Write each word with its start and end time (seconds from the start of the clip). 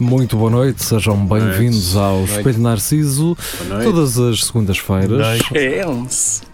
Muito 0.00 0.36
boa 0.36 0.50
noite, 0.50 0.84
sejam 0.84 1.26
bem-vindos 1.26 1.96
ao 1.96 2.24
Espelho 2.24 2.60
Narciso, 2.60 3.36
todas 3.82 4.16
as 4.16 4.44
segundas-feiras, 4.44 5.40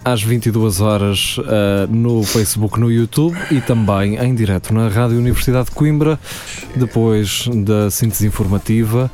às 0.02 0.22
22 0.22 0.80
horas 0.80 1.36
uh, 1.38 1.86
no 1.90 2.22
Facebook, 2.22 2.80
no 2.80 2.90
YouTube 2.90 3.36
e 3.50 3.60
também 3.60 4.16
em 4.16 4.34
direto 4.34 4.72
na 4.72 4.88
Rádio 4.88 5.18
Universidade 5.18 5.66
de 5.66 5.72
Coimbra, 5.72 6.18
depois 6.74 7.46
da 7.54 7.90
síntese 7.90 8.26
informativa 8.26 9.10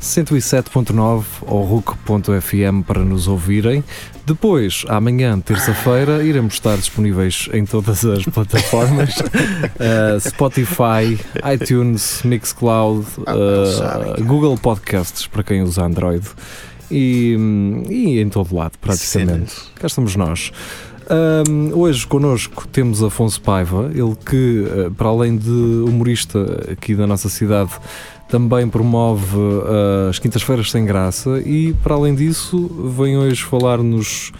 107.9 0.00 1.24
ou 1.42 1.64
RUC.fm 1.64 2.82
para 2.86 3.04
nos 3.04 3.28
ouvirem. 3.28 3.84
Depois, 4.26 4.84
amanhã, 4.88 5.38
terça-feira, 5.38 6.24
iremos 6.24 6.54
estar 6.54 6.76
disponíveis 6.76 7.48
em 7.52 7.66
todas 7.66 8.04
as 8.06 8.24
plataformas: 8.24 9.18
uh, 9.18 10.18
Spotify, 10.26 11.18
iTunes, 11.52 12.22
Mixcloud, 12.24 13.06
uh, 13.18 14.24
Google 14.24 14.56
Podcasts 14.56 15.26
para 15.26 15.42
quem 15.42 15.62
usa 15.62 15.84
Android 15.84 16.26
e, 16.90 17.36
e 17.88 18.20
em 18.20 18.28
todo 18.28 18.54
lado, 18.54 18.78
praticamente. 18.80 19.54
Cá 19.74 19.86
estamos 19.86 20.16
nós. 20.16 20.52
Um, 21.10 21.78
hoje 21.78 22.06
connosco 22.06 22.66
temos 22.68 23.02
Afonso 23.02 23.40
Paiva, 23.40 23.90
ele 23.94 24.16
que, 24.24 24.64
para 24.96 25.08
além 25.08 25.36
de 25.36 25.50
humorista 25.50 26.72
aqui 26.72 26.94
da 26.94 27.06
nossa 27.06 27.28
cidade, 27.28 27.72
também 28.28 28.68
promove 28.68 29.36
uh, 29.36 30.08
as 30.08 30.18
Quintas-Feiras 30.18 30.70
Sem 30.70 30.84
Graça 30.84 31.40
e, 31.40 31.74
para 31.82 31.94
além 31.94 32.14
disso, 32.14 32.68
vem 32.96 33.16
hoje 33.16 33.42
falar-nos 33.42 34.32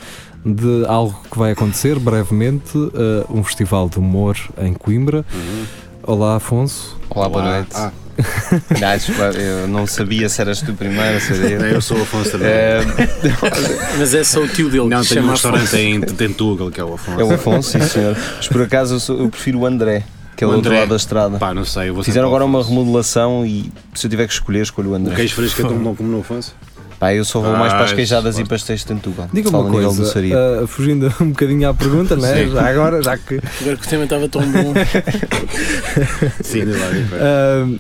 de 0.45 0.85
algo 0.87 1.19
que 1.31 1.39
vai 1.39 1.53
acontecer 1.53 1.99
brevemente, 1.99 2.77
uh, 2.77 2.91
um 3.31 3.43
festival 3.43 3.89
de 3.89 3.99
humor 3.99 4.37
em 4.59 4.75
Coimbra. 4.75 5.25
Uhum. 5.33 5.65
Olá, 6.03 6.37
Afonso. 6.37 6.99
Olá, 7.09 7.29
boa 7.29 7.45
noite. 7.45 7.71
Ah. 7.75 7.93
Eu 9.35 9.69
não 9.69 9.87
sabia 9.87 10.29
se 10.29 10.41
eras 10.41 10.61
tu 10.61 10.73
primeiro, 10.75 11.21
se 11.21 11.33
era 11.33 11.67
eu. 11.69 11.81
sou 11.81 11.99
o 11.99 12.03
Afonso 12.03 12.33
também. 12.33 12.49
É... 12.49 12.81
Mas 13.99 14.15
é 14.15 14.25
só 14.25 14.41
o 14.41 14.49
tio 14.49 14.71
dele. 14.71 14.89
Não, 14.89 15.05
tem 15.05 15.21
um 15.21 15.31
restaurante 15.31 15.77
em 15.77 16.01
Tentugal 16.01 16.71
que 16.71 16.81
é 16.81 16.85
o 16.85 16.95
Afonso. 16.95 17.21
É 17.21 17.25
o 17.25 17.35
Afonso, 17.35 17.71
sim 17.71 17.81
senhor. 17.81 18.17
Mas 18.37 18.49
por 18.49 18.63
acaso 18.63 18.95
eu, 18.95 19.01
sou, 19.01 19.21
eu 19.21 19.29
prefiro 19.29 19.61
o 19.61 19.67
André. 19.67 20.05
Que 20.37 20.43
é 20.43 20.47
o 20.47 20.51
outro 20.51 20.75
lado 20.75 20.89
da 20.89 20.97
estrada. 20.97 21.39
Pá, 21.39 21.55
não 21.55 21.65
sei. 21.65 21.93
Fizeram 22.03 22.27
agora 22.27 22.45
uma 22.45 22.63
remodelação 22.63 23.47
e 23.47 23.73
se 23.95 24.07
eu 24.07 24.11
tiver 24.11 24.27
que 24.27 24.33
escolher, 24.33 24.63
escolho 24.63 24.91
o 24.91 24.95
André. 24.95 25.13
O 25.13 25.17
queijo 25.17 25.35
fresco 25.35 25.63
é 25.63 25.65
tão 25.65 25.79
bom 25.79 25.95
como 25.95 26.11
no 26.11 26.21
Afonso? 26.21 26.55
Pá, 26.99 27.13
eu 27.13 27.25
só 27.25 27.41
vou 27.41 27.55
ah, 27.55 27.59
mais 27.59 27.73
para 27.73 27.85
as 27.85 27.93
queijadas 27.93 28.39
e 28.39 28.45
pastéis 28.45 28.81
de 28.81 28.87
Tantugal. 28.87 29.29
Diga 29.33 29.51
uma 29.51 29.69
coisa, 29.69 30.03
uh, 30.63 30.67
fugindo 30.67 31.13
um 31.21 31.31
bocadinho 31.31 31.69
à 31.69 31.75
pergunta, 31.75 32.17
né? 32.17 32.47
já 32.47 32.69
agora, 32.69 33.03
já 33.03 33.19
que... 33.19 33.41
Agora 33.61 33.77
que 33.77 33.87
o 33.87 33.89
tema 33.91 34.05
estava 34.05 34.29
tão 34.29 34.43
bom. 34.43 34.73
Sim, 36.43 36.63
uh, 36.63 37.79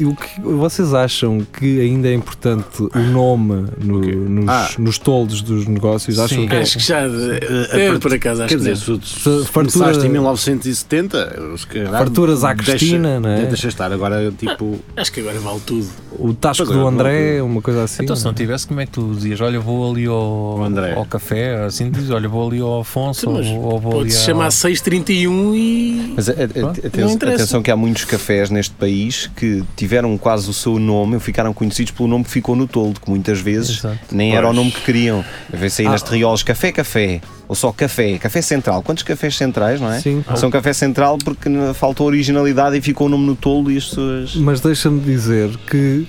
o 0.00 0.14
que 0.14 0.40
vocês 0.40 0.92
acham 0.94 1.40
que 1.40 1.80
ainda 1.80 2.08
é 2.08 2.14
importante 2.14 2.82
o 2.82 2.98
nome 2.98 3.66
no, 3.82 3.98
okay. 3.98 4.14
nos, 4.14 4.48
ah. 4.48 4.70
nos 4.78 4.98
toldos 4.98 5.42
dos 5.42 5.66
negócios? 5.66 6.18
Acham 6.18 6.42
Sim, 6.42 6.48
que 6.48 6.54
é- 6.54 6.60
acho 6.60 6.78
que 6.78 6.84
já. 6.84 7.00
É, 7.00 7.86
é, 7.86 7.98
por 7.98 8.12
acaso, 8.12 8.42
acho 8.42 8.48
quer 8.48 8.58
dizer, 8.58 8.76
se, 8.76 9.44
fartura, 9.46 10.04
em 10.04 10.08
1970, 10.08 11.56
farturas 11.90 12.44
à 12.44 12.54
Cristina, 12.54 13.20
não 13.20 13.30
é? 13.30 13.46
Deixa 13.46 13.68
estar, 13.68 13.92
agora 13.92 14.30
tipo. 14.32 14.78
Acho 14.96 15.12
que 15.12 15.20
agora 15.20 15.38
vale 15.40 15.60
tudo. 15.60 15.88
O 16.18 16.32
Tasco 16.32 16.66
do 16.66 16.86
André, 16.86 17.42
uma 17.42 17.60
coisa 17.60 17.84
assim. 17.84 18.04
Então, 18.04 18.16
se 18.16 18.24
não 18.24 18.34
tivesse, 18.34 18.66
como 18.66 18.80
é 18.80 18.86
que 18.86 18.92
tu 18.92 19.14
dizias? 19.14 19.40
Olha, 19.40 19.58
vou 19.58 19.90
ali 19.90 20.06
ao, 20.06 20.62
ao 20.96 21.04
café, 21.06 21.64
assim 21.64 21.90
dizes, 21.90 22.10
olha, 22.10 22.28
vou 22.28 22.48
ali 22.48 22.60
ao 22.60 22.80
Afonso, 22.80 23.20
Sim, 23.20 23.56
ou, 23.56 23.72
ou 23.72 23.80
vou 23.80 24.00
ali. 24.00 24.10
Se 24.10 24.24
chamar 24.24 24.50
631 24.50 25.54
e. 25.54 26.14
Mas 26.14 26.28
atenção 26.28 27.62
que 27.62 27.70
há 27.70 27.76
muitos 27.76 28.04
cafés 28.04 28.50
neste 28.50 28.74
país 28.74 29.30
que 29.34 29.53
tiveram 29.76 30.16
quase 30.16 30.48
o 30.48 30.52
seu 30.52 30.78
nome, 30.78 31.18
ficaram 31.20 31.52
conhecidos 31.52 31.92
pelo 31.92 32.08
nome 32.08 32.24
que 32.24 32.30
ficou 32.30 32.56
no 32.56 32.66
toldo, 32.66 33.00
que 33.00 33.10
muitas 33.10 33.40
vezes 33.40 33.78
Exato. 33.78 33.98
nem 34.10 34.30
pois. 34.30 34.38
era 34.38 34.48
o 34.48 34.52
nome 34.52 34.70
que 34.70 34.80
queriam. 34.80 35.24
A 35.52 35.56
ver 35.56 35.70
se 35.70 35.82
aí 35.82 35.88
ah. 35.88 35.92
nas 35.92 36.02
terriolas 36.02 36.42
café, 36.42 36.72
café, 36.72 37.20
ou 37.46 37.54
só 37.54 37.72
café, 37.72 38.18
café 38.18 38.42
central. 38.42 38.82
Quantos 38.82 39.02
cafés 39.02 39.36
centrais, 39.36 39.80
não 39.80 39.92
é? 39.92 40.00
Sim. 40.00 40.24
São 40.36 40.50
café 40.50 40.72
central 40.72 41.18
porque 41.18 41.48
faltou 41.74 42.06
originalidade 42.06 42.76
e 42.76 42.80
ficou 42.80 43.06
o 43.06 43.10
nome 43.10 43.26
no 43.26 43.36
toldo 43.36 43.70
e 43.70 43.76
as 43.76 43.84
pessoas. 43.84 44.34
Mas 44.36 44.60
deixa-me 44.60 45.00
dizer 45.00 45.50
que, 45.70 46.06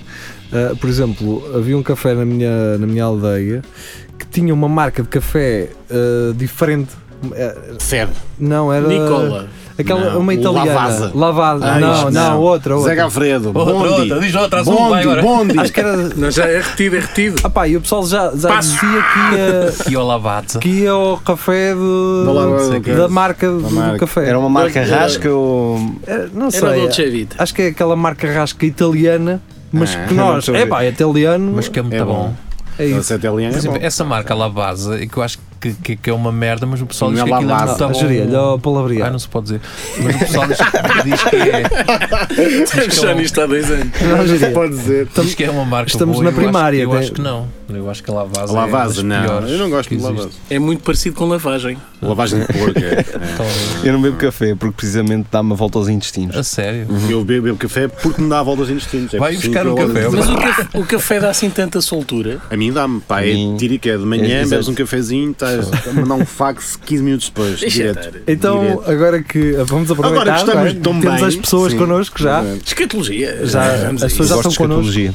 uh, 0.52 0.76
por 0.76 0.88
exemplo, 0.88 1.56
havia 1.56 1.76
um 1.76 1.82
café 1.82 2.14
na 2.14 2.24
minha, 2.24 2.78
na 2.78 2.86
minha 2.86 3.04
aldeia 3.04 3.62
que 4.18 4.26
tinha 4.26 4.52
uma 4.52 4.68
marca 4.68 5.02
de 5.02 5.08
café 5.08 5.68
uh, 5.90 6.32
diferente. 6.34 6.90
Feb. 7.80 8.10
Não, 8.38 8.72
era. 8.72 8.86
Nicola. 8.86 9.48
Aquela, 9.78 10.12
não, 10.12 10.20
uma 10.20 10.32
italiana. 10.32 10.72
Lavasa. 10.72 11.12
Lavasa. 11.14 11.66
Ah, 11.66 11.78
não, 11.78 12.04
não, 12.04 12.10
não, 12.10 12.40
outra, 12.40 12.76
outra. 12.76 12.94
Zé 12.94 12.96
Gafredo. 12.96 13.52
Bondi. 13.52 13.70
Outra, 13.70 14.20
diz 14.20 14.34
outra, 14.34 14.64
bondi, 14.64 15.00
agora. 15.00 15.22
bondi. 15.22 15.58
Acho 15.58 15.72
que 15.72 15.80
era. 15.80 15.96
Não, 15.96 16.30
já 16.30 16.46
é 16.46 16.60
retido, 16.60 16.96
é 16.96 17.00
retido. 17.00 17.40
Ah 17.44 17.50
pá, 17.50 17.68
e 17.68 17.76
o 17.76 17.80
pessoal 17.80 18.06
já, 18.06 18.32
já 18.34 18.58
dizia 18.58 18.78
que 18.78 19.36
ia. 19.36 19.84
que 19.84 19.92
ia 19.92 19.98
ao 19.98 20.06
Lavazza. 20.06 20.58
Que 20.60 20.68
ia 20.68 20.90
ao 20.92 21.18
café 21.18 21.74
de, 21.74 22.94
da 22.94 23.08
marca 23.08 23.50
do, 23.50 23.70
marca. 23.70 23.98
café. 23.98 24.28
Era 24.28 24.38
uma 24.38 24.48
marca 24.48 24.82
rasca 24.82 25.30
ou. 25.30 25.78
não 26.32 26.50
sei. 26.50 26.68
Era 26.68 26.78
Dolce 26.78 27.10
Vita. 27.10 27.36
Acho 27.38 27.54
que 27.54 27.62
é 27.62 27.66
aquela 27.68 27.96
marca 27.96 28.32
rasca 28.32 28.64
italiana, 28.64 29.42
mas 29.70 29.94
ah, 29.94 30.06
que 30.06 30.14
nós. 30.14 30.48
É 30.48 30.64
pá, 30.64 30.84
é 30.84 30.88
italiano. 30.88 31.52
Mas 31.54 31.68
que 31.68 31.78
é 31.78 31.82
muito 31.82 31.94
é 31.94 32.04
bom. 32.04 32.14
bom. 32.14 32.34
É 32.78 32.86
isso. 32.86 33.12
É 33.12 33.18
Por 33.18 33.40
exemplo, 33.40 33.78
essa 33.80 34.04
marca 34.04 34.34
Lavazza, 34.34 34.98
que 35.06 35.16
eu 35.16 35.22
acho 35.22 35.38
que 35.38 35.44
que, 35.60 35.96
que, 35.96 36.10
é 36.10 36.12
uma 36.12 36.32
merda, 36.32 36.66
mas 36.66 36.80
o 36.80 36.86
pessoal 36.86 37.10
diz 37.12 37.22
que 37.22 37.32
aquilo 37.32 37.50
é 37.50 37.56
muito 37.56 37.78
bom. 38.60 39.04
Ah, 39.04 39.10
não 39.10 39.18
se 39.18 39.28
pode 39.28 39.44
dizer. 39.44 39.60
Mas 40.02 40.16
o 40.16 40.18
pessoal 40.18 40.46
diz, 40.46 40.58
diz 41.04 41.24
que 41.24 41.36
é. 41.36 42.62
Estamos 42.62 42.96
já 42.96 43.14
nisto 43.14 43.40
há 43.40 43.46
dois 43.46 43.70
anos. 43.70 43.88
Não, 44.00 44.26
Geria. 44.26 44.50
pode 44.50 44.76
dizer. 44.76 45.08
Diz 45.22 45.34
que 45.34 45.44
é 45.44 45.50
uma 45.50 45.64
marca 45.64 45.90
Estamos 45.90 46.16
boa, 46.16 46.30
na 46.30 46.32
primária. 46.32 46.78
Eu 46.78 46.90
acho, 46.90 46.96
eu 46.96 47.00
acho 47.00 47.12
que 47.12 47.20
não. 47.20 47.48
Eu 47.68 47.90
acho 47.90 48.02
que 48.02 48.10
a 48.10 48.14
Lavazza. 48.14 49.00
A 49.00 49.04
é 49.04 49.04
não. 49.04 49.48
Eu 49.48 49.58
não 49.58 49.70
gosto 49.70 49.94
de 49.94 50.02
Lavazza. 50.02 50.30
É 50.48 50.58
muito 50.58 50.82
parecido 50.82 51.16
com 51.16 51.26
lavagem. 51.26 51.76
Lavagem 52.00 52.40
de 52.40 52.46
porco. 52.46 52.78
É. 52.78 53.86
Eu 53.86 53.92
não 53.92 54.02
bebo 54.02 54.16
café 54.16 54.54
porque 54.54 54.74
precisamente 54.76 55.28
dá-me 55.30 55.52
a 55.52 55.56
volta 55.56 55.78
aos 55.78 55.88
intestinos. 55.88 56.36
A 56.36 56.42
sério? 56.42 56.86
Uhum. 56.88 57.10
Eu 57.10 57.24
bebo, 57.24 57.44
bebo, 57.44 57.56
café 57.56 57.88
porque 57.88 58.20
me 58.20 58.28
dá 58.28 58.40
a 58.40 58.42
volta 58.42 58.62
aos 58.62 58.70
intestinos. 58.70 59.14
É 59.14 59.18
Vai 59.18 59.34
buscar 59.34 59.66
um 59.66 59.74
café. 59.74 60.08
Mas 60.08 60.28
o 60.28 60.36
café, 60.36 60.78
o 60.78 60.84
café 60.84 61.20
dá 61.20 61.30
assim 61.30 61.50
tanta 61.50 61.80
soltura? 61.80 62.40
A 62.50 62.56
mim 62.56 62.72
dá-me. 62.72 63.00
Pá, 63.00 63.22
é 63.22 63.34
tiro 63.56 63.78
que 63.78 63.90
é 63.90 63.96
de 63.96 64.04
manhã, 64.04 64.42
é, 64.42 64.46
bebes 64.46 64.68
um 64.68 64.74
cafezinho, 64.74 65.34
estás 65.54 65.88
a 65.88 65.92
mandar 65.92 66.14
um 66.14 66.26
fax 66.26 66.76
15 66.76 67.02
minutos 67.02 67.26
depois. 67.28 67.60
Direto. 67.60 68.18
Então, 68.26 68.60
direto. 68.60 68.90
agora 68.90 69.22
que 69.22 69.52
vamos 69.64 69.90
aproveitar, 69.90 70.22
agora 70.22 70.70
estamos 70.70 70.70
é? 70.70 70.74
temos 70.74 71.04
bem. 71.04 71.24
as 71.24 71.36
pessoas 71.36 71.72
Sim. 71.72 71.78
connosco 71.78 72.22
já. 72.22 72.44
Escatologia. 72.64 73.46
Já, 73.46 73.90
as 73.90 74.02
pessoas 74.02 74.28
já 74.28 74.36
estão 74.36 74.54
connosco. 74.54 75.14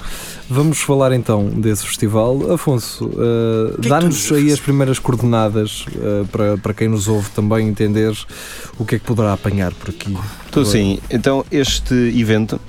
Vamos 0.49 0.79
falar 0.79 1.13
então 1.13 1.45
desse 1.45 1.85
festival. 1.85 2.51
Afonso, 2.51 3.05
uh, 3.05 3.79
dá-nos 3.87 4.29
aí 4.33 4.51
as 4.51 4.59
primeiras 4.59 4.99
coordenadas 4.99 5.85
uh, 5.87 6.27
para, 6.27 6.57
para 6.57 6.73
quem 6.73 6.89
nos 6.89 7.07
ouve 7.07 7.29
também 7.29 7.69
entender 7.69 8.13
o 8.77 8.83
que 8.83 8.95
é 8.95 8.99
que 8.99 9.05
poderá 9.05 9.31
apanhar 9.31 9.73
por 9.73 9.91
aqui. 9.91 10.17
Então, 10.49 10.65
sim. 10.65 10.99
Então, 11.09 11.45
este 11.49 11.93
evento 11.93 12.59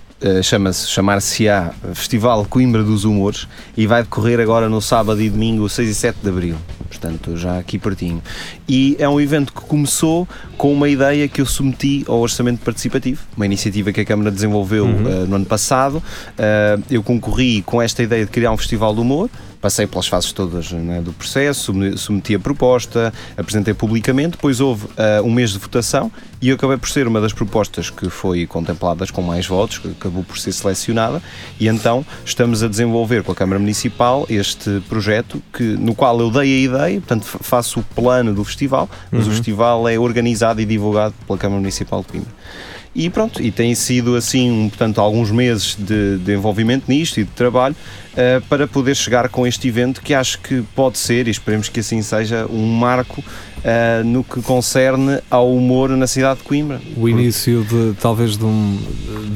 chama-se, 0.43 0.89
chamar-se-á 0.89 1.73
Festival 1.95 2.45
Coimbra 2.45 2.83
dos 2.83 3.05
Humores 3.05 3.49
e 3.77 3.87
vai 3.87 4.03
decorrer 4.03 4.41
agora 4.41 4.69
no 4.69 4.81
sábado 4.81 5.21
e 5.21 5.29
domingo, 5.29 5.69
6 5.69 5.89
e 5.89 5.95
7 5.95 6.19
de 6.23 6.29
Abril 6.29 6.57
portanto 6.93 7.37
já 7.37 7.59
aqui 7.59 7.79
pertinho. 7.79 8.23
E 8.69 8.97
é 8.99 9.09
um 9.09 9.21
evento 9.21 9.53
que 9.53 9.61
começou 9.63 10.29
com 10.57 10.73
uma 10.73 10.89
ideia 10.89 11.27
que 11.27 11.41
eu 11.41 11.47
submeti 11.47 12.05
ao 12.07 12.21
Orçamento 12.21 12.61
Participativo, 12.65 13.23
uma 13.37 13.47
iniciativa 13.47 13.93
que 13.93 14.01
a 14.01 14.05
Câmara 14.05 14.31
desenvolveu 14.31 14.85
uhum. 14.85 15.23
uh, 15.23 15.27
no 15.27 15.37
ano 15.37 15.47
passado. 15.47 15.97
Uh, 15.97 16.83
eu 16.91 17.03
concorri 17.03 17.63
com 17.63 17.81
esta 17.81 18.03
ideia 18.03 18.25
de 18.25 18.31
criar 18.31 18.53
um 18.53 18.57
festival 18.57 18.95
de 18.95 19.01
humor 19.01 19.31
passei 19.63 19.87
pelas 19.87 20.09
fases 20.09 20.33
todas 20.33 20.73
né, 20.73 21.01
do 21.01 21.13
processo, 21.13 21.73
submeti 21.97 22.35
a 22.35 22.41
proposta, 22.41 23.15
apresentei 23.37 23.73
publicamente, 23.73 24.33
depois 24.33 24.59
houve 24.59 24.87
uh, 24.87 25.23
um 25.25 25.31
mês 25.31 25.53
de 25.53 25.59
votação 25.61 26.11
e 26.41 26.49
eu 26.49 26.57
acabei 26.57 26.77
por 26.77 26.89
ser 26.89 27.07
uma 27.07 27.21
das 27.21 27.33
propostas 27.33 27.89
que 27.89 28.11
foi 28.11 28.45
contempladas 28.45 29.13
com 29.13 29.23
mais 29.23 29.47
votos, 29.47 29.79
que 29.79 29.89
acabou 29.89 30.25
por 30.25 30.37
ser 30.37 30.51
selecionada, 30.51 31.23
e 31.61 31.69
então 31.69 32.05
estamos 32.25 32.65
a 32.65 32.69
desenvolver 32.69 33.23
com 33.23 33.31
a 33.31 33.35
Câmara 33.37 33.61
Municipal 33.61 34.27
este 34.29 34.83
projeto 34.89 35.41
que, 35.53 35.63
no 35.63 35.95
qual 35.95 36.19
eu 36.19 36.29
dei 36.33 36.41
a 36.43 36.59
ideia, 36.59 37.01
portanto 37.01 37.25
faço 37.25 37.79
o 37.79 37.83
plano 37.95 38.35
do 38.35 38.43
festival, 38.43 38.91
mas 39.13 39.27
uhum. 39.27 39.29
o 39.29 39.33
festival 39.37 39.89
é 39.89 39.97
organizado 39.97 40.61
e 40.61 40.65
divulgado 40.65 41.15
pela 41.25 41.39
Câmara 41.39 41.61
Municipal 41.61 42.01
de 42.01 42.09
Coimbra. 42.09 42.33
E 42.95 43.09
pronto, 43.09 43.43
e 43.43 43.51
tem 43.51 43.75
sido 43.75 44.17
assim, 44.17 44.69
portanto, 44.69 45.01
alguns 45.01 45.31
meses 45.31 45.75
de, 45.79 46.19
de 46.19 46.35
envolvimento 46.35 46.85
nisto 46.89 47.19
e 47.19 47.25
de 47.25 47.31
trabalho 47.31 47.75
uh, 48.13 48.43
para 48.49 48.69
poder 48.69 48.95
chegar 48.95 49.31
com 49.31 49.47
este 49.47 49.67
evento 49.67 50.03
que 50.03 50.13
acho 50.13 50.39
que 50.41 50.63
pode 50.75 50.99
ser, 50.99 51.27
e 51.27 51.31
esperemos 51.31 51.71
que 51.71 51.81
assim 51.81 52.03
seja, 52.03 52.47
um 52.51 52.67
marco 52.67 53.21
uh, 53.21 54.05
no 54.05 54.23
que 54.23 54.43
concerne 54.43 55.21
ao 55.31 55.55
humor 55.55 55.89
na 55.91 56.07
cidade 56.07 56.41
de 56.41 56.45
Coimbra. 56.45 56.83
O 56.95 57.09
início 57.09 57.65
de 57.65 57.95
talvez 57.99 58.37
de 58.37 58.45
um. 58.45 58.79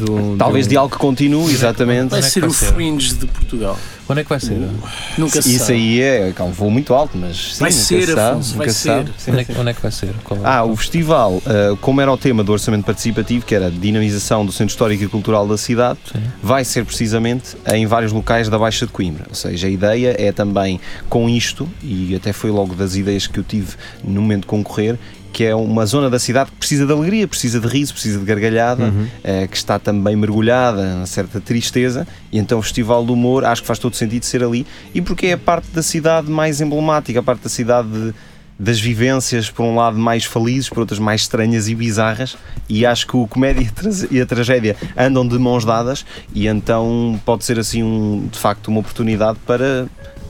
De 0.05 0.11
um 0.11 0.37
talvez 0.37 0.67
de, 0.67 0.71
um... 0.71 0.73
de, 0.73 0.77
algo 0.77 0.93
que 0.93 0.99
continue, 0.99 1.51
exatamente. 1.51 2.11
Vai 2.11 2.23
ser 2.23 2.45
o 2.45 2.53
Fringe 2.53 3.15
de 3.15 3.27
Portugal. 3.27 3.79
Quando 4.07 4.21
é 4.21 4.23
que 4.23 4.29
vai 4.29 4.39
ser? 4.39 4.55
Uh, 4.55 4.71
nunca 5.19 5.43
se 5.43 5.51
Isso 5.51 5.67
sabe. 5.67 5.73
aí 5.73 6.01
é, 6.01 6.33
é 6.37 6.43
um 6.43 6.53
voo 6.53 6.71
muito 6.71 6.95
alto, 6.95 7.19
mas 7.19 7.55
sim, 7.55 7.61
vai 7.61 7.73
ser, 7.73 8.07
sabe, 8.07 8.21
Afonso, 8.21 8.57
vai 8.57 8.69
ser. 8.69 9.07
Sim, 9.19 9.31
onde, 9.33 9.41
é 9.41 9.45
que, 9.45 9.53
onde, 9.59 9.71
é 9.71 9.75
que, 9.75 9.83
vai 9.83 9.91
ser? 9.91 10.09
É? 10.09 10.13
Ah, 10.45 10.65
o 10.65 10.77
festival, 10.77 11.35
uh, 11.35 11.77
como 11.81 12.01
era 12.01 12.13
o 12.13 12.17
tema 12.17 12.45
do 12.45 12.53
orçamento 12.53 12.85
participativo, 12.85 13.45
que 13.45 13.55
era 13.55 13.67
a 13.67 13.71
dinamização 13.71 14.47
do 14.47 14.53
centro 14.53 14.71
histórico 14.73 15.03
e 15.03 15.09
cultural 15.09 15.47
da 15.49 15.59
cidade, 15.59 15.99
sim. 16.13 16.23
vai 16.41 16.65
ser 16.65 16.85
precisamente 16.85 17.57
em 17.73 17.85
vários 17.87 18.13
locais 18.13 18.49
da 18.49 18.59
Baixa 18.59 18.87
de 18.87 18.93
Coimbra. 18.93 19.25
Ou 19.29 19.35
seja, 19.35 19.67
a 19.67 19.71
ideia 19.71 20.15
é 20.17 20.31
também 20.31 20.81
com 21.09 21.29
isto, 21.29 21.69
e 21.83 22.15
até 22.15 22.33
foi 22.33 22.53
logo 22.53 22.77
das 22.77 22.95
ideias 22.95 23.27
que 23.27 23.41
eu 23.41 23.45
tive 23.45 23.75
no 24.05 24.23
momento 24.23 24.43
de 24.43 24.47
concorrer, 24.47 24.97
que 25.37 25.45
é 25.45 25.55
uma 25.55 25.85
zona 25.85 26.09
da 26.09 26.19
cidade 26.19 26.51
que 26.51 26.57
precisa 26.57 26.87
de 26.87 26.93
alegria, 26.95 27.29
precisa 27.29 27.61
de 27.61 27.67
riso, 27.67 27.93
precisa 27.93 28.19
de 28.19 28.25
gargalhada, 28.25 28.85
uhum. 28.85 29.07
eh, 29.23 29.47
que 29.47 29.55
está 29.55 29.79
também 29.79 30.17
mergulhada 30.17 31.01
em 31.03 31.05
certa 31.05 31.43
tristeza, 31.43 32.09
e 32.33 32.39
então 32.39 32.59
o 32.59 32.63
Festival 32.63 33.05
do 33.05 33.13
Humor 33.13 33.45
acho 33.45 33.61
que 33.61 33.67
faz 33.67 33.79
todo 33.79 33.95
sentido 33.95 34.25
ser 34.25 34.43
ali, 34.43 34.67
e 34.95 35.03
porque 35.03 35.27
é 35.27 35.33
a 35.35 35.37
parte 35.37 35.67
da 35.73 35.83
cidade 35.83 36.31
mais 36.31 36.63
emblemática, 36.63 37.21
a 37.21 37.23
parte 37.23 37.43
da 37.43 37.51
cidade 37.51 37.87
de, 37.87 38.15
das 38.59 38.81
vivências, 38.81 39.51
por 39.51 39.63
um 39.63 39.77
lado 39.77 39.99
mais 39.99 40.25
felizes, 40.25 40.71
por 40.71 40.79
outras 40.79 40.99
mais 40.99 41.21
estranhas 41.21 41.69
e 41.69 41.75
bizarras, 41.75 42.35
e 42.67 42.87
acho 42.87 43.07
que 43.07 43.19
o 43.19 43.27
comédia 43.27 43.71
e 44.11 44.19
a 44.19 44.25
tragédia 44.25 44.75
andam 44.97 45.29
de 45.29 45.39
mãos 45.39 45.67
dadas, 45.67 46.07
e 46.35 46.47
então 46.47 47.21
pode 47.27 47.45
ser 47.45 47.59
assim 47.59 47.83
um, 47.83 48.27
de 48.33 48.39
facto 48.39 48.69
uma 48.69 48.81
oportunidade 48.81 49.39
para 49.47 49.87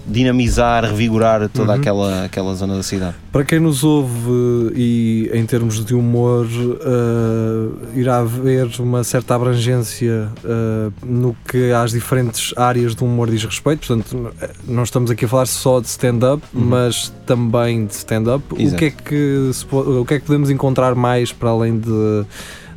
dinamizar, 0.06 0.84
revigorar 0.84 1.48
toda 1.48 1.72
uhum. 1.72 1.78
aquela, 1.78 2.24
aquela 2.24 2.54
zona 2.54 2.76
da 2.76 2.82
cidade. 2.82 3.16
Para 3.32 3.44
quem 3.44 3.58
nos 3.58 3.82
ouve 3.82 4.72
e 4.74 5.30
em 5.32 5.44
termos 5.44 5.84
de 5.84 5.94
humor, 5.94 6.46
uh, 6.46 7.98
irá 7.98 8.18
haver 8.18 8.68
uma 8.78 9.02
certa 9.02 9.34
abrangência 9.34 10.28
uh, 10.44 10.92
no 11.04 11.36
que 11.46 11.72
às 11.72 11.90
diferentes 11.90 12.54
áreas 12.56 12.94
do 12.94 13.04
humor 13.04 13.30
diz 13.30 13.44
respeito. 13.44 13.86
Portanto, 13.86 14.32
não 14.66 14.84
estamos 14.84 15.10
aqui 15.10 15.24
a 15.24 15.28
falar 15.28 15.46
só 15.46 15.80
de 15.80 15.88
stand-up, 15.88 16.42
uhum. 16.54 16.64
mas 16.64 17.12
também 17.26 17.86
de 17.86 17.94
stand-up. 17.94 18.44
O 18.52 18.56
que, 18.56 18.84
é 18.84 18.90
que, 18.90 19.50
o 19.72 20.04
que 20.04 20.14
é 20.14 20.20
que 20.20 20.24
podemos 20.24 20.50
encontrar 20.50 20.94
mais 20.94 21.32
para 21.32 21.50
além 21.50 21.78
de, 21.78 22.24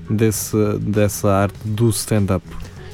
desse, 0.10 0.58
dessa 0.82 1.30
arte 1.30 1.58
do 1.64 1.90
stand-up? 1.90 2.44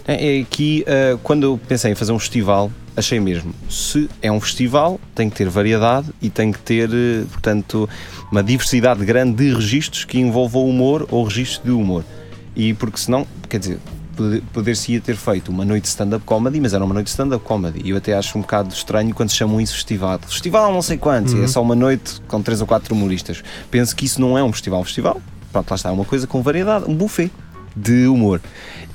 É, 0.07 0.37
é 0.37 0.41
aqui, 0.41 0.85
uh, 0.87 1.17
quando 1.19 1.43
eu 1.43 1.59
pensei 1.67 1.91
em 1.91 1.95
fazer 1.95 2.11
um 2.11 2.19
festival, 2.19 2.69
achei 2.95 3.19
mesmo, 3.19 3.53
se 3.69 4.09
é 4.21 4.31
um 4.31 4.39
festival, 4.39 4.99
tem 5.13 5.29
que 5.29 5.35
ter 5.35 5.49
variedade 5.49 6.07
e 6.21 6.29
tem 6.29 6.51
que 6.51 6.59
ter, 6.59 6.89
eh, 6.91 7.25
portanto, 7.31 7.89
uma 8.31 8.41
diversidade 8.41 9.03
grande 9.05 9.35
de 9.35 9.53
registros 9.53 10.05
que 10.05 10.19
envolvam 10.19 10.63
o 10.63 10.69
humor 10.69 11.07
ou 11.11 11.23
registros 11.23 11.63
de 11.63 11.71
humor. 11.71 12.03
E 12.55 12.73
porque 12.73 12.97
senão, 12.97 13.27
quer 13.49 13.59
dizer, 13.59 13.79
poder-se-ia 14.53 15.01
ter 15.01 15.15
feito 15.15 15.49
uma 15.49 15.65
noite 15.65 15.83
de 15.83 15.89
stand-up 15.89 16.23
comedy, 16.25 16.59
mas 16.61 16.73
era 16.73 16.83
uma 16.83 16.93
noite 16.93 17.07
de 17.07 17.11
stand-up 17.11 17.43
comedy. 17.43 17.81
E 17.83 17.89
eu 17.89 17.97
até 17.97 18.13
acho 18.13 18.37
um 18.37 18.41
bocado 18.41 18.73
estranho 18.73 19.13
quando 19.13 19.29
se 19.29 19.35
chamam 19.35 19.59
isso 19.59 19.73
festival. 19.73 20.19
Festival 20.19 20.71
não 20.73 20.81
sei 20.81 20.97
quantos, 20.97 21.33
uhum. 21.33 21.43
é 21.43 21.47
só 21.47 21.61
uma 21.61 21.75
noite 21.75 22.21
com 22.27 22.41
três 22.41 22.61
ou 22.61 22.67
quatro 22.67 22.95
humoristas. 22.95 23.43
Penso 23.69 23.95
que 23.95 24.05
isso 24.05 24.21
não 24.21 24.37
é 24.37 24.43
um 24.43 24.51
festival. 24.51 24.83
festival, 24.83 25.21
pronto, 25.51 25.69
lá 25.69 25.75
está, 25.75 25.89
é 25.89 25.91
uma 25.91 26.05
coisa 26.05 26.25
com 26.25 26.41
variedade, 26.41 26.85
um 26.87 26.95
buffet 26.95 27.29
de 27.75 28.07
humor. 28.07 28.41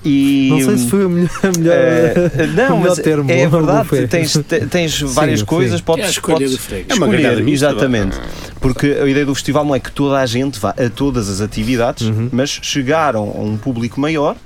E, 0.03 0.49
não 0.51 0.61
sei 0.63 0.79
se 0.79 0.87
foi 0.89 1.05
o 1.05 1.11
melhor, 1.11 1.31
melhor, 1.59 1.77
uh, 1.77 2.47
não, 2.57 2.79
melhor 2.79 2.97
termo. 2.97 3.31
É 3.31 3.47
verdade, 3.47 4.09
tens, 4.09 4.39
tens 4.71 5.01
várias 5.03 5.41
sim, 5.41 5.47
coisas, 5.47 5.79
sim. 5.79 5.85
podes, 5.85 6.17
é 6.17 6.21
podes 6.21 6.51
escolher, 6.51 6.85
escolher 6.89 7.49
exatamente. 7.49 8.19
Porque 8.61 8.87
a 8.87 9.07
ideia 9.07 9.27
do 9.27 9.35
festival 9.35 9.65
não 9.65 9.75
é 9.75 9.81
que 9.81 9.93
toda 9.93 10.19
a 10.19 10.25
gente 10.25 10.59
vá 10.59 10.71
a 10.71 10.89
todas 10.89 11.29
as 11.29 11.43
atividades, 11.43 12.07
uhum. 12.07 12.31
mas 12.33 12.49
chegaram 12.63 13.31
a 13.37 13.41
um 13.41 13.59
público 13.59 14.01
maior 14.01 14.37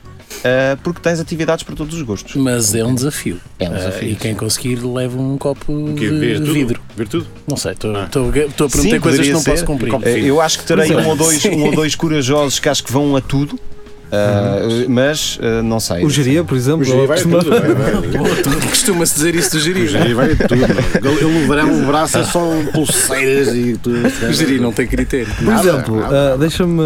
Uh, 0.40 0.76
porque 0.82 1.00
tens 1.00 1.20
atividades 1.20 1.62
para 1.62 1.74
todos 1.74 1.94
os 1.94 2.02
gostos. 2.02 2.34
Mas 2.36 2.74
é 2.74 2.84
um 2.84 2.94
desafio. 2.94 3.40
É 3.58 3.68
um 3.68 3.74
desafio. 3.74 4.08
Uh, 4.08 4.12
e 4.12 4.16
quem 4.16 4.34
conseguir 4.34 4.76
leva 4.76 5.18
um 5.18 5.38
copo 5.38 5.94
de 5.94 6.38
vidro. 6.40 6.82
Ver 6.96 7.08
tudo? 7.08 7.26
Não 7.46 7.56
sei, 7.56 7.72
estou 7.72 7.94
ah. 7.96 8.04
a 8.04 8.68
perguntar 8.68 9.00
coisas 9.00 9.26
que 9.26 9.32
não 9.32 9.40
ser. 9.40 9.50
posso 9.50 9.64
cumprir. 9.64 9.94
Uh, 9.94 10.08
eu 10.18 10.40
acho 10.40 10.58
que 10.58 10.66
terei 10.66 10.94
um 10.94 11.08
ou, 11.08 11.16
dois, 11.16 11.44
um 11.46 11.64
ou 11.64 11.74
dois 11.74 11.94
corajosos 11.94 12.58
que 12.58 12.68
acho 12.68 12.84
que 12.84 12.92
vão 12.92 13.16
a 13.16 13.20
tudo. 13.20 13.58
Uh, 14.12 14.88
mas 14.88 15.36
uh, 15.36 15.62
não 15.62 15.80
sei. 15.80 16.04
O 16.04 16.10
geria, 16.10 16.44
por 16.44 16.56
exemplo, 16.56 16.82
o 16.82 16.84
geria 16.84 17.06
vai 17.06 17.16
costuma... 17.16 17.38
tudo. 17.42 17.54
Costuma-se 18.70 19.14
dizer 19.14 19.34
isso 19.34 19.50
do 19.52 19.60
geria. 19.60 19.84
O 19.84 19.88
geria 19.88 20.14
vai 20.14 20.36
tudo. 20.36 20.54
Ele 20.54 21.40
levará 21.40 21.64
um 21.64 21.86
braço 21.86 22.18
é 22.18 22.24
só 22.24 22.40
pulseiras 22.72 23.48
e 23.54 23.76
tudo. 23.76 24.06
O 24.06 24.32
geria 24.32 24.60
não 24.60 24.72
tem 24.72 24.86
critério. 24.86 25.32
Por 25.34 25.44
nada, 25.44 25.68
exemplo, 25.68 25.98
uh, 25.98 26.38
deixa-me 26.38 26.82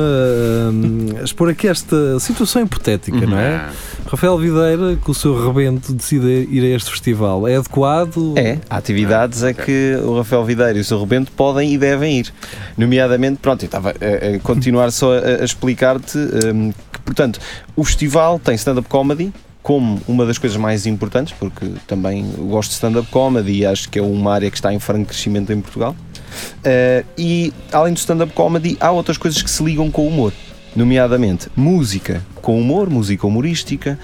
expor 1.23 1.50
aqui 1.50 1.69
esta 1.69 2.19
situação 2.20 2.62
hipotética, 2.62 3.19
uhum. 3.19 3.31
não 3.31 3.38
é? 3.38 3.69
Rafael 4.06 4.38
Videira, 4.38 4.97
com 5.05 5.12
o 5.12 5.15
seu 5.15 5.47
rebento, 5.47 5.93
decide 5.93 6.49
ir 6.50 6.65
a 6.65 6.76
este 6.76 6.91
festival. 6.91 7.47
É 7.47 7.56
adequado? 7.56 8.35
É, 8.37 8.59
há 8.70 8.79
atividades 8.79 9.43
a 9.43 9.53
que 9.53 9.99
o 10.03 10.17
Rafael 10.17 10.44
Videira 10.44 10.79
e 10.79 10.81
o 10.81 10.85
seu 10.85 10.99
rebento 10.99 11.31
podem 11.32 11.75
e 11.75 11.79
devem 11.79 12.20
ir. 12.20 12.32
Nomeadamente, 12.76 13.38
pronto, 13.43 13.62
eu 13.62 13.67
estava 13.67 13.91
a, 13.91 14.37
a 14.37 14.38
continuar 14.41 14.91
só 14.93 15.12
a, 15.12 15.43
a 15.43 15.44
explicar-te 15.44 16.17
um, 16.17 16.73
portanto, 17.08 17.40
o 17.75 17.84
festival 17.84 18.38
tem 18.38 18.55
stand-up 18.55 18.88
comedy, 18.88 19.32
como 19.62 20.00
uma 20.06 20.25
das 20.25 20.38
coisas 20.38 20.56
mais 20.56 20.87
importantes, 20.87 21.34
porque 21.38 21.66
também 21.87 22.25
gosto 22.49 22.70
de 22.70 22.75
stand-up 22.75 23.08
comedy 23.10 23.58
e 23.58 23.66
acho 23.66 23.88
que 23.88 23.99
é 23.99 24.02
uma 24.02 24.34
área 24.34 24.50
que 24.50 24.56
está 24.56 24.72
em 24.72 24.78
franco 24.78 25.06
crescimento 25.06 25.52
em 25.52 25.60
Portugal. 25.60 25.96
Uh, 26.58 27.06
e 27.16 27.52
além 27.72 27.94
do 27.94 27.99
stand-up 27.99 28.32
comedy, 28.32 28.76
há 28.81 28.90
outras 28.90 29.19
coisas 29.19 29.40
que 29.43 29.50
se 29.50 29.62
ligam 29.62 29.90
com 29.90 30.02
o 30.02 30.08
humor 30.08 30.32
nomeadamente 30.76 31.49
música 31.56 32.22
com 32.40 32.58
humor, 32.58 32.88
música 32.88 33.26
humorística, 33.26 33.99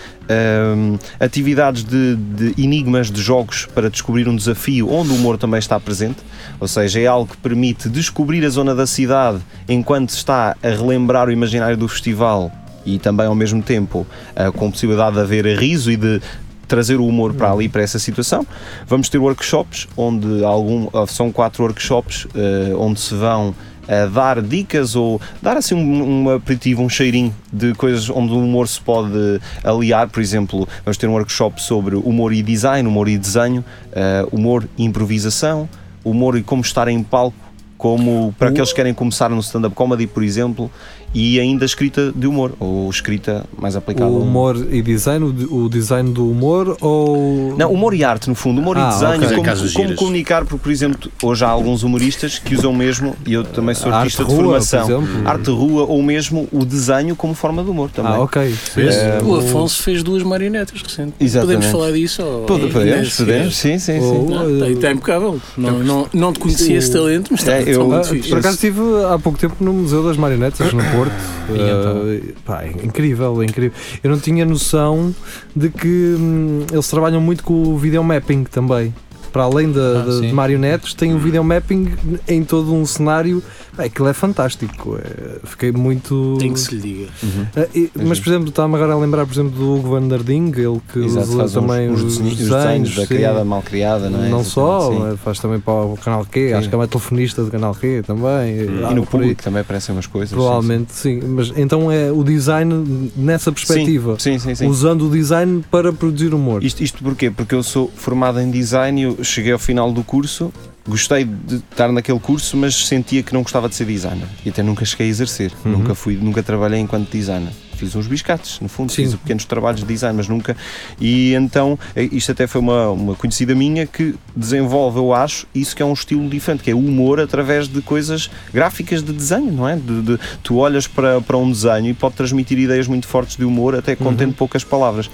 um, 0.77 0.99
atividades 1.19 1.85
de, 1.85 2.17
de, 2.17 2.63
enigmas 2.63 3.11
de 3.11 3.23
jogos 3.23 3.67
para 3.75 3.89
descobrir 3.89 4.29
um 4.29 4.37
desafio 4.37 4.91
onde 4.91 5.13
o 5.13 5.15
humor 5.15 5.39
também 5.39 5.59
está 5.59 5.79
presente, 5.81 6.19
ou 6.61 6.69
seja, 6.69 7.01
é 7.01 7.07
algo 7.07 7.31
que 7.31 7.37
permite 7.39 7.89
descobrir 7.89 8.45
a 8.45 8.49
zona 8.51 8.75
da 8.75 8.87
cidade 8.87 9.41
enquanto 9.69 10.11
está 10.11 10.57
a 10.63 10.69
relembrar 10.69 11.29
o 11.29 11.33
imaginário 11.33 11.77
do 11.77 11.89
festival 11.89 12.53
e 12.85 12.99
também 12.99 13.27
ao 13.27 13.35
mesmo 13.35 13.63
tempo 13.63 14.07
uh, 14.37 14.53
com 14.53 14.71
possibilidade 14.71 15.17
de 15.17 15.23
haver 15.23 15.47
riso 15.59 15.91
e 15.91 15.97
de 15.97 16.21
trazer 16.67 16.97
o 16.97 17.07
humor 17.07 17.35
para 17.35 17.53
ali, 17.53 17.69
para 17.69 17.83
essa 17.83 17.99
situação. 17.99 18.47
Vamos 18.87 19.09
ter 19.09 19.19
workshops, 19.19 19.87
onde 19.97 20.45
algum, 20.45 20.89
são 21.07 21.31
quatro 21.31 21.63
workshops 21.63 22.25
uh, 22.25 22.79
onde 22.79 23.01
se 23.01 23.15
vão 23.15 23.55
a 23.87 24.07
dar 24.07 24.41
dicas 24.41 24.97
ou 24.97 25.21
dar 25.43 25.57
assim 25.57 25.75
um, 25.75 26.25
um 26.25 26.31
aperitivo, 26.31 26.83
um 26.83 26.89
cheirinho 26.89 27.35
de 27.53 27.75
coisas 27.75 28.09
onde 28.09 28.33
o 28.33 28.39
humor 28.39 28.67
se 28.67 28.81
pode 28.81 29.41
aliar. 29.63 30.09
Por 30.09 30.21
exemplo, 30.21 30.67
vamos 30.85 30.97
ter 30.97 31.07
um 31.07 31.13
workshop 31.13 31.63
sobre 31.63 31.97
humor 31.97 32.33
e 32.33 32.43
design, 32.43 32.89
humor 32.89 33.09
e 33.09 33.19
desenho, 33.19 33.65
uh, 33.91 34.35
humor 34.35 34.67
e 34.79 34.85
improvisação, 34.85 35.69
humor 36.03 36.37
e 36.37 36.43
como 36.43 36.63
estar 36.63 36.89
em 36.89 37.03
palco 37.03 37.45
como 37.77 38.35
para 38.39 38.49
aqueles 38.49 38.71
que 38.71 38.77
querem 38.77 38.95
começar 38.95 39.29
no 39.29 39.41
stand-up 39.41 39.75
comedy, 39.75 40.07
por 40.07 40.23
exemplo, 40.23 40.71
e 41.15 41.39
ainda 41.39 41.65
escrita 41.65 42.13
de 42.15 42.27
humor, 42.27 42.53
ou 42.59 42.91
escrita 42.91 43.47
mais 43.57 43.77
aplicada. 43.77 44.11
O 44.11 44.21
humor 44.21 44.57
e 44.71 44.83
design, 44.83 45.25
o 45.49 45.69
design 45.69 46.13
do 46.13 46.29
humor 46.29 46.77
ou. 46.81 47.57
Não, 47.57 47.73
humor 47.73 47.95
e 47.95 48.03
arte, 48.03 48.29
no 48.29 48.35
fundo. 48.35 48.61
Humor 48.61 48.77
ah, 48.77 48.89
e 48.89 48.93
design, 48.93 49.25
okay. 49.25 49.37
como, 49.37 49.73
como 49.73 49.95
comunicar, 49.95 50.45
porque, 50.45 50.63
por 50.63 50.73
exemplo, 50.73 51.11
hoje 51.23 51.45
há 51.45 51.49
alguns 51.49 51.85
humoristas 51.85 52.39
que 52.39 52.55
usam 52.57 52.73
mesmo, 52.73 53.15
e 53.25 53.33
eu 53.33 53.45
também 53.45 53.75
sou 53.75 53.93
artista 53.93 54.23
arte 54.23 54.29
de 54.31 54.35
rua, 54.35 54.45
formação, 54.61 55.05
arte 55.25 55.45
de 55.45 55.51
rua, 55.51 55.85
ou 55.85 56.03
mesmo 56.03 56.49
o 56.51 56.65
desenho 56.65 57.15
como 57.15 57.33
forma 57.35 57.63
de 57.63 57.71
humor 57.71 57.91
também. 57.91 58.13
Ah, 58.13 58.21
ok. 58.21 58.55
É, 58.77 59.23
o 59.23 59.37
Afonso 59.37 59.83
fez 59.83 60.03
duas 60.03 60.23
marionetas 60.25 60.83
recentemente. 60.83 61.17
Exatamente. 61.21 61.57
Podemos 61.57 61.73
falar 61.73 61.93
disso? 61.93 62.23
Ou, 62.23 62.43
podemos, 62.43 63.17
podemos, 63.17 63.57
sim, 63.57 63.79
sim. 63.79 64.01
sim. 64.01 64.25
Está, 64.25 64.71
está 64.71 64.93
impecável. 64.93 65.41
Não, 65.57 65.79
não, 65.79 66.09
não 66.13 66.33
te 66.33 66.41
conhecia 66.41 66.77
esse 66.77 66.91
talento, 66.91 67.29
mas 67.31 67.41
está, 67.41 67.53
é, 67.53 67.65
eu, 67.67 67.87
muito 67.87 68.29
Por 68.29 68.39
acaso 68.39 68.55
estive 68.55 68.81
há 69.09 69.19
pouco 69.19 69.39
tempo 69.39 69.57
no 69.61 69.73
Museu 69.73 70.03
das 70.03 70.17
Marionetas, 70.17 70.73
no 70.73 70.83
Porto. 70.91 71.04
Uh, 71.07 72.33
pá, 72.45 72.63
é 72.65 72.71
incrível, 72.71 73.43
é 73.43 73.45
incrível. 73.45 73.77
Eu 74.03 74.11
não 74.11 74.19
tinha 74.19 74.45
noção 74.45 75.15
de 75.55 75.69
que 75.71 76.17
hum, 76.19 76.67
eles 76.73 76.89
trabalham 76.89 77.21
muito 77.21 77.43
com 77.45 77.55
o 77.55 77.79
videomapping 77.79 78.45
também. 78.45 78.95
Para 79.35 79.43
além 79.43 79.73
de, 79.73 79.81
ah, 79.81 80.21
de 80.21 80.33
marionetes, 80.33 80.95
tem 80.95 81.13
um 81.13 81.19
videomapping 81.19 81.93
em 82.29 82.45
todo 82.45 82.73
um 82.73 82.87
cenário. 82.87 83.43
Bem, 83.77 83.87
aquilo 83.87 84.07
é 84.07 84.13
fantástico. 84.13 84.97
É, 84.97 85.41
fiquei 85.45 85.73
muito. 85.73 86.37
Tem 86.39 86.53
que 86.53 86.61
se 86.61 86.77
lhe 86.77 86.81
diga. 86.81 87.09
Uhum. 87.21 87.43
Uh, 87.43 87.69
e, 87.75 87.91
mas, 88.05 88.21
por 88.21 88.29
exemplo, 88.29 88.49
está-me 88.51 88.77
agora 88.77 88.93
a 88.93 88.97
lembrar, 88.97 89.27
por 89.27 89.33
exemplo, 89.33 89.51
do 89.51 89.75
Hugo 89.75 89.89
Van 89.91 90.07
der 90.07 90.23
Ding, 90.23 90.53
ele 90.57 90.81
que 90.93 91.01
Exato, 91.01 91.29
usa 91.31 91.61
também 91.61 91.91
os, 91.91 92.01
os, 92.01 92.19
desenhos, 92.19 92.41
os 92.41 92.49
desenhos 92.49 92.95
da 92.95 93.07
criada 93.09 93.45
mal 93.45 93.61
criada, 93.61 94.09
não 94.09 94.25
é? 94.25 94.29
Não 94.29 94.45
só, 94.45 94.93
sim. 94.93 95.17
faz 95.17 95.41
também 95.41 95.59
para 95.59 95.73
o 95.73 95.97
canal 95.97 96.25
Q, 96.25 96.51
sim. 96.51 96.55
acho 96.55 96.69
que 96.69 96.75
é 96.75 96.79
uma 96.79 96.87
telefonista 96.87 97.43
do 97.43 97.51
canal 97.51 97.75
Q 97.75 98.05
também. 98.07 98.55
E, 98.55 98.67
e 98.93 98.95
no 98.95 99.05
público 99.05 99.43
também 99.43 99.63
aparecem 99.63 99.93
umas 99.93 100.07
coisas. 100.07 100.31
Provavelmente, 100.31 100.93
sim, 100.93 101.21
sim. 101.21 101.27
Mas 101.27 101.53
então 101.57 101.91
é 101.91 102.13
o 102.13 102.23
design 102.23 103.11
nessa 103.17 103.51
perspectiva. 103.51 104.15
Sim, 104.21 104.39
sim, 104.39 104.55
sim. 104.55 104.69
Usando 104.69 105.09
o 105.09 105.11
design 105.11 105.65
para 105.69 105.93
produzir 105.93 106.33
humor. 106.33 106.63
Isto, 106.63 106.85
isto 106.85 107.03
porquê? 107.03 107.29
Porque 107.29 107.57
eu 107.57 107.63
sou 107.65 107.91
formado 107.97 108.41
em 108.41 108.49
design, 108.53 109.03
eu 109.03 109.24
cheguei 109.25 109.53
ao 109.53 109.59
final 109.59 109.93
do 109.93 110.05
curso 110.05 110.53
gostei 110.87 111.25
de 111.25 111.57
estar 111.57 111.91
naquele 111.91 112.19
curso, 112.19 112.57
mas 112.57 112.75
sentia 112.87 113.23
que 113.23 113.33
não 113.33 113.43
gostava 113.43 113.69
de 113.69 113.75
ser 113.75 113.87
designer 113.87 114.29
e 114.45 114.51
até 114.51 114.63
nunca 114.63 114.85
cheguei 114.85 115.07
a 115.07 115.11
exercer. 115.11 115.53
Uhum. 115.65 115.73
Nunca 115.73 115.95
fui, 115.95 116.17
nunca 116.17 116.43
trabalhei 116.43 116.79
enquanto 116.81 117.11
designer. 117.11 117.53
Fiz 117.77 117.97
uns 117.97 118.07
biscates, 118.07 118.61
no 118.61 118.69
fundo, 118.69 118.93
Sim. 118.93 119.03
fiz 119.03 119.15
pequenos 119.17 119.45
trabalhos 119.47 119.81
de 119.81 119.87
design, 119.87 120.17
mas 120.17 120.29
nunca. 120.29 120.57
E 121.01 121.35
então, 121.35 121.77
é, 121.97 122.05
isto 122.05 122.31
até 122.31 122.47
foi 122.47 122.61
uma, 122.61 122.91
uma 122.91 123.15
conhecida 123.17 123.53
minha 123.53 123.85
que 123.85 124.15
desenvolve, 124.37 124.99
eu 124.99 125.13
acho, 125.13 125.47
isso 125.53 125.75
que 125.75 125.83
é 125.83 125.85
um 125.85 125.93
estilo 125.93 126.29
diferente, 126.29 126.63
que 126.63 126.71
é 126.71 126.75
o 126.75 126.79
humor 126.79 127.19
através 127.19 127.67
de 127.67 127.83
coisas 127.83 128.31
gráficas 128.53 129.03
de 129.03 129.13
desenho, 129.13 129.51
não 129.51 129.69
é? 129.69 129.75
De, 129.75 130.03
de 130.03 130.19
tu 130.43 130.59
olhas 130.59 130.87
para, 130.87 131.21
para 131.21 131.37
um 131.37 131.51
desenho 131.51 131.89
e 131.89 131.95
pode 131.95 132.15
transmitir 132.15 132.59
ideias 132.59 132.87
muito 132.87 133.09
fortes 133.09 133.37
de 133.37 133.45
humor, 133.45 133.75
até 133.75 133.97
contendo 133.97 134.29
uhum. 134.29 134.35
poucas 134.35 134.63
palavras. 134.63 135.11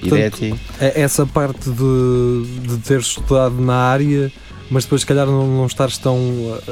Portanto, 0.00 0.58
é 0.80 1.00
essa 1.00 1.26
parte 1.26 1.70
de, 1.70 2.68
de 2.68 2.78
ter 2.78 3.00
estudado 3.00 3.60
na 3.60 3.76
área 3.76 4.32
mas 4.70 4.84
depois 4.84 5.00
se 5.00 5.06
calhar 5.06 5.26
não, 5.26 5.46
não 5.48 5.66
estares 5.66 5.98
tão 5.98 6.16
uh, 6.16 6.62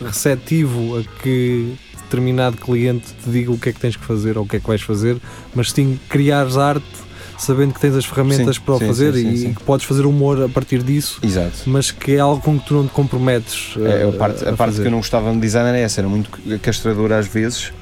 receptivo 0.00 0.98
a 0.98 1.22
que 1.22 1.74
determinado 2.04 2.56
cliente 2.56 3.12
te 3.22 3.30
diga 3.30 3.52
o 3.52 3.58
que 3.58 3.68
é 3.68 3.72
que 3.72 3.80
tens 3.80 3.96
que 3.96 4.04
fazer 4.04 4.38
ou 4.38 4.44
o 4.44 4.48
que 4.48 4.56
é 4.56 4.60
que 4.60 4.66
vais 4.66 4.80
fazer, 4.80 5.18
mas 5.54 5.70
sim 5.70 5.98
criares 6.08 6.56
arte 6.56 7.04
sabendo 7.38 7.74
que 7.74 7.80
tens 7.80 7.94
as 7.96 8.04
ferramentas 8.04 8.56
sim, 8.56 8.62
para 8.62 8.74
o 8.74 8.78
sim, 8.78 8.86
fazer 8.86 9.12
sim, 9.14 9.48
e, 9.48 9.54
que 9.54 9.62
podes 9.64 9.84
fazer 9.84 10.06
humor 10.06 10.42
a 10.42 10.48
partir 10.48 10.82
disso, 10.82 11.18
Exato. 11.22 11.52
mas 11.66 11.90
que 11.90 12.12
é 12.12 12.20
algo 12.20 12.40
com 12.40 12.58
que 12.58 12.66
tu 12.66 12.74
não 12.74 12.86
te 12.86 12.92
comprometes. 12.92 13.74
É, 13.78 14.08
a, 14.08 14.12
parte, 14.12 14.44
a, 14.44 14.50
a 14.50 14.56
parte 14.56 14.80
que 14.80 14.86
eu 14.86 14.90
não 14.90 14.98
gostava 14.98 15.32
de 15.32 15.40
design 15.40 15.68
era 15.68 15.78
essa, 15.78 16.00
era 16.00 16.08
muito 16.08 16.30
castrador 16.60 17.12
às 17.12 17.26
vezes, 17.26 17.72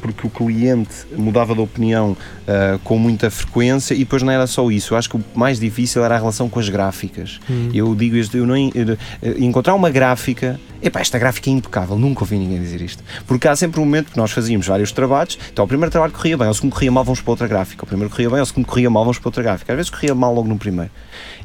porque 0.00 0.26
o 0.26 0.30
cliente 0.30 0.94
mudava 1.16 1.54
de 1.54 1.60
opinião 1.60 2.12
uh, 2.12 2.78
com 2.84 2.98
muita 2.98 3.30
frequência 3.30 3.94
e 3.94 3.98
depois 3.98 4.22
não 4.22 4.32
era 4.32 4.46
só 4.46 4.70
isso. 4.70 4.94
Eu 4.94 4.98
acho 4.98 5.08
que 5.08 5.16
o 5.16 5.24
mais 5.34 5.58
difícil 5.58 6.04
era 6.04 6.14
a 6.14 6.18
relação 6.18 6.48
com 6.48 6.58
as 6.58 6.68
gráficas. 6.68 7.40
Hum. 7.48 7.70
Eu 7.72 7.94
digo 7.94 8.16
isto, 8.16 8.36
eu 8.36 8.46
não 8.46 8.56
eu, 8.56 8.96
encontrar 9.38 9.74
uma 9.74 9.90
gráfica 9.90 10.58
epá, 10.82 11.00
esta 11.00 11.18
gráfica 11.18 11.50
é 11.50 11.52
impecável, 11.52 11.98
nunca 11.98 12.22
ouvi 12.22 12.38
ninguém 12.38 12.60
dizer 12.60 12.80
isto. 12.80 13.02
Porque 13.26 13.48
há 13.48 13.56
sempre 13.56 13.80
um 13.80 13.84
momento 13.84 14.12
que 14.12 14.16
nós 14.16 14.30
fazíamos 14.30 14.66
vários 14.66 14.92
trabalhos, 14.92 15.38
então 15.52 15.64
o 15.64 15.68
primeiro 15.68 15.90
trabalho 15.90 16.12
corria 16.12 16.36
bem, 16.36 16.48
o 16.48 16.54
segundo 16.54 16.72
corria 16.72 16.90
mal, 16.90 17.04
vamos 17.04 17.20
para 17.20 17.30
outra 17.30 17.48
gráfica, 17.48 17.84
o 17.84 17.86
primeiro 17.86 18.10
corria 18.10 18.30
bem, 18.30 18.40
o 18.40 18.46
segundo 18.46 18.66
corria 18.66 18.90
mal, 18.90 19.04
vamos 19.04 19.18
para 19.18 19.28
outra 19.28 19.42
gráfica. 19.42 19.72
Às 19.72 19.76
vezes 19.76 19.90
corria 19.90 20.14
mal 20.14 20.34
logo 20.34 20.48
no 20.48 20.58
primeiro. 20.58 20.90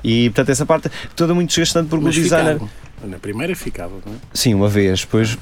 E 0.04 0.30
portanto, 0.30 0.50
essa 0.50 0.66
parte 0.66 0.90
toda 1.16 1.34
muito 1.34 1.50
desgastante 1.50 1.90
porque 1.90 2.06
Mas 2.06 2.18
o 2.18 2.22
designer. 2.22 2.54
Ficavam. 2.54 2.81
Na 3.08 3.18
primeira 3.18 3.56
ficava, 3.56 3.94
não 4.06 4.14
é? 4.14 4.16
Sim, 4.34 4.54
uma 4.54 4.70
vez. 4.70 5.02
Depois, 5.02 5.36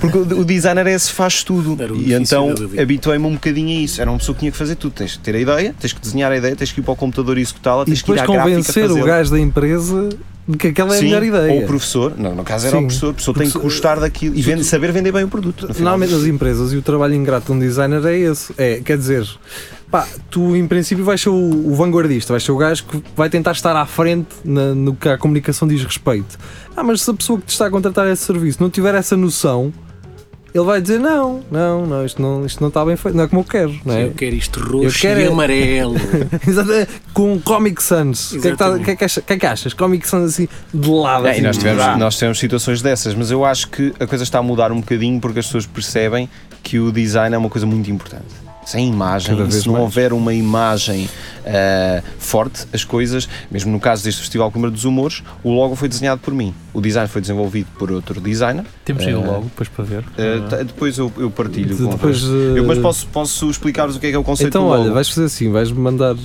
porque 0.00 0.18
o 0.18 0.44
designer 0.44 0.86
é 0.86 0.92
esse 0.92 1.12
faz 1.12 1.42
tudo. 1.42 1.76
E 1.94 2.12
então 2.12 2.54
habituei-me 2.80 3.26
um 3.26 3.34
bocadinho 3.34 3.78
a 3.78 3.82
isso. 3.82 4.00
Era 4.00 4.10
uma 4.10 4.18
pessoa 4.18 4.34
que 4.34 4.40
tinha 4.40 4.52
que 4.52 4.58
fazer 4.58 4.76
tudo. 4.76 4.92
Tens 4.92 5.16
que 5.16 5.22
ter 5.22 5.34
a 5.34 5.38
ideia, 5.38 5.74
tens 5.78 5.92
que 5.92 6.00
desenhar 6.00 6.30
a 6.30 6.36
ideia, 6.36 6.54
tens 6.54 6.72
que 6.72 6.80
ir 6.80 6.82
para 6.82 6.92
o 6.92 6.96
computador 6.96 7.38
e 7.38 7.42
executá-la, 7.42 7.84
tens 7.84 8.00
e 8.00 8.04
que 8.04 8.12
ir 8.12 8.20
à 8.20 8.26
convencer 8.26 8.90
o 8.90 9.04
gajo 9.04 9.30
da 9.30 9.40
empresa 9.40 10.10
de 10.48 10.56
que 10.56 10.68
aquela 10.68 10.94
é 10.94 10.98
Sim, 10.98 11.06
a 11.06 11.20
melhor 11.20 11.22
ideia. 11.24 11.52
Ou 11.52 11.64
o 11.64 11.66
professor, 11.66 12.14
não, 12.16 12.34
no 12.34 12.44
caso 12.44 12.68
era 12.68 12.76
Sim, 12.76 12.84
o 12.84 12.86
professor, 12.86 13.10
o 13.10 13.14
professor 13.14 13.34
tem 13.34 13.50
que 13.50 13.58
gostar 13.58 13.98
daquilo 13.98 14.36
e 14.36 14.42
vende, 14.42 14.64
saber 14.64 14.92
vender 14.92 15.10
bem 15.10 15.24
o 15.24 15.28
produto. 15.28 15.66
Normalmente 15.68 16.14
as 16.14 16.24
empresas 16.24 16.72
e 16.72 16.76
o 16.76 16.82
trabalho 16.82 17.14
ingrato 17.14 17.46
de 17.46 17.52
um 17.52 17.58
designer 17.58 18.04
é 18.06 18.16
esse. 18.16 18.52
É, 18.56 18.80
quer 18.84 18.96
dizer, 18.96 19.26
pá, 19.90 20.06
tu 20.30 20.56
em 20.56 20.66
princípio 20.66 21.04
vais 21.04 21.20
ser 21.20 21.28
o, 21.28 21.34
o, 21.34 21.74
vanguardista, 21.74 22.32
vais 22.32 22.42
ser 22.42 22.52
o 22.52 22.56
gajo 22.56 22.84
que 22.84 23.02
vai 23.14 23.28
tentar 23.28 23.52
estar 23.52 23.76
à 23.76 23.86
frente 23.86 24.28
na, 24.44 24.74
no 24.74 24.94
que 24.94 25.08
a 25.08 25.18
comunicação 25.18 25.66
diz 25.66 25.82
respeito. 25.82 26.38
Ah, 26.76 26.82
mas 26.82 27.02
se 27.02 27.10
a 27.10 27.14
pessoa 27.14 27.38
que 27.38 27.46
te 27.46 27.50
está 27.50 27.66
a 27.66 27.70
contratar 27.70 28.06
esse 28.08 28.24
serviço 28.24 28.62
não 28.62 28.68
tiver 28.68 28.94
essa 28.94 29.16
noção, 29.16 29.72
ele 30.54 30.64
vai 30.64 30.80
dizer 30.80 30.98
não, 30.98 31.42
não, 31.50 31.86
não, 31.86 32.04
isto 32.04 32.20
não, 32.20 32.46
isto 32.46 32.60
não 32.60 32.68
está 32.68 32.84
bem 32.84 32.96
feito, 32.96 33.14
não 33.14 33.24
é 33.24 33.28
como 33.28 33.42
eu 33.42 33.44
quero, 33.44 33.78
não 33.84 33.94
é? 33.94 34.04
eu 34.04 34.12
quero 34.12 34.34
isto 34.34 34.58
roxo 34.58 35.00
quero 35.00 35.20
e 35.20 35.24
é... 35.24 35.26
amarelo. 35.26 35.94
Exato, 36.46 36.70
com 37.12 37.38
Comic 37.40 37.82
Sans. 37.82 38.32
O 38.32 38.40
que, 38.40 38.48
é 38.48 38.50
que, 38.52 38.56
tá, 38.56 38.78
que, 38.78 38.90
é 38.90 38.96
que, 38.96 39.06
que, 39.06 39.32
é 39.32 39.38
que 39.38 39.46
achas? 39.46 39.74
Comic 39.74 40.08
Sans 40.08 40.24
assim, 40.24 40.48
de 40.72 40.90
lado. 40.90 41.26
É, 41.26 41.32
assim, 41.32 41.42
nós, 41.42 41.58
tivemos, 41.58 41.98
nós 41.98 42.14
tivemos 42.14 42.38
situações 42.38 42.80
dessas, 42.80 43.14
mas 43.14 43.30
eu 43.30 43.44
acho 43.44 43.68
que 43.68 43.92
a 44.00 44.06
coisa 44.06 44.24
está 44.24 44.38
a 44.38 44.42
mudar 44.42 44.72
um 44.72 44.80
bocadinho 44.80 45.20
porque 45.20 45.40
as 45.40 45.46
pessoas 45.46 45.66
percebem 45.66 46.28
que 46.62 46.78
o 46.78 46.90
design 46.90 47.34
é 47.34 47.38
uma 47.38 47.50
coisa 47.50 47.66
muito 47.66 47.90
importante 47.90 48.45
sem 48.66 48.88
imagem, 48.88 49.50
se 49.50 49.66
não 49.66 49.74
mais. 49.74 49.84
houver 49.84 50.12
uma 50.12 50.34
imagem 50.34 51.04
uh, 51.04 52.02
forte, 52.18 52.66
as 52.72 52.82
coisas, 52.82 53.28
mesmo 53.48 53.70
no 53.70 53.78
caso 53.78 54.02
deste 54.02 54.20
Festival 54.20 54.50
Câmara 54.50 54.72
dos 54.72 54.84
Humores, 54.84 55.22
o 55.44 55.52
logo 55.52 55.76
foi 55.76 55.88
desenhado 55.88 56.20
por 56.20 56.34
mim. 56.34 56.52
O 56.74 56.80
design 56.80 57.08
foi 57.08 57.20
desenvolvido 57.20 57.68
por 57.78 57.92
outro 57.92 58.20
designer. 58.20 58.64
Temos 58.84 59.04
uh, 59.04 59.08
aí 59.08 59.14
o 59.14 59.24
logo 59.24 59.44
depois 59.44 59.68
para 59.68 59.84
ver. 59.84 60.00
Uh, 60.00 60.64
depois 60.64 60.98
eu, 60.98 61.12
eu 61.16 61.30
partilho. 61.30 61.76
De, 61.76 61.86
depois, 61.86 62.22
eu, 62.24 62.66
mas 62.66 62.78
posso, 62.78 63.06
posso 63.06 63.48
explicar-vos 63.48 63.96
o 63.96 64.00
que 64.00 64.08
é, 64.08 64.10
que 64.10 64.16
é 64.16 64.18
o 64.18 64.24
conceito 64.24 64.48
então, 64.48 64.62
do 64.62 64.68
logo. 64.68 64.80
Então, 64.80 64.86
olha, 64.86 64.94
vais 64.94 65.08
fazer 65.08 65.26
assim: 65.26 65.52
vais-me 65.52 65.78
mandar 65.78 66.16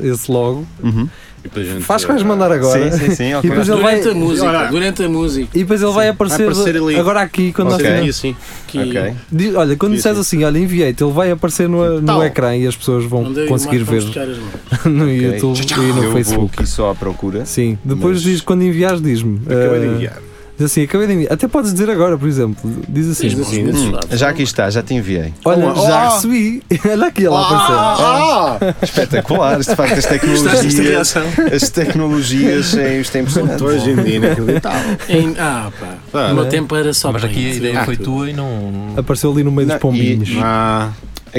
esse 0.00 0.30
logo. 0.30 0.64
Uhum. 0.82 1.08
Gente, 1.54 1.82
Faz 1.82 2.04
que 2.04 2.12
vais 2.12 2.22
mandar 2.22 2.52
agora. 2.52 2.92
Sim, 2.92 2.98
sim, 2.98 3.14
sim. 3.14 3.34
Okay. 3.34 3.48
E 3.48 3.50
depois 3.50 3.68
ele 3.68 3.78
durante 3.78 4.02
vai... 4.02 4.12
a 4.12 4.14
música, 4.14 4.66
durante 4.70 5.02
a 5.02 5.08
música. 5.08 5.48
E 5.54 5.58
depois 5.60 5.80
ele 5.80 5.90
sim. 5.90 5.96
vai 5.96 6.08
aparecer, 6.08 6.52
vai 6.52 6.70
aparecer 6.70 7.00
agora 7.00 7.20
aqui 7.20 7.52
quando 7.52 7.74
okay. 7.74 8.00
nós 8.00 8.08
assim. 8.10 8.36
Okay. 8.68 9.14
Diz, 9.32 9.54
olha, 9.54 9.76
quando 9.76 9.94
disseres 9.94 10.18
assim, 10.18 10.44
olha, 10.44 10.58
enviei-te, 10.58 11.02
ele 11.02 11.12
vai 11.12 11.30
aparecer 11.30 11.68
no, 11.68 12.00
no 12.00 12.22
ecrã 12.22 12.54
e 12.56 12.66
as 12.66 12.76
pessoas 12.76 13.04
vão 13.04 13.32
conseguir 13.48 13.84
ver 13.84 14.02
no 14.84 15.10
YouTube 15.10 15.60
e 15.60 15.92
no 15.92 16.04
Eu 16.04 16.12
Facebook. 16.12 16.40
Vou 16.40 16.50
aqui 16.52 16.66
só 16.66 16.90
à 16.90 16.94
procura. 16.94 17.46
Sim, 17.46 17.78
depois 17.84 18.16
mas... 18.16 18.22
diz, 18.22 18.40
quando 18.40 18.62
enviares, 18.62 19.02
diz-me. 19.02 19.40
Acabei 19.46 19.66
uh, 19.66 19.80
de 19.80 19.86
eh, 19.86 19.90
enviar. 19.94 20.29
Diz 20.60 20.72
assim, 20.72 20.82
acabei 20.82 21.06
de 21.06 21.14
enviar. 21.14 21.32
Até 21.32 21.48
podes 21.48 21.72
dizer 21.72 21.88
agora, 21.88 22.18
por 22.18 22.28
exemplo. 22.28 22.70
Diz 22.86 23.08
assim. 23.08 23.28
Diz 23.28 23.40
assim 23.40 23.66
hum, 23.66 23.98
já 24.10 24.28
aqui 24.28 24.42
está, 24.42 24.68
já 24.68 24.82
te 24.82 24.92
enviei. 24.92 25.32
Olha, 25.42 25.72
oh, 25.72 25.86
já 25.86 26.10
recebi. 26.10 26.62
Olha 26.84 27.06
aqui, 27.06 27.24
ela 27.24 27.40
apareceu. 27.40 27.74
Ah, 27.78 28.58
ah, 28.60 28.74
espetacular. 28.82 29.58
De 29.58 29.74
facto, 29.74 29.98
as 29.98 30.04
tecnologias. 30.04 31.16
as 31.50 31.70
tecnologias 31.70 32.76
é, 32.76 33.00
isto 33.00 33.16
é 33.16 33.20
impressionante. 33.20 33.64
Hoje 33.64 33.90
em 33.90 34.02
dia 34.02 34.16
inacreditável. 34.16 34.98
Em, 35.08 35.34
ah, 35.38 35.72
pá. 35.80 35.94
Ah, 36.12 36.28
no 36.28 36.34
meu 36.34 36.48
tempo 36.50 36.76
era 36.76 36.92
só 36.92 37.10
Mas 37.10 37.24
aqui 37.24 37.52
a 37.52 37.54
ideia 37.54 37.84
foi 37.86 37.96
tua 37.96 38.28
e 38.28 38.34
não. 38.34 38.92
Apareceu 38.98 39.32
ali 39.32 39.42
no 39.42 39.50
meio 39.50 39.66
dos 39.66 39.78
pombinhos. 39.78 40.28
Ah, 40.42 40.90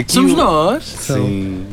Somos 0.08 0.34
nós. 0.34 0.84
Sim. 0.84 1.64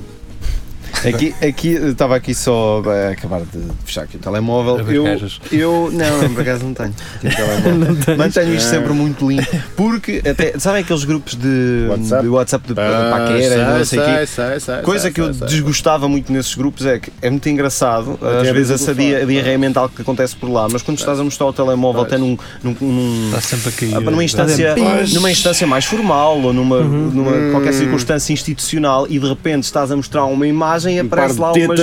Aqui, 1.06 1.34
aqui 1.40 1.68
estava 1.68 2.16
aqui 2.16 2.34
só 2.34 2.82
a 2.84 3.12
acabar 3.12 3.42
de 3.42 3.60
fechar 3.84 4.02
aqui 4.02 4.16
o 4.16 4.18
telemóvel. 4.18 4.78
Eu, 4.90 5.06
eu 5.52 5.90
não, 5.92 6.22
não, 6.22 6.34
por 6.34 6.42
acaso 6.42 6.64
não 6.64 6.74
tenho. 6.74 6.94
não 8.08 8.16
Mantenho 8.16 8.54
isto 8.54 8.68
sempre 8.68 8.92
muito 8.92 9.28
limpo. 9.28 9.46
Porque 9.76 10.22
até, 10.28 10.58
sabem 10.58 10.82
aqueles 10.82 11.04
grupos 11.04 11.34
de 11.34 11.86
WhatsApp 11.88 12.22
de, 12.22 12.28
WhatsApp 12.28 12.72
de 12.72 12.80
ah, 12.80 13.10
paquera, 13.10 13.78
não 13.78 13.84
sei 13.84 13.98
quê. 14.00 14.82
Coisa 14.82 15.10
que 15.10 15.20
eu 15.20 15.32
desgostava 15.32 16.08
muito 16.08 16.32
nesses 16.32 16.54
grupos 16.54 16.86
é 16.86 16.98
que 16.98 17.12
é 17.22 17.30
muito 17.30 17.48
engraçado, 17.48 18.18
às 18.22 18.48
vezes 18.48 18.70
essa 18.70 18.94
dia, 18.94 19.24
diarreia 19.24 19.58
mental 19.58 19.88
que 19.88 20.02
acontece 20.02 20.36
por 20.36 20.50
lá, 20.50 20.68
mas 20.70 20.82
quando 20.82 20.98
estás 20.98 21.20
a 21.20 21.24
mostrar 21.24 21.46
o 21.46 21.52
telemóvel 21.52 22.02
até 22.02 22.18
num, 22.18 22.36
num, 22.62 22.76
num 22.80 23.28
está 23.28 23.40
sempre 23.40 23.68
a 23.68 23.72
cair. 23.72 23.94
Ah, 23.94 24.10
numa 24.10 24.24
instância, 24.24 24.74
numa 25.14 25.30
instância 25.30 25.66
mais 25.66 25.84
formal 25.84 26.40
ou 26.40 26.52
numa, 26.52 26.76
uhum. 26.76 27.10
numa 27.10 27.50
qualquer 27.52 27.72
circunstância 27.72 28.32
institucional 28.32 29.06
e 29.08 29.18
de 29.18 29.28
repente 29.28 29.64
estás 29.64 29.90
a 29.90 29.96
mostrar 29.96 30.24
uma 30.24 30.46
imagem 30.46 30.88
imagem 30.90 31.07
aparece 31.07 31.40
lá 31.40 31.52
umas. 31.66 31.80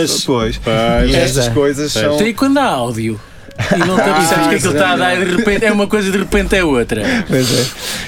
Pois. 0.63 1.11
E 1.11 1.15
estas 1.15 1.47
coisas 1.49 1.91
são. 1.91 2.17
Tem 2.17 2.33
quando 2.33 2.57
há 2.57 2.65
áudio. 2.65 3.19
E 3.57 3.79
não 3.79 3.95
te 3.95 4.01
apercebes 4.01 4.47
que 4.47 4.55
aquilo 4.55 4.73
está 4.73 4.91
a 4.91 4.95
dar 4.97 5.21
e 5.21 5.25
de 5.25 5.35
repente 5.35 5.65
é 5.65 5.71
uma 5.71 5.87
coisa 5.87 6.11
de 6.11 6.17
repente 6.17 6.55
é 6.55 6.63
outra. 6.63 7.01
Pois 7.27 7.51
é. 7.51 7.61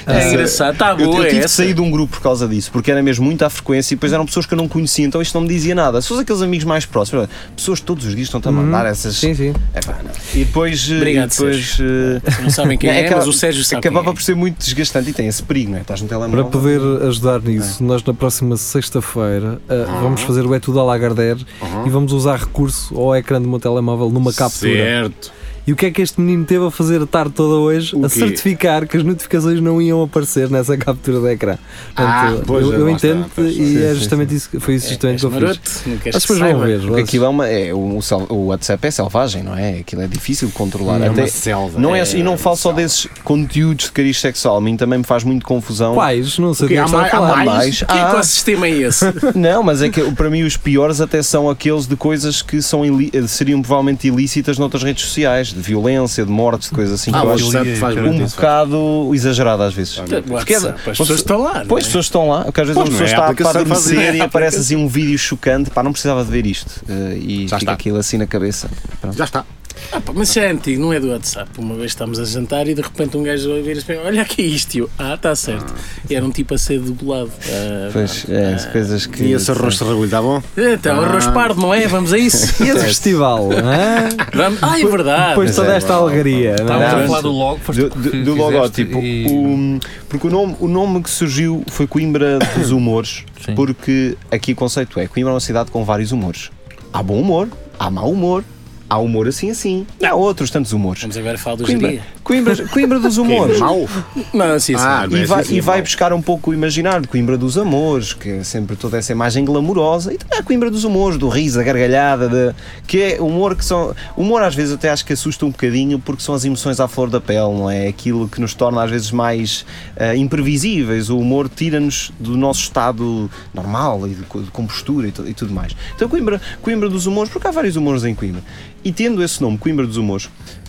É 0.06 0.20
ah, 0.20 0.28
engraçado, 0.28 0.72
está 0.72 0.94
boa. 0.94 1.16
Eu, 1.16 1.24
eu 1.24 1.28
tive 1.28 1.44
de 1.44 1.50
sair 1.50 1.74
de 1.74 1.80
um 1.80 1.90
grupo 1.90 2.16
por 2.16 2.22
causa 2.22 2.46
disso, 2.46 2.70
porque 2.70 2.90
era 2.90 3.02
mesmo 3.02 3.24
muita 3.24 3.48
frequência 3.48 3.94
e 3.94 3.96
depois 3.96 4.12
eram 4.12 4.26
pessoas 4.26 4.46
que 4.46 4.54
eu 4.54 4.58
não 4.58 4.68
conhecia, 4.68 5.06
então 5.06 5.20
isto 5.20 5.34
não 5.34 5.42
me 5.42 5.48
dizia 5.48 5.74
nada. 5.74 6.00
Se 6.00 6.08
fosse 6.08 6.22
aqueles 6.22 6.42
amigos 6.42 6.64
mais 6.64 6.84
próximos, 6.84 7.28
pessoas 7.56 7.80
que 7.80 7.86
todos 7.86 8.04
os 8.04 8.14
dias 8.14 8.28
estão 8.28 8.40
a 8.44 8.52
mandar 8.52 8.84
uhum. 8.84 8.90
essas. 8.90 9.16
Sim, 9.16 9.34
sim. 9.34 9.54
É 9.74 9.80
pá. 9.80 9.98
E 10.34 10.44
depois. 10.44 10.88
Eh, 10.90 10.96
Obrigado, 10.96 11.30
depois 11.30 11.78
uh... 11.78 12.42
Não 12.42 12.50
sabem 12.50 12.76
quem 12.76 12.88
é, 12.90 13.06
é 13.06 13.14
mas 13.14 13.26
o 13.26 13.32
Sérgio 13.32 13.64
sabe. 13.64 13.80
Acabava 13.80 14.10
é. 14.10 14.12
por 14.12 14.22
ser 14.22 14.34
muito 14.34 14.58
desgastante 14.58 15.10
e 15.10 15.12
tem 15.12 15.26
esse 15.26 15.42
perigo, 15.42 15.70
não 15.70 15.78
é? 15.78 15.80
Estás 15.80 16.00
no 16.00 16.08
telemóvel. 16.08 16.44
Para 16.44 16.52
poder 16.52 16.80
ajudar 17.06 17.40
nisso, 17.40 17.82
é. 17.82 17.86
nós 17.86 18.02
na 18.04 18.14
próxima 18.14 18.56
sexta-feira 18.56 19.60
uh, 19.68 19.72
uhum. 19.72 20.00
vamos 20.02 20.20
fazer 20.22 20.44
o 20.44 20.54
É 20.54 20.60
Tudo 20.60 20.80
a 20.80 20.84
Lagardère 20.84 21.44
uhum. 21.60 21.86
e 21.86 21.90
vamos 21.90 22.12
usar 22.12 22.36
recurso 22.36 22.98
ao 22.98 23.16
ecrã 23.16 23.40
do 23.40 23.48
meu 23.48 23.58
telemóvel 23.58 24.10
numa 24.10 24.32
captura. 24.32 24.72
Certo 24.72 25.37
E 25.68 25.72
o 25.72 25.76
que 25.76 25.84
é 25.84 25.90
que 25.90 26.00
este 26.00 26.18
menino 26.18 26.46
teve 26.46 26.64
a 26.64 26.70
fazer 26.70 27.02
a 27.02 27.06
tarde 27.06 27.32
toda 27.34 27.56
hoje? 27.56 27.94
O 27.94 27.98
a 28.06 28.08
quê? 28.08 28.18
certificar 28.20 28.86
que 28.88 28.96
as 28.96 29.02
notificações 29.04 29.60
não 29.60 29.82
iam 29.82 30.02
aparecer 30.02 30.48
nessa 30.48 30.74
captura 30.78 31.20
de 31.20 31.26
ecrã. 31.34 31.58
Ah, 31.94 32.28
Portanto, 32.30 32.44
pois, 32.46 32.64
eu, 32.64 32.72
eu 32.72 32.88
está, 32.88 33.08
entendo 33.08 33.26
pois. 33.34 33.52
e 33.52 33.54
Sim, 33.54 33.84
é 33.84 33.88
sim, 33.92 33.94
justamente 33.96 34.34
isso, 34.34 34.48
que- 34.48 34.60
foi 34.60 34.76
isso 34.76 34.88
justamente 34.88 35.20
que 35.20 35.26
eu 35.26 35.30
fiz. 35.30 35.40
maroto, 35.42 35.60
As 35.60 35.84
que 35.92 36.10
pessoas 36.10 36.38
vão 36.38 36.58
ver. 36.60 36.80
Porque 36.80 37.00
aquilo 37.02 37.24
é 37.26 37.28
uma. 37.28 37.46
É, 37.46 37.74
o, 37.74 37.98
o 38.30 38.46
WhatsApp 38.46 38.86
é 38.86 38.90
selvagem, 38.90 39.42
não 39.42 39.54
é? 39.58 39.80
Aquilo 39.80 40.00
é 40.00 40.06
difícil 40.06 40.48
de 40.48 40.54
controlar. 40.54 41.02
É 41.02 41.08
Até, 41.08 41.20
uma 41.20 41.28
selva. 41.28 41.78
não 41.78 41.94
é, 41.94 42.00
É 42.00 42.16
e 42.16 42.22
não 42.22 42.38
falo 42.38 42.56
só 42.56 42.72
desses 42.72 43.06
conteúdos 43.22 43.84
de 43.86 43.92
cariz 43.92 44.18
sexual. 44.18 44.56
A 44.56 44.60
mim 44.62 44.74
também 44.74 44.98
me 45.00 45.04
faz 45.04 45.22
muito 45.22 45.44
confusão. 45.44 45.92
Quais? 45.92 46.38
Não 46.38 46.54
sei 46.54 46.64
O 46.64 46.68
que 46.70 46.74
é 46.76 46.78
Há 46.78 46.84
que 46.84 46.90
está 46.96 47.18
a 47.18 47.20
mais- 47.20 47.40
há 47.40 47.44
mais? 47.44 47.78
Que 47.80 47.84
Ah, 47.88 48.10
ecossistema 48.12 48.66
é 48.66 48.70
esse? 48.70 49.04
não, 49.36 49.62
mas 49.62 49.82
é 49.82 49.90
que 49.90 50.00
para 50.12 50.30
mim 50.30 50.44
os 50.44 50.56
piores 50.56 50.98
até 51.02 51.22
são 51.22 51.50
aqueles 51.50 51.86
de 51.86 51.94
coisas 51.94 52.40
que 52.40 52.62
são 52.62 52.86
ili- 52.86 53.12
seriam 53.28 53.60
provavelmente 53.60 54.08
ilícitas 54.08 54.56
noutras 54.56 54.82
redes 54.82 55.04
sociais, 55.04 55.57
de 55.58 55.64
violência, 55.64 56.24
de 56.24 56.30
mortes, 56.30 56.68
de 56.68 56.74
coisas 56.74 57.00
assim 57.00 57.10
Ah, 57.14 57.20
que 57.20 57.26
eu 57.26 57.32
acho 57.32 57.44
WhatsApp 57.46 57.76
faz 57.76 57.96
um 57.96 58.00
um 58.00 58.24
isso. 58.24 58.36
bocado 58.36 59.10
exagerado 59.12 59.62
às 59.62 59.74
vezes. 59.74 59.94
Porque 60.28 60.54
é- 60.54 60.56
as 60.56 60.82
pessoas 60.98 61.10
estão 61.20 61.42
lá. 61.42 61.64
Pois, 61.68 61.82
é? 61.82 61.86
as 61.86 61.86
pessoas 61.88 62.04
estão 62.06 62.28
lá, 62.28 62.44
porque 62.44 62.60
às 62.60 62.66
vezes 62.68 62.82
Pois, 62.82 62.88
uma 62.88 62.98
pessoa 62.98 63.08
é 63.08 63.10
a 63.10 63.14
está 63.14 63.30
a 63.30 63.34
que 63.34 63.42
adormecer 63.58 64.14
e 64.14 64.20
aparece 64.20 64.56
assim 64.58 64.76
um 64.76 64.88
vídeo 64.88 65.18
chocante, 65.18 65.70
pá, 65.70 65.82
não 65.82 65.92
precisava 65.92 66.24
de 66.24 66.30
ver 66.30 66.46
isto. 66.46 66.82
eh, 66.88 67.18
e 67.20 67.38
Já 67.48 67.56
fica 67.56 67.56
está. 67.58 67.72
aquilo 67.72 67.98
assim 67.98 68.16
na 68.18 68.26
cabeça. 68.26 68.68
Pronto. 69.00 69.16
Já 69.16 69.24
está. 69.24 69.44
Ah, 69.92 70.00
pá, 70.00 70.12
mas 70.14 70.28
isso 70.28 70.38
é 70.40 70.50
antigo, 70.50 70.82
não 70.82 70.92
é 70.92 71.00
do 71.00 71.08
WhatsApp. 71.10 71.50
Uma 71.58 71.74
vez 71.74 71.86
estamos 71.92 72.18
a 72.18 72.24
jantar 72.24 72.68
e 72.68 72.74
de 72.74 72.82
repente 72.82 73.16
um 73.16 73.22
gajo 73.22 73.50
e 73.56 73.62
diz, 73.74 73.84
olha 74.04 74.22
aqui 74.22 74.42
isto. 74.42 74.74
E 74.74 74.78
eu, 74.78 74.90
ah, 74.98 75.14
está 75.14 75.34
certo. 75.34 75.74
E 76.08 76.14
era 76.14 76.24
um 76.24 76.30
tipo 76.30 76.54
a 76.54 76.58
ser 76.58 76.78
dublado. 76.80 77.30
Ah, 77.48 77.90
Pois, 77.92 78.26
é, 78.28 78.54
as 78.54 78.66
coisas 78.66 79.06
que. 79.06 79.22
E 79.24 79.32
esse 79.32 79.50
arroz 79.50 79.78
de 79.78 79.84
ragulho 79.84 80.04
está 80.04 80.20
bom? 80.20 80.42
Então, 80.56 81.00
arroz 81.00 81.26
pardo, 81.28 81.60
não 81.60 81.72
é? 81.72 81.86
Vamos 81.86 82.12
a 82.12 82.18
isso. 82.18 82.62
E 82.62 82.68
esse 82.68 82.84
festival? 82.86 83.48
hã? 83.52 84.08
Vamos. 84.34 84.62
Ah, 84.62 84.78
é 84.80 84.84
verdade. 84.84 85.28
Depois 85.30 85.50
de 85.50 85.56
toda 85.56 85.72
é, 85.72 85.76
esta 85.76 85.94
alegria. 85.94 86.56
não 86.56 86.64
Estávamos 86.64 86.82
é? 86.84 86.90
a 86.90 86.98
Não, 87.00 87.06
falar 87.06 87.20
do 87.22 87.32
logo, 87.32 87.60
foste 87.60 87.82
Do, 87.82 87.88
do- 87.90 88.24
do 88.24 88.34
logótipo. 88.34 88.98
e- 88.98 89.26
O- 89.28 89.80
porque 90.08 90.26
o 90.26 90.30
nome, 90.30 90.56
o 90.60 90.68
nome 90.68 91.02
que 91.02 91.10
surgiu 91.10 91.62
foi 91.68 91.86
Coimbra 91.86 92.38
dos 92.56 92.70
Humores, 92.72 93.24
Sim. 93.44 93.54
porque 93.54 94.16
aqui 94.30 94.52
o 94.52 94.56
conceito 94.56 94.98
é 95.00 95.06
Coimbra 95.06 95.32
é 95.32 95.34
uma 95.34 95.40
cidade 95.40 95.70
com 95.70 95.84
vários 95.84 96.12
humores. 96.12 96.50
Há 96.92 97.02
bom 97.02 97.20
humor, 97.20 97.48
há 97.78 97.90
mau 97.90 98.10
humor, 98.10 98.42
há 98.88 98.98
humor 98.98 99.28
assim 99.28 99.50
assim, 99.50 99.86
e 100.00 100.06
há 100.06 100.14
outros 100.14 100.50
tantos 100.50 100.72
humores. 100.72 101.02
Vamos 101.02 101.16
agora 101.16 101.38
falar 101.38 101.56
do 101.56 101.64
Coimbra, 101.64 101.88
geria. 101.90 102.06
Coimbra, 102.28 102.68
Coimbra 102.68 103.00
dos 103.00 103.16
Humores. 103.18 103.58
Mau? 103.58 103.88
Não, 104.34 104.52
assim, 104.52 104.74
assim. 104.74 104.84
Ah, 104.84 105.06
não 105.10 105.16
E 105.16 105.22
é 105.22 105.26
vai, 105.26 105.40
assim, 105.40 105.56
e 105.56 105.60
vai 105.62 105.80
buscar 105.80 106.12
um 106.12 106.20
pouco 106.20 106.50
o 106.50 106.54
imaginário 106.54 107.00
de 107.00 107.08
Coimbra 107.08 107.38
dos 107.38 107.56
Amores, 107.56 108.12
que 108.12 108.28
é 108.28 108.44
sempre 108.44 108.76
toda 108.76 108.98
essa 108.98 109.10
imagem 109.12 109.46
glamourosa, 109.46 110.12
e 110.12 110.18
também 110.18 110.38
a 110.38 110.42
Coimbra 110.42 110.70
dos 110.70 110.84
Humores, 110.84 111.16
do 111.16 111.26
riso, 111.28 111.56
da 111.56 111.64
gargalhada, 111.64 112.28
de, 112.28 112.54
que 112.86 113.00
é 113.00 113.20
humor 113.20 113.56
que 113.56 113.64
são. 113.64 113.94
Humor 114.14 114.42
às 114.42 114.54
vezes 114.54 114.74
até 114.74 114.90
acho 114.90 115.06
que 115.06 115.14
assusta 115.14 115.46
um 115.46 115.50
bocadinho 115.50 115.98
porque 115.98 116.22
são 116.22 116.34
as 116.34 116.44
emoções 116.44 116.78
à 116.80 116.86
flor 116.86 117.08
da 117.08 117.20
pele, 117.20 117.38
não 117.38 117.70
é? 117.70 117.88
Aquilo 117.88 118.28
que 118.28 118.42
nos 118.42 118.52
torna 118.52 118.84
às 118.84 118.90
vezes 118.90 119.10
mais 119.10 119.64
ah, 119.96 120.14
imprevisíveis. 120.14 121.08
O 121.08 121.18
humor 121.18 121.48
tira-nos 121.48 122.12
do 122.20 122.36
nosso 122.36 122.60
estado 122.60 123.30
normal 123.54 124.06
e 124.06 124.10
de, 124.10 124.22
de 124.22 124.50
compostura 124.50 125.08
e, 125.08 125.30
e 125.30 125.32
tudo 125.32 125.54
mais. 125.54 125.74
Então 125.96 126.06
Coimbra, 126.10 126.38
Coimbra 126.60 126.90
dos 126.90 127.06
Humores, 127.06 127.32
porque 127.32 127.48
há 127.48 127.50
vários 127.50 127.76
humores 127.76 128.04
em 128.04 128.14
Coimbra. 128.14 128.42
E 128.84 128.92
tendo 128.92 129.22
esse 129.22 129.40
nome, 129.40 129.58
Coimbra 129.58 129.86
dos 129.86 129.96
Humores, 129.96 130.28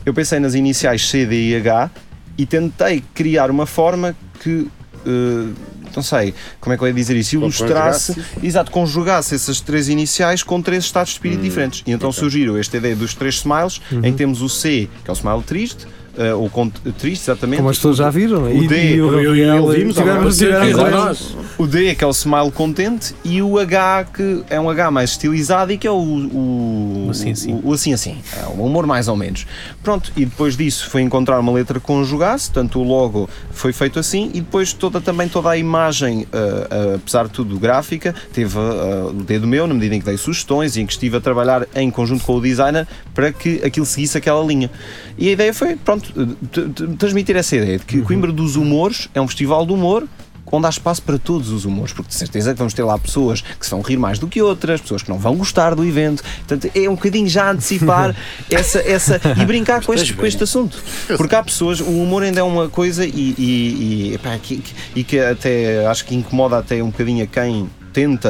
eu 0.10 0.14
pensei 0.14 0.40
nas 0.40 0.56
iniciais 0.56 1.08
C, 1.08 1.26
D 1.26 1.50
e 1.50 1.56
H 1.56 1.90
e 2.38 2.46
tentei 2.46 3.04
criar 3.14 3.50
uma 3.52 3.66
forma 3.66 4.16
que. 4.42 4.68
eh, 5.06 5.54
não 5.96 6.04
sei 6.04 6.36
como 6.60 6.72
é 6.74 6.78
que 6.78 6.84
eu 6.84 6.88
ia 6.88 6.94
dizer 6.94 7.16
isso, 7.18 7.36
ilustrasse, 7.36 8.14
exato, 8.44 8.70
conjugasse 8.70 9.34
essas 9.34 9.60
três 9.60 9.90
iniciais 9.90 10.44
com 10.44 10.62
três 10.62 10.84
estados 10.84 11.10
de 11.10 11.16
espírito 11.16 11.42
diferentes. 11.42 11.84
E 11.86 11.92
então 11.92 12.12
surgiram 12.12 12.56
esta 12.58 12.78
ideia 12.78 12.96
dos 12.96 13.16
três 13.16 13.36
smiles, 13.36 13.82
em 13.92 14.12
que 14.12 14.18
temos 14.18 14.42
o 14.44 14.48
C, 14.48 14.88
que 15.04 15.10
é 15.10 15.12
o 15.12 15.16
smile 15.16 15.42
triste, 15.42 15.88
eh, 16.18 16.34
ou 16.34 16.50
triste, 16.98 17.24
exatamente. 17.24 17.58
Como 17.58 17.70
as 17.70 17.78
pessoas 17.78 17.98
já 17.98 18.10
viram. 18.10 18.44
O 18.44 18.68
D, 18.68 19.02
o 19.02 19.20
eu 19.20 19.36
e 19.36 19.42
ele 19.42 19.50
Rafael 19.52 19.68
vimos, 19.72 19.96
tivemos- 19.96 20.42
agora 20.44 20.62
tivemos 20.66 20.92
nós. 20.92 21.38
O 21.58 21.68
D, 21.68 21.96
que 21.96 22.04
é 22.04 22.08
o 22.08 22.12
smile 22.12 22.52
contente, 22.52 23.14
e 23.24 23.42
o 23.42 23.58
H, 23.60 24.06
que 24.14 24.44
é 24.50 24.60
um 24.60 24.70
H 24.70 24.92
mais 24.92 25.12
estilizado 25.12 25.72
e 25.72 25.78
que 25.78 25.88
é 25.88 25.92
o, 25.92 25.96
o, 25.96 27.06
O 27.08 27.12
assim, 27.12 27.32
assim. 27.32 27.54
o, 27.54 27.68
o 27.70 27.74
assim 27.74 27.94
assim. 27.94 28.18
É 28.42 28.48
um 28.48 28.66
humor 28.66 28.86
mais 28.86 29.08
ou 29.08 29.16
menos. 29.16 29.46
Pronto, 29.84 30.12
e 30.16 30.26
depois 30.26 30.56
disso 30.56 30.90
foi 30.90 31.02
encontrar 31.02 31.40
uma 31.40 31.52
letra 31.52 31.80
que 31.80 31.86
conjugasse, 31.86 32.52
tanto 32.52 32.80
o 32.80 32.84
logo 32.84 33.30
foi 33.52 33.74
feito 33.74 34.00
assim, 34.00 34.30
e 34.34 34.42
depois 34.42 34.74
toda, 34.74 35.02
também 35.02 35.28
toda 35.28 35.50
a 35.50 35.58
imagem, 35.58 36.26
ah, 36.32 36.68
ah, 36.70 36.96
apesar 36.96 37.26
de 37.28 37.32
tudo 37.32 37.58
gráfica, 37.60 38.14
teve 38.34 38.58
o 38.58 39.14
dedo 39.14 39.48
meu, 39.48 39.68
na 39.68 39.74
medida 39.74 39.96
em 39.96 40.00
que 40.00 40.06
dei 40.06 40.18
sugestões 40.18 40.76
e 40.76 40.82
em 40.82 40.86
que 40.86 40.94
estive 40.94 41.18
a 41.18 41.22
trabalhar 41.22 41.68
em 41.76 41.90
conjunto 41.92 42.24
com 42.24 42.36
o 42.36 42.42
designer 42.42 42.88
para 43.14 43.32
que 43.32 43.62
aquilo 43.64 43.86
seguisse 43.86 44.18
aquela 44.18 44.44
linha. 44.44 44.70
E 45.18 45.30
a 45.30 45.32
ideia 45.32 45.54
foi, 45.54 45.76
pronto, 45.76 46.09
transmitir 46.98 47.36
essa 47.36 47.56
ideia 47.56 47.78
de 47.80 47.86
que 47.86 48.02
Coimbra 48.02 48.32
dos 48.32 48.56
Humores 48.56 49.10
é 49.14 49.22
um 49.22 49.28
festival 49.28 49.66
de 49.66 49.74
humor 49.74 50.08
onde 50.52 50.66
há 50.66 50.70
espaço 50.70 51.04
para 51.04 51.20
todos 51.20 51.50
os 51.52 51.64
humores, 51.64 51.94
porque 51.94 52.10
de 52.10 52.16
certeza 52.16 52.54
que 52.54 52.58
vamos 52.58 52.74
ter 52.74 52.82
lá 52.82 52.98
pessoas 52.98 53.42
que 53.42 53.64
se 53.64 53.70
vão 53.70 53.82
rir 53.82 53.98
mais 53.98 54.18
do 54.18 54.28
que 54.28 54.42
outras, 54.42 54.82
pessoas 54.82 55.04
que 55.04 55.10
não 55.10 55.20
vão 55.20 55.36
gostar 55.36 55.76
do 55.76 55.86
evento. 55.86 56.24
Portanto, 56.48 56.72
é 56.76 56.90
um 56.90 56.96
bocadinho 56.96 57.28
já 57.30 57.52
antecipar 57.52 58.16
essa, 58.50 58.80
essa 58.80 59.22
e 59.40 59.46
brincar 59.46 59.86
com 59.86 59.94
este, 59.94 60.12
com 60.14 60.26
este 60.26 60.44
assunto. 60.44 60.82
Porque 61.18 61.36
há 61.36 61.44
pessoas, 61.44 61.80
o 61.80 61.84
humor 62.02 62.24
ainda 62.24 62.40
é 62.40 62.44
uma 62.44 62.68
coisa 62.68 63.06
e, 63.06 63.12
e, 63.38 64.10
e, 64.10 64.14
epá, 64.16 64.36
que, 64.40 64.58
que- 64.58 64.74
e 64.96 65.04
que 65.04 65.20
até 65.20 65.86
acho 65.86 66.04
que 66.06 66.16
incomoda 66.16 66.58
até 66.58 66.82
um 66.82 66.88
bocadinho 66.90 67.24
a 67.24 67.28
quem 67.28 67.70
tenta 67.94 68.30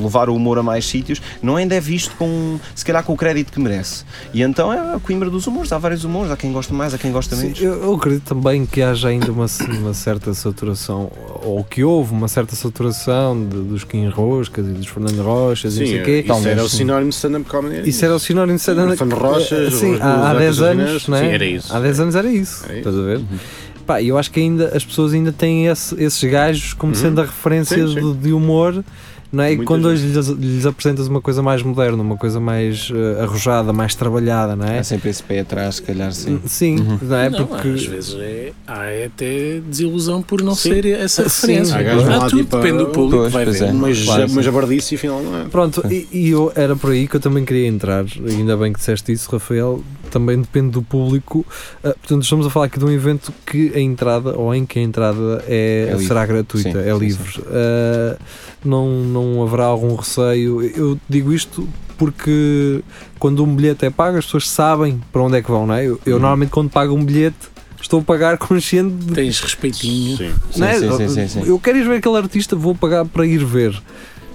levar 0.00 0.28
o 0.28 0.34
humor 0.36 0.58
a 0.58 0.62
mais 0.62 0.84
sítios, 0.86 1.20
não 1.42 1.56
ainda 1.56 1.74
é 1.74 1.80
visto 1.80 2.14
com, 2.16 2.58
se 2.74 2.84
calhar, 2.84 3.02
com 3.04 3.12
o 3.12 3.16
crédito 3.16 3.52
que 3.52 3.60
merece. 3.60 4.04
E 4.32 4.42
então 4.42 4.72
é 4.72 4.78
a 4.94 5.00
Coimbra 5.00 5.28
dos 5.30 5.46
humores, 5.46 5.72
há 5.72 5.78
vários 5.78 6.04
humores, 6.04 6.30
há 6.30 6.36
quem 6.36 6.52
gosta 6.52 6.72
mais, 6.72 6.94
há 6.94 6.98
quem 6.98 7.12
gosta 7.12 7.34
Sim, 7.36 7.42
menos. 7.44 7.60
eu, 7.62 7.82
eu 7.82 7.94
acredito 7.94 8.24
também 8.24 8.64
que 8.66 8.80
haja 8.82 9.08
ainda 9.08 9.30
uma, 9.32 9.46
uma 9.78 9.94
certa 9.94 10.32
saturação, 10.34 11.10
ou 11.42 11.62
que 11.64 11.82
houve 11.84 12.12
uma 12.12 12.28
certa 12.28 12.54
saturação 12.56 13.46
de- 13.48 13.62
dos 13.62 13.84
Kim 13.84 14.08
Roscas 14.08 14.66
e 14.66 14.70
dos 14.72 14.86
Fernando 14.86 15.22
Rochas 15.22 15.76
e 15.76 15.80
não 15.80 15.86
Sim, 15.86 15.92
sei 15.92 16.02
o 16.02 16.04
quê. 16.04 16.24
isso 16.26 16.48
era 16.48 16.64
o 16.64 16.68
sinónimo 16.68 17.08
de 17.10 17.14
stand-up 17.16 17.44
comedy. 17.48 17.88
Isso 17.88 18.04
era 18.04 18.14
o 18.14 18.18
sinónimo 18.18 18.56
de 18.56 18.60
stand 18.60 18.96
Fernando 18.96 19.18
Rochas, 19.18 19.74
Sim, 19.74 19.98
há, 20.00 20.28
há 20.30 20.32
os 20.32 20.38
10 20.38 20.58
atores 20.58 20.60
anos, 20.60 20.90
originais. 20.90 21.08
não 21.08 21.16
é? 21.16 21.20
Sim, 21.20 21.34
era 21.34 21.44
isso. 21.44 21.74
Há 21.76 21.80
10 21.80 22.00
anos 22.00 22.14
era 22.14 22.28
isso. 22.30 22.64
É 22.68 22.68
isso. 22.70 22.78
Estás 22.78 22.96
a 22.98 23.02
ver? 23.02 23.20
Pá, 23.86 24.02
eu 24.02 24.16
acho 24.18 24.30
que 24.30 24.40
ainda 24.40 24.70
as 24.76 24.84
pessoas 24.84 25.12
ainda 25.12 25.32
têm 25.32 25.66
esse- 25.66 25.94
esses 26.02 26.30
gajos 26.30 26.72
como 26.74 26.94
sendo 26.94 27.20
a 27.20 27.24
referência 27.24 27.86
Sim, 27.86 27.94
sim. 27.94 28.12
de, 28.12 28.18
de 28.18 28.32
humor. 28.32 28.84
Não 29.32 29.42
é? 29.44 29.52
E 29.54 29.64
quando 29.64 29.86
hoje 29.86 30.06
lhes, 30.08 30.28
lhes 30.28 30.66
apresentas 30.66 31.08
uma 31.08 31.18
coisa 31.22 31.42
mais 31.42 31.62
moderna, 31.62 32.02
uma 32.02 32.18
coisa 32.18 32.38
mais 32.38 32.92
eh, 32.94 33.22
arrojada, 33.22 33.72
mais 33.72 33.94
trabalhada, 33.94 34.54
não 34.54 34.66
é? 34.66 34.80
Há 34.80 34.84
sempre 34.84 35.08
esse 35.08 35.22
pé 35.22 35.40
atrás, 35.40 35.76
se 35.76 35.82
calhar, 35.82 36.12
sim. 36.12 36.38
Sim, 36.44 36.76
não 37.00 37.16
é? 37.16 37.30
Não, 37.30 37.46
Porque 37.46 37.68
às 37.68 37.82
vezes 37.86 38.14
é, 38.20 38.52
há 38.66 38.82
até 39.06 39.60
desilusão 39.66 40.20
por 40.20 40.42
não 40.42 40.54
Sim. 40.54 40.68
ser 40.74 40.84
essa 40.84 41.26
Sim. 41.30 41.46
referência. 41.46 41.76
Há 41.78 41.82
gajos 41.82 42.08
Há 42.08 42.16
lá, 42.18 42.28
tudo, 42.28 42.42
tipo, 42.44 42.56
depende 42.58 42.78
do 42.84 42.86
público 42.90 43.22
Pois, 43.22 43.32
vai 43.32 43.46
ver. 43.46 43.62
é. 43.62 43.72
Mas, 43.72 44.04
Claro, 44.04 44.28
sim. 44.28 44.34
mas 44.34 44.44
jabardice, 44.44 44.94
afinal, 44.96 45.22
não 45.22 45.38
é. 45.40 45.44
Pronto, 45.44 45.82
e, 45.90 46.06
e 46.12 46.28
eu, 46.28 46.52
era 46.54 46.76
por 46.76 46.90
aí 46.90 47.08
que 47.08 47.16
eu 47.16 47.20
também 47.20 47.42
queria 47.42 47.66
entrar, 47.68 48.04
e 48.04 48.32
ainda 48.32 48.54
bem 48.58 48.70
que 48.70 48.80
disseste 48.80 49.12
isso, 49.12 49.30
Rafael, 49.32 49.82
também 50.12 50.40
depende 50.40 50.70
do 50.70 50.82
público. 50.82 51.44
Ah, 51.82 51.94
portanto, 51.98 52.22
estamos 52.22 52.46
a 52.46 52.50
falar 52.50 52.66
aqui 52.66 52.78
de 52.78 52.84
um 52.84 52.90
evento 52.90 53.32
que 53.46 53.72
a 53.74 53.80
entrada, 53.80 54.36
ou 54.36 54.54
em 54.54 54.64
que 54.66 54.78
a 54.78 54.82
entrada 54.82 55.42
é, 55.48 55.90
É 55.92 55.98
será 55.98 56.24
gratuita, 56.26 56.70
Sim, 56.82 56.88
é 56.88 56.92
sim, 56.92 56.98
livre. 56.98 57.42
Ah, 57.50 58.16
não, 58.64 58.88
não 59.04 59.42
haverá 59.42 59.64
algum 59.64 59.94
receio. 59.94 60.62
Eu 60.62 60.98
digo 61.08 61.32
isto 61.32 61.66
porque 61.98 62.82
quando 63.18 63.42
um 63.44 63.54
bilhete 63.54 63.84
é 63.86 63.90
pago, 63.90 64.18
as 64.18 64.24
pessoas 64.24 64.48
sabem 64.48 65.00
para 65.12 65.22
onde 65.22 65.36
é 65.38 65.42
que 65.42 65.50
vão, 65.50 65.66
não 65.66 65.74
é? 65.74 65.84
Eu, 65.86 66.00
eu 66.04 66.14
Uhum. 66.14 66.20
normalmente 66.20 66.50
quando 66.50 66.68
pago 66.70 66.94
um 66.94 67.04
bilhete 67.04 67.36
estou 67.80 68.00
a 68.00 68.02
pagar 68.02 68.36
consciente 68.38 68.92
de 69.06 69.12
Tens 69.12 69.40
respeitinho. 69.40 70.16
Sim. 70.16 70.64
é? 70.64 70.74
sim, 70.78 70.96
sim, 70.96 71.08
sim, 71.08 71.28
sim. 71.28 71.42
Eu 71.46 71.58
quero 71.58 71.78
ir 71.78 71.86
ver 71.88 71.96
aquele 71.96 72.16
artista, 72.16 72.54
vou 72.56 72.74
pagar 72.74 73.04
para 73.04 73.26
ir 73.26 73.44
ver. 73.44 73.80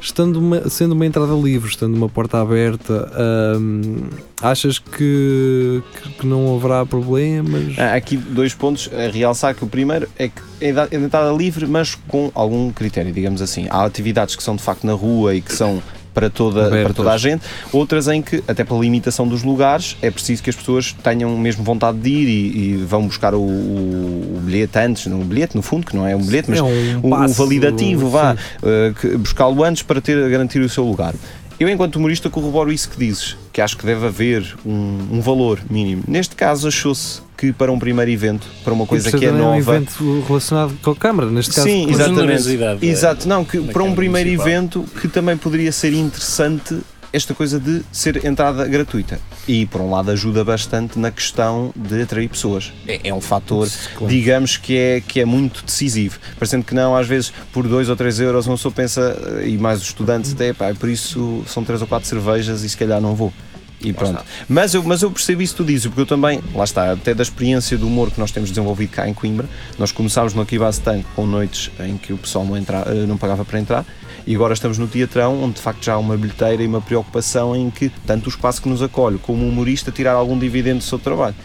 Estando 0.08 0.39
uma- 0.39 0.70
sendo 0.70 0.93
uma 0.93 1.06
entrada 1.06 1.34
livre, 1.34 1.70
estando 1.70 1.93
uma 1.93 2.08
porta 2.08 2.39
aberta, 2.39 3.12
hum, 3.60 4.04
achas 4.41 4.80
que, 4.80 5.84
que, 6.17 6.26
não 6.26 6.56
haverá 6.56 6.86
problemas? 6.86 7.78
Há 7.78 7.93
aqui 7.93 8.15
dois 8.15 8.54
pontos 8.54 8.89
a 8.93 9.12
realçar 9.12 9.54
que 9.54 9.65
o 9.65 9.67
primeiro 9.67 10.08
é 10.17 10.30
que 10.30 10.41
é 10.62 10.70
é 10.70 10.96
entrada 10.96 11.30
livre, 11.36 11.67
mas 11.67 11.93
com 12.08 12.32
algum 12.34 12.72
critério, 12.72 13.12
digamos 13.12 13.41
assim. 13.41 13.67
Há 13.70 13.84
atividades 13.84 14.34
que 14.38 14.41
são 14.41 14.56
de 14.56 14.63
facto 14.63 14.88
na 14.88 14.93
rua 14.93 15.36
e 15.36 15.41
que 15.41 15.54
são 15.54 15.84
para 16.17 16.32
toda, 16.32 16.62
Abertas. 16.65 16.84
para 16.84 16.93
toda 16.95 17.12
a 17.13 17.17
gente, 17.17 17.43
outras 17.71 18.08
em 18.08 18.23
que, 18.23 18.43
até 18.47 18.63
pela 18.63 18.80
limitação 18.80 19.27
dos 19.27 19.43
lugares, 19.43 19.95
é 20.01 20.10
preciso 20.10 20.41
que 20.41 20.49
as 20.49 20.56
pessoas 20.56 20.91
tenham 21.03 21.38
mesmo 21.38 21.63
vontade 21.63 21.99
de 21.99 22.10
ir 22.10 22.27
e, 22.27 22.58
e 22.58 22.77
vão 22.77 23.06
buscar 23.06 23.36
o, 23.36 23.39
o- 23.39 24.38
o 24.38 24.41
bilhete 24.43 24.80
antes, 24.80 25.06
o 25.06 25.17
bilhete 25.19 25.56
no 25.56 25.62
fundo, 25.62 25.86
que 25.86 25.95
não 25.95 26.08
é 26.08 26.15
um 26.15 26.23
bilhete, 26.23 26.49
mas 26.49 26.58
é 26.58 26.63
um 26.63 27.01
o, 27.03 27.08
o 27.08 27.10
passo, 27.12 27.36
validativo, 27.36 28.10
vá, 28.10 28.36
uh, 28.63 29.17
buscá-lo 29.19 29.63
antes 29.63 29.84
para 29.84 30.01
ter 30.01 30.27
garantir 30.27 30.60
o 30.60 30.67
seu 30.69 30.84
lugar. 30.84 31.13
Eu, 31.60 31.67
enquanto 31.70 31.96
humorista, 31.96 32.30
corroboro 32.30 32.72
isso 32.72 32.89
que 32.89 32.98
dizes, 32.98 33.36
que 33.52 33.60
acho 33.62 33.78
que 33.78 33.86
deve 33.86 34.06
haver 34.06 34.56
um, 34.65 35.08
um 35.13 35.22
valor 35.22 35.60
mínimo. 35.70 36.04
Neste 36.08 36.36
caso, 36.36 36.67
achou-se 36.67 37.22
que 37.36 37.52
para 37.52 37.72
um 37.72 37.80
primeiro 37.80 38.12
evento, 38.12 38.48
para 38.63 38.74
uma 38.74 38.86
coisa 38.86 39.12
que 39.15 39.26
é 39.26 39.32
nova. 39.32 39.52
um 39.52 39.58
evento 39.58 40.24
relacionado 40.28 40.78
com 40.82 40.91
a 40.91 40.96
Câmara, 40.96 41.30
neste 41.30 41.54
caso. 41.56 41.67
Sim, 41.67 41.86
com 41.86 41.91
exatamente. 41.91 42.20
generosidade, 42.22 42.86
Exato, 42.86 43.28
não, 43.28 43.43
que 43.46 43.60
para 43.60 43.84
um 43.84 43.96
primeiro 43.96 44.30
Municipal. 44.30 44.48
evento 44.48 44.86
que 45.02 45.08
também 45.08 45.38
poderia 45.38 45.72
ser 45.72 45.93
interessante 45.93 46.78
esta 47.17 47.34
coisa 47.34 47.60
de 47.60 47.82
ser 47.91 48.25
entrada 48.25 48.65
gratuita. 48.67 49.19
E, 49.47 49.65
por 49.65 49.82
um 49.82 49.91
lado, 49.91 50.12
ajuda 50.12 50.43
bastante 50.43 50.97
na 50.97 51.12
questão 51.12 51.73
de 51.75 52.01
atrair 52.01 52.30
pessoas. 52.30 52.71
É, 52.88 53.10
é 53.10 53.13
um 53.13 53.21
fator, 53.21 53.67
claro. 53.95 54.13
digamos, 54.13 54.58
que 54.58 54.77
é, 54.77 55.01
que 55.01 55.19
é 55.19 55.25
muito 55.25 55.65
decisivo. 55.65 56.19
Parecendo 56.38 56.63
que 56.63 56.73
não, 56.73 56.95
às 56.95 57.08
vezes, 57.08 57.34
por 57.51 57.67
2 57.67 57.89
ou 57.89 57.95
3 57.95 58.19
euros, 58.19 58.47
uma 58.47 58.56
pessoa 58.56 58.71
pensa, 58.71 59.41
e 59.45 59.58
mais 59.58 59.82
os 59.82 59.88
estudantes, 59.88 60.34
até, 60.34 60.53
pá, 60.53 60.73
por 60.73 60.89
isso 60.89 61.43
são 61.47 61.63
3 61.63 61.82
ou 61.82 61.88
4 61.88 62.08
cervejas 62.08 62.63
e 62.63 62.69
se 62.69 62.77
calhar 62.77 63.01
não 63.01 63.15
vou. 63.15 63.34
E 63.80 63.93
pronto. 63.93 64.23
Mas 64.49 64.73
eu, 64.73 64.84
mas 64.84 65.03
eu 65.03 65.12
percebo 65.12 65.41
isso 65.41 65.53
que 65.53 65.63
tu 65.63 65.65
dizes, 65.65 65.86
porque 65.86 66.01
eu 66.01 66.06
também, 66.06 66.41
lá 66.56 66.63
está, 66.63 66.91
até 66.91 67.13
da 67.13 67.21
experiência 67.21 67.77
do 67.77 67.88
humor 67.88 68.10
que 68.10 68.19
nós 68.19 68.32
temos 68.32 68.49
desenvolvido 68.49 68.89
cá 68.89 69.08
em 69.08 69.13
Coimbra, 69.13 69.47
nós 69.77 69.91
começámos 69.91 70.34
no 70.34 70.41
Akibase 70.41 70.82
Tank 70.82 71.06
com 71.15 71.27
noites 71.27 71.69
em 71.80 71.95
que 71.95 72.12
o 72.12 72.17
pessoal 72.17 72.43
não, 72.43 72.58
entra, 72.58 72.80
eh, 72.88 73.06
não 73.06 73.17
pagava 73.17 73.45
para 73.45 73.60
entrar, 73.60 73.86
e 74.28 74.36
agora 74.36 74.54
estamos 74.54 74.78
no 74.78 74.90
Teatrão, 74.90 75.42
onde 75.42 75.56
de 75.56 75.62
facto 75.62 75.86
já 75.86 75.94
há 75.94 75.98
uma 75.98 76.18
bilheteira 76.18 76.62
e 76.62 76.68
uma 76.68 76.82
preocupação 76.82 77.56
em 77.56 77.70
que 77.70 77.88
tanto 78.06 78.26
o 78.26 78.30
espaço 78.30 78.62
que 78.62 78.68
nos 78.68 78.84
acolhe 78.84 79.18
como 79.18 79.46
o 79.46 79.48
humorista 79.48 79.90
tirar 79.90 80.12
algum 80.12 80.38
dividendo 80.38 80.80
do 80.80 80.84
seu 80.84 81.00
trabalho. 81.00 81.36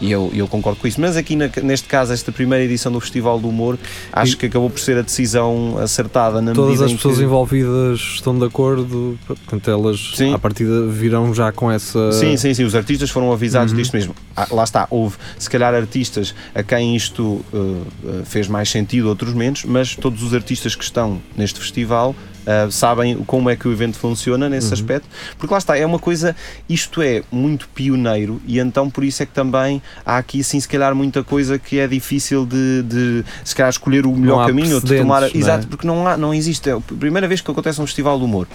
E 0.00 0.10
eu, 0.10 0.30
eu 0.34 0.46
concordo 0.46 0.80
com 0.80 0.86
isso. 0.86 1.00
Mas 1.00 1.16
aqui, 1.16 1.36
na, 1.36 1.48
neste 1.62 1.88
caso, 1.88 2.12
esta 2.12 2.30
primeira 2.30 2.64
edição 2.64 2.92
do 2.92 3.00
Festival 3.00 3.38
do 3.38 3.48
Humor, 3.48 3.78
acho 4.12 4.34
e 4.34 4.36
que 4.36 4.46
acabou 4.46 4.68
por 4.68 4.80
ser 4.80 4.98
a 4.98 5.02
decisão 5.02 5.78
acertada 5.78 6.40
na 6.42 6.52
Todas 6.52 6.82
as 6.82 6.92
pessoas 6.92 7.18
que... 7.18 7.24
envolvidas 7.24 8.00
estão 8.00 8.38
de 8.38 8.44
acordo, 8.44 9.18
portanto, 9.26 9.70
elas 9.70 10.12
sim. 10.14 10.34
à 10.34 10.38
partida 10.38 10.86
virão 10.86 11.34
já 11.34 11.50
com 11.52 11.70
essa. 11.70 12.12
Sim, 12.12 12.36
sim, 12.36 12.52
sim. 12.52 12.64
Os 12.64 12.74
artistas 12.74 13.10
foram 13.10 13.32
avisados 13.32 13.72
uhum. 13.72 13.78
disto 13.78 13.94
mesmo. 13.94 14.14
Ah, 14.36 14.46
lá 14.50 14.64
está, 14.64 14.86
houve 14.90 15.16
se 15.38 15.48
calhar 15.48 15.74
artistas 15.74 16.34
a 16.54 16.62
quem 16.62 16.94
isto 16.94 17.22
uh, 17.22 17.86
fez 18.24 18.48
mais 18.48 18.70
sentido, 18.70 19.08
outros 19.08 19.32
menos, 19.32 19.64
mas 19.64 19.94
todos 19.94 20.22
os 20.22 20.34
artistas 20.34 20.74
que 20.74 20.84
estão 20.84 21.20
neste 21.36 21.58
festival 21.58 22.14
uh, 22.46 22.70
sabem 22.70 23.16
como 23.26 23.50
é 23.50 23.56
que 23.56 23.66
o 23.68 23.72
evento 23.72 23.98
funciona 23.98 24.48
nesse 24.48 24.68
uhum. 24.68 24.74
aspecto, 24.74 25.08
porque 25.38 25.52
lá 25.52 25.58
está, 25.58 25.76
é 25.76 25.84
uma 25.84 25.98
coisa, 25.98 26.34
isto 26.68 27.02
é 27.02 27.22
muito 27.30 27.68
pioneiro 27.68 28.40
e 28.46 28.58
então 28.58 28.88
por 28.88 29.04
isso 29.04 29.22
é 29.22 29.26
que 29.26 29.32
também 29.32 29.82
há 30.04 30.16
aqui 30.16 30.40
assim 30.40 30.58
se 30.60 30.68
calhar 30.68 30.94
muita 30.94 31.22
coisa 31.22 31.58
que 31.58 31.78
é 31.78 31.86
difícil 31.86 32.46
de, 32.46 32.82
de 32.82 33.24
se 33.44 33.54
calhar 33.54 33.70
escolher 33.70 34.06
o 34.06 34.12
melhor 34.12 34.46
caminho 34.46 34.76
ou 34.76 34.80
de 34.80 34.98
tomar. 34.98 35.24
É? 35.24 35.30
Exato, 35.34 35.66
porque 35.66 35.86
não, 35.86 36.06
há, 36.06 36.16
não 36.16 36.32
existe, 36.32 36.70
é 36.70 36.72
a 36.72 36.80
primeira 36.80 37.28
vez 37.28 37.40
que 37.40 37.50
acontece 37.50 37.80
um 37.80 37.86
festival 37.86 38.18
de 38.18 38.24
humor. 38.24 38.46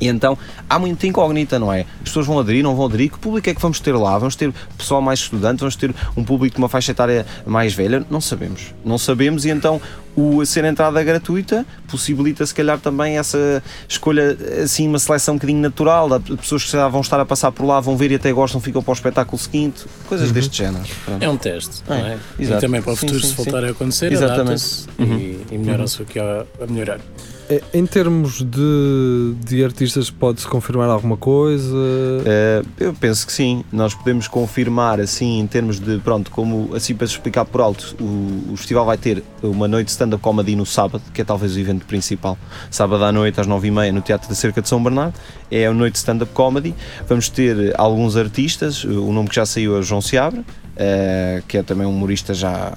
E 0.00 0.08
então 0.08 0.36
há 0.68 0.78
muita 0.78 1.06
incógnita, 1.06 1.58
não 1.58 1.72
é? 1.72 1.86
As 1.98 2.08
pessoas 2.08 2.26
vão 2.26 2.38
aderir, 2.38 2.62
não 2.62 2.74
vão 2.74 2.86
aderir. 2.86 3.10
Que 3.10 3.18
público 3.18 3.48
é 3.48 3.54
que 3.54 3.60
vamos 3.60 3.80
ter 3.80 3.92
lá? 3.92 4.18
Vamos 4.18 4.36
ter 4.36 4.52
pessoal 4.76 5.00
mais 5.00 5.20
estudante? 5.20 5.60
Vamos 5.60 5.76
ter 5.76 5.94
um 6.16 6.22
público 6.22 6.56
de 6.56 6.62
uma 6.62 6.68
faixa 6.68 6.92
etária 6.92 7.26
mais 7.46 7.72
velha? 7.72 8.04
Não 8.10 8.20
sabemos. 8.20 8.74
Não 8.84 8.98
sabemos 8.98 9.44
e 9.44 9.50
então 9.50 9.80
o 10.16 10.44
ser 10.46 10.64
entrada 10.64 11.02
gratuita 11.02 11.66
possibilita 11.88 12.44
se 12.46 12.54
calhar 12.54 12.78
também 12.78 13.18
essa 13.18 13.62
escolha, 13.88 14.36
assim, 14.62 14.88
uma 14.88 14.98
seleção 14.98 15.34
um 15.34 15.36
bocadinho 15.36 15.60
natural. 15.60 16.18
De 16.18 16.36
pessoas 16.36 16.64
que 16.64 16.76
vão 16.76 17.00
estar 17.00 17.20
a 17.20 17.24
passar 17.24 17.52
por 17.52 17.64
lá, 17.66 17.80
vão 17.80 17.96
ver 17.96 18.10
e 18.10 18.14
até 18.14 18.32
gostam, 18.32 18.60
ficam 18.60 18.82
para 18.82 18.90
o 18.90 18.94
espetáculo 18.94 19.38
seguinte. 19.38 19.84
Coisas 20.06 20.28
uhum. 20.28 20.34
deste 20.34 20.56
género. 20.56 20.84
Pronto. 21.04 21.22
É 21.22 21.28
um 21.28 21.36
teste, 21.36 21.82
é, 21.88 21.90
não 21.90 22.06
é? 22.06 22.18
E 22.38 22.46
também 22.60 22.80
para 22.80 22.92
o 22.92 22.96
futuro, 22.96 23.20
sim, 23.20 23.26
sim, 23.26 23.34
se 23.36 23.36
voltar 23.36 23.64
a 23.64 23.70
acontecer, 23.70 24.16
adapta-se 24.16 24.86
uhum. 24.98 25.18
e, 25.18 25.46
e 25.52 25.58
melhora-se 25.58 25.98
uhum. 25.98 26.04
o 26.04 26.06
que 26.06 26.18
há 26.18 26.44
a 26.62 26.66
melhorar. 26.66 27.00
É, 27.48 27.62
em 27.72 27.86
termos 27.86 28.42
de, 28.42 29.34
de 29.44 29.64
artistas, 29.64 30.10
pode-se 30.10 30.46
confirmar 30.46 30.88
alguma 30.88 31.16
coisa? 31.16 31.76
É, 32.24 32.62
eu 32.78 32.92
penso 32.92 33.26
que 33.26 33.32
sim. 33.32 33.64
Nós 33.72 33.94
podemos 33.94 34.26
confirmar, 34.26 35.00
assim, 35.00 35.38
em 35.38 35.46
termos 35.46 35.78
de, 35.78 35.98
pronto, 35.98 36.30
como 36.30 36.74
assim 36.74 36.94
para 36.94 37.06
explicar 37.06 37.44
por 37.44 37.60
alto, 37.60 37.94
o, 38.00 38.52
o 38.52 38.56
festival 38.56 38.84
vai 38.84 38.98
ter 38.98 39.22
uma 39.42 39.68
noite 39.68 39.86
de 39.86 39.92
stand-up 39.92 40.22
comedy 40.22 40.56
no 40.56 40.66
sábado, 40.66 41.02
que 41.14 41.22
é 41.22 41.24
talvez 41.24 41.54
o 41.54 41.60
evento 41.60 41.86
principal. 41.86 42.36
Sábado 42.70 43.04
à 43.04 43.12
noite, 43.12 43.40
às 43.40 43.46
nove 43.46 43.68
e 43.68 43.70
meia, 43.70 43.92
no 43.92 44.00
Teatro 44.00 44.28
da 44.28 44.34
Cerca 44.34 44.60
de 44.60 44.68
São 44.68 44.82
Bernardo. 44.82 45.14
É 45.50 45.66
a 45.66 45.72
noite 45.72 45.94
de 45.94 45.98
stand-up 45.98 46.32
comedy. 46.32 46.74
Vamos 47.08 47.28
ter 47.28 47.72
alguns 47.78 48.16
artistas, 48.16 48.82
o 48.82 49.12
nome 49.12 49.28
que 49.28 49.36
já 49.36 49.46
saiu 49.46 49.78
é 49.78 49.82
João 49.82 50.00
Seabra, 50.00 50.44
Uh, 50.76 51.42
que 51.48 51.56
é 51.56 51.62
também 51.62 51.86
um 51.86 51.90
humorista 51.90 52.34
já, 52.34 52.70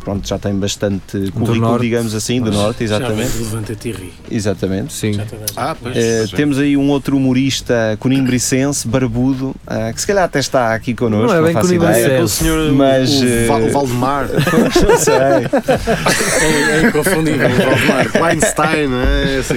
pronto, 0.00 0.28
já 0.28 0.38
tem 0.38 0.54
bastante 0.54 1.30
currículo, 1.32 1.78
digamos 1.78 2.14
assim, 2.14 2.38
do 2.38 2.52
Norte, 2.52 2.84
exatamente. 2.84 3.32
Já 3.32 3.40
Exatamente. 4.30 4.92
Sim. 4.92 5.18
Ah, 5.56 5.74
pois, 5.74 5.96
uh, 5.96 6.36
temos 6.36 6.58
aí 6.58 6.76
um 6.76 6.90
outro 6.90 7.16
humorista 7.16 7.96
conimbricense, 7.98 8.86
barbudo, 8.86 9.56
uh, 9.66 9.94
que 9.94 9.98
se 10.02 10.06
calhar 10.06 10.24
até 10.24 10.38
está 10.38 10.74
aqui 10.74 10.94
connosco. 10.94 11.28
Não 11.28 11.34
é 11.34 11.50
bem 11.50 11.54
conimbricense. 11.54 12.10
É 12.10 12.20
o 12.20 12.28
senhor 12.28 12.72
mas, 12.74 13.10
o, 13.22 13.24
o 13.24 13.72
Valdemar. 13.72 14.28
não 14.86 14.98
sei. 14.98 15.14
é, 15.14 16.76
é 16.76 16.88
inconfundível, 16.88 17.48
o 17.48 17.54
Valdemar. 17.56 18.22
Weinstein, 18.22 18.88
não 18.88 19.00
é? 19.00 19.38
Esse 19.38 19.54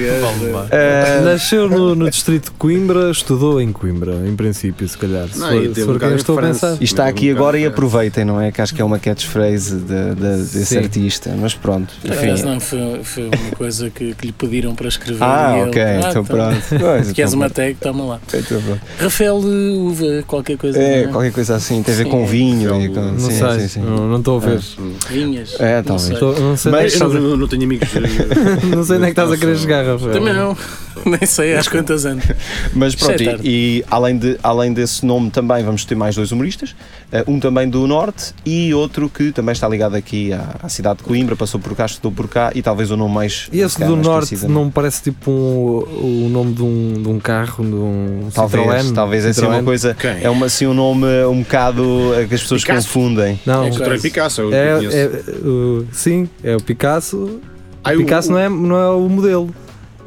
é. 0.70 1.20
Nasceu 1.20 1.68
no, 1.68 1.94
no, 1.94 2.08
distrito 2.08 2.44
de 2.44 2.52
Coimbra, 2.52 3.10
estudou 3.10 3.60
em 3.60 3.70
Coimbra, 3.70 4.26
em 4.26 4.34
princípio, 4.34 4.88
se 4.88 4.96
calhar. 4.96 5.28
Se 5.28 5.38
não, 5.38 5.50
for, 5.50 5.74
se 5.74 5.84
for 5.84 5.98
quem 6.00 6.14
estou 6.14 6.38
a 6.38 6.42
pensar. 6.42 6.78
E 6.80 6.84
está 6.84 7.06
aqui 7.06 7.30
agora 7.30 7.58
e 7.58 7.66
aproveitou 7.66 7.89
aproveitem, 7.90 8.24
não 8.24 8.40
é? 8.40 8.52
Que 8.52 8.62
acho 8.62 8.74
que 8.74 8.80
é 8.80 8.84
uma 8.84 8.98
catchphrase 8.98 9.76
de, 9.76 10.14
de, 10.14 10.36
desse 10.36 10.66
Sim. 10.66 10.78
artista, 10.78 11.34
mas 11.38 11.54
pronto. 11.54 11.92
Enfim. 12.04 12.42
não, 12.44 12.60
foi, 12.60 13.00
foi 13.02 13.24
uma 13.24 13.50
coisa 13.56 13.90
que, 13.90 14.14
que, 14.14 14.26
lhe 14.26 14.32
pediram 14.32 14.74
para 14.74 14.88
escrever. 14.88 15.22
Ah, 15.22 15.64
ok, 15.66 15.82
ele, 15.82 15.90
ah, 15.90 15.98
então, 15.98 16.10
então 16.10 16.24
pronto. 16.24 16.62
Pois, 16.78 17.12
Queres 17.12 17.32
uma 17.32 17.50
tag? 17.50 17.74
Toma 17.74 18.04
lá. 18.04 18.20
Então, 18.32 18.60
Rafael 18.98 19.40
de 19.40 19.76
Uva, 19.76 20.24
qualquer 20.26 20.56
coisa. 20.56 20.78
É, 20.78 21.02
é, 21.02 21.06
qualquer 21.08 21.32
coisa 21.32 21.56
assim, 21.56 21.82
tem 21.82 21.94
a 21.94 21.96
ver 21.96 22.04
com 22.06 22.24
vinho. 22.26 22.80
E 22.80 22.88
com, 22.88 23.00
não 23.00 23.18
sim, 23.18 23.38
sei, 23.38 23.60
sim, 23.60 23.68
sim. 23.68 23.80
não 23.80 24.18
estou 24.18 24.36
a 24.36 24.40
ver. 24.40 24.60
Ah, 24.78 25.08
vinhas. 25.08 25.56
É, 25.58 25.82
talvez. 25.82 26.20
Não 26.20 26.34
sei, 26.34 26.42
não 26.42 26.56
sei 26.56 26.72
mas, 26.72 26.98
não, 26.98 27.08
não, 27.08 27.36
não 27.36 27.48
tenho 27.48 27.64
amigos. 27.64 27.88
não 28.74 28.84
sei 28.84 28.96
onde 28.96 29.04
é 29.04 29.06
que 29.06 29.12
estás 29.12 29.32
a 29.32 29.36
querer 29.36 29.56
chegar, 29.58 29.84
Rafael. 29.84 30.12
Também 30.12 30.34
não. 30.34 30.56
Nem 31.04 31.26
sei 31.26 31.54
às 31.54 31.68
quantas 31.68 32.04
anos. 32.04 32.24
Mas 32.74 32.94
pronto, 32.94 33.22
e, 33.22 33.38
e, 33.44 33.84
além, 33.90 34.18
de, 34.18 34.38
além 34.42 34.72
desse 34.72 35.04
nome 35.04 35.30
também 35.30 35.64
vamos 35.64 35.84
ter 35.84 35.94
mais 35.94 36.14
dois 36.14 36.32
humoristas, 36.32 36.70
uh, 37.12 37.30
um 37.30 37.38
também 37.40 37.68
do 37.68 37.86
Norte 37.86 38.34
e 38.44 38.72
outro 38.74 39.08
que 39.08 39.32
também 39.32 39.52
está 39.52 39.68
ligado 39.68 39.94
aqui 39.94 40.32
à, 40.32 40.56
à 40.62 40.68
cidade 40.68 40.98
de 40.98 41.04
Coimbra, 41.04 41.36
passou 41.36 41.60
por 41.60 41.74
cá, 41.74 41.86
estudou 41.86 42.12
por 42.12 42.28
cá 42.28 42.50
e 42.54 42.62
talvez 42.62 42.90
o 42.90 42.96
nome 42.96 43.14
mais. 43.14 43.48
E 43.52 43.60
esse 43.60 43.82
do 43.84 43.96
Norte 43.96 44.46
não 44.46 44.66
me 44.66 44.70
parece 44.70 45.02
tipo 45.02 45.30
um, 45.30 46.26
o 46.26 46.28
nome 46.30 46.54
de 46.54 46.62
um, 46.62 47.02
de 47.02 47.08
um 47.08 47.18
carro, 47.18 47.64
de 47.64 47.74
um 47.74 48.28
talvez, 48.34 48.64
Citroën? 48.64 48.94
Talvez 48.94 49.24
é 49.24 49.28
assim 49.30 49.46
uma 49.46 49.62
coisa, 49.62 49.94
Quem? 49.94 50.22
é 50.22 50.30
uma, 50.30 50.46
assim, 50.46 50.66
um 50.66 50.74
nome 50.74 51.06
um 51.24 51.42
bocado 51.42 51.82
que 52.28 52.34
as 52.34 52.42
pessoas 52.42 52.62
Picasso. 52.62 52.88
confundem. 52.88 53.40
Não, 53.44 53.64
é 53.64 53.70
o 53.70 54.00
Picasso, 54.00 54.52
é, 54.52 54.78
é, 54.82 55.06
uh, 55.46 55.86
sim, 55.92 56.28
é 56.42 56.56
o 56.56 56.60
Picasso. 56.60 57.40
Ai, 57.82 57.96
Picasso 57.96 58.28
o, 58.28 58.32
não, 58.32 58.38
é, 58.38 58.48
não 58.48 58.76
é 58.76 58.90
o 58.90 59.08
modelo. 59.08 59.54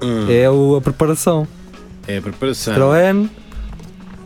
Hum. 0.04 0.28
É 0.30 0.50
o, 0.50 0.76
a 0.76 0.82
preparação. 0.82 1.48
É 2.08 2.18
a 2.18 2.22
preparação. 2.22 2.74
Citroën. 2.74 3.30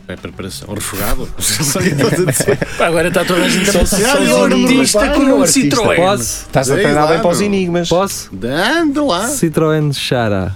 É 0.07 0.13
a 0.13 0.17
preparação. 0.17 0.69
O 0.69 0.73
refogado? 0.73 1.27
Agora 2.79 3.09
está 3.09 3.25
toda 3.25 3.43
a 3.43 3.49
gente 3.49 3.69
a 3.69 3.73
pensar. 3.73 4.17
artista 4.17 5.09
com 5.09 5.21
um 5.21 5.41
Citroën. 5.43 5.95
Posso? 5.95 6.45
Estás 6.45 6.71
a 6.71 6.75
treinar 6.75 7.07
bem 7.09 7.19
para 7.19 7.29
os 7.29 7.41
enigmas. 7.41 7.89
Posso? 7.89 8.29
Dando 8.33 9.05
lá. 9.05 9.27
Citroën 9.27 9.93
Xara. 9.93 10.55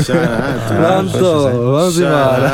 Xará. 0.00 0.58
Pronto, 0.68 1.18
vamos 1.18 1.98
embora. 1.98 2.52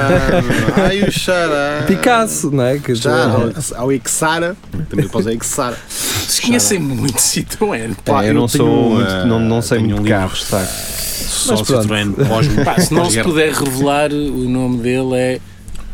Ai, 0.89 1.03
o 1.03 1.13
Xará. 1.13 1.85
Picasso, 1.87 2.51
não 2.51 2.65
é? 2.65 2.79
Que 2.79 2.97
Xará. 2.97 3.53
Ao 3.77 3.93
Ixara. 3.93 4.57
Também 4.89 5.09
ser 5.09 5.35
Ixara. 5.35 5.77
Vocês 5.89 6.41
conhecem 6.41 6.79
muito 6.81 7.19
Citroën. 7.19 7.95
Pá, 8.05 8.25
eu, 8.25 8.35
não 8.35 8.49
sou 8.49 8.91
muito, 8.91 9.27
não, 9.27 9.39
não 9.39 9.63
sei 9.63 9.79
muito 9.79 10.03
de 10.03 10.09
carros, 10.09 10.43
está. 10.43 10.67
Só 11.29 11.53
Mas 11.53 11.63
Citroën 11.63 12.15
pós 12.27 12.49
Pá, 12.65 12.81
se 12.81 12.93
não 12.93 13.11
se 13.11 13.23
puder 13.23 13.53
revelar, 13.53 14.11
o 14.13 14.49
nome 14.49 14.79
dele 14.79 15.15
é 15.15 15.41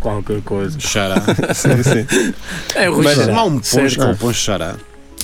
qualquer 0.01 0.43
coisa. 0.43 0.79
Xará. 0.79 1.21
sim, 1.55 1.83
sim. 1.83 2.35
É 2.75 2.89
o 2.89 2.95
Rui 2.95 3.05
Mas 3.05 3.27
não 3.27 3.39
há 3.39 3.45
um 3.45 3.59
poncho 3.59 3.99
com 3.99 4.11
o 4.11 4.17
poncho 4.17 4.41
Xará. 4.41 4.77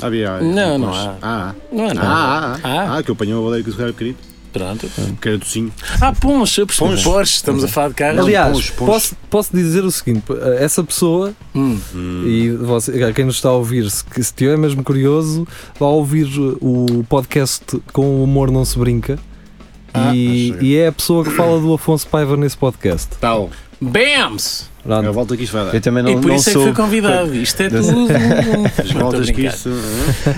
Havia, 0.02 0.40
não, 0.40 0.78
não 0.78 0.94
há. 0.94 1.16
Ah, 1.20 1.54
não 1.70 1.90
há 1.90 1.94
nada. 1.94 2.08
Ah, 2.08 2.54
ah, 2.54 2.58
ah, 2.64 2.98
ah, 2.98 3.02
que 3.02 3.10
eu 3.10 3.12
apanhei 3.12 3.34
uma 3.34 3.44
baleia 3.44 3.62
que 3.62 3.70
o 3.70 3.74
pequenito. 3.74 4.30
Pronto. 4.52 4.90
Que 5.20 5.28
era 5.28 5.38
docinho. 5.38 5.72
Ah, 6.00 6.12
Ponche, 6.12 6.60
eu 6.60 6.66
percebi. 6.66 7.02
Porsche, 7.02 7.36
estamos 7.36 7.62
a 7.62 7.68
falar 7.68 7.88
de 7.88 7.94
carros. 7.94 8.20
Aliás, 8.20 8.52
Ponche, 8.52 8.72
Ponche. 8.72 8.92
Posso, 8.92 9.16
posso 9.28 9.56
dizer 9.56 9.84
o 9.84 9.90
seguinte: 9.90 10.24
essa 10.58 10.82
pessoa, 10.82 11.32
hum. 11.54 11.78
e 12.26 12.50
você, 12.50 13.12
quem 13.12 13.26
nos 13.26 13.36
está 13.36 13.50
a 13.50 13.52
ouvir, 13.52 13.88
se, 13.88 14.02
se 14.12 14.20
estiver 14.20 14.58
mesmo 14.58 14.82
curioso, 14.82 15.46
vai 15.78 15.88
ouvir 15.88 16.26
o 16.60 17.04
podcast 17.08 17.64
Com 17.92 18.02
o 18.02 18.24
Humor 18.24 18.50
Não 18.50 18.64
Se 18.64 18.78
Brinca. 18.78 19.18
Ah, 19.92 20.14
e, 20.14 20.54
e, 20.60 20.76
é 20.76 20.88
a 20.88 20.92
pessoa 20.92 21.24
que 21.24 21.30
fala 21.30 21.60
do 21.60 21.72
Afonso 21.74 22.06
Paiva 22.06 22.36
nesse 22.36 22.56
podcast. 22.56 23.08
Tal. 23.20 23.50
BAMS! 23.80 24.70
Pronto. 24.82 25.08
A 25.08 25.12
volta 25.12 25.36
que 25.36 25.44
isto 25.44 25.52
vai 25.52 25.66
dar. 25.66 25.74
Eu 25.74 25.80
também 25.80 26.02
não, 26.02 26.10
e 26.12 26.16
por 26.16 26.28
não 26.28 26.36
isso 26.36 26.50
sou... 26.50 26.62
é 26.62 26.68
que 26.68 26.74
fui 26.74 26.84
convidado. 26.84 27.34
Isto 27.34 27.62
é 27.62 27.68
tudo. 27.68 28.08
As 28.82 28.90
voltas 28.92 29.30
que 29.30 29.46
isto. 29.46 29.70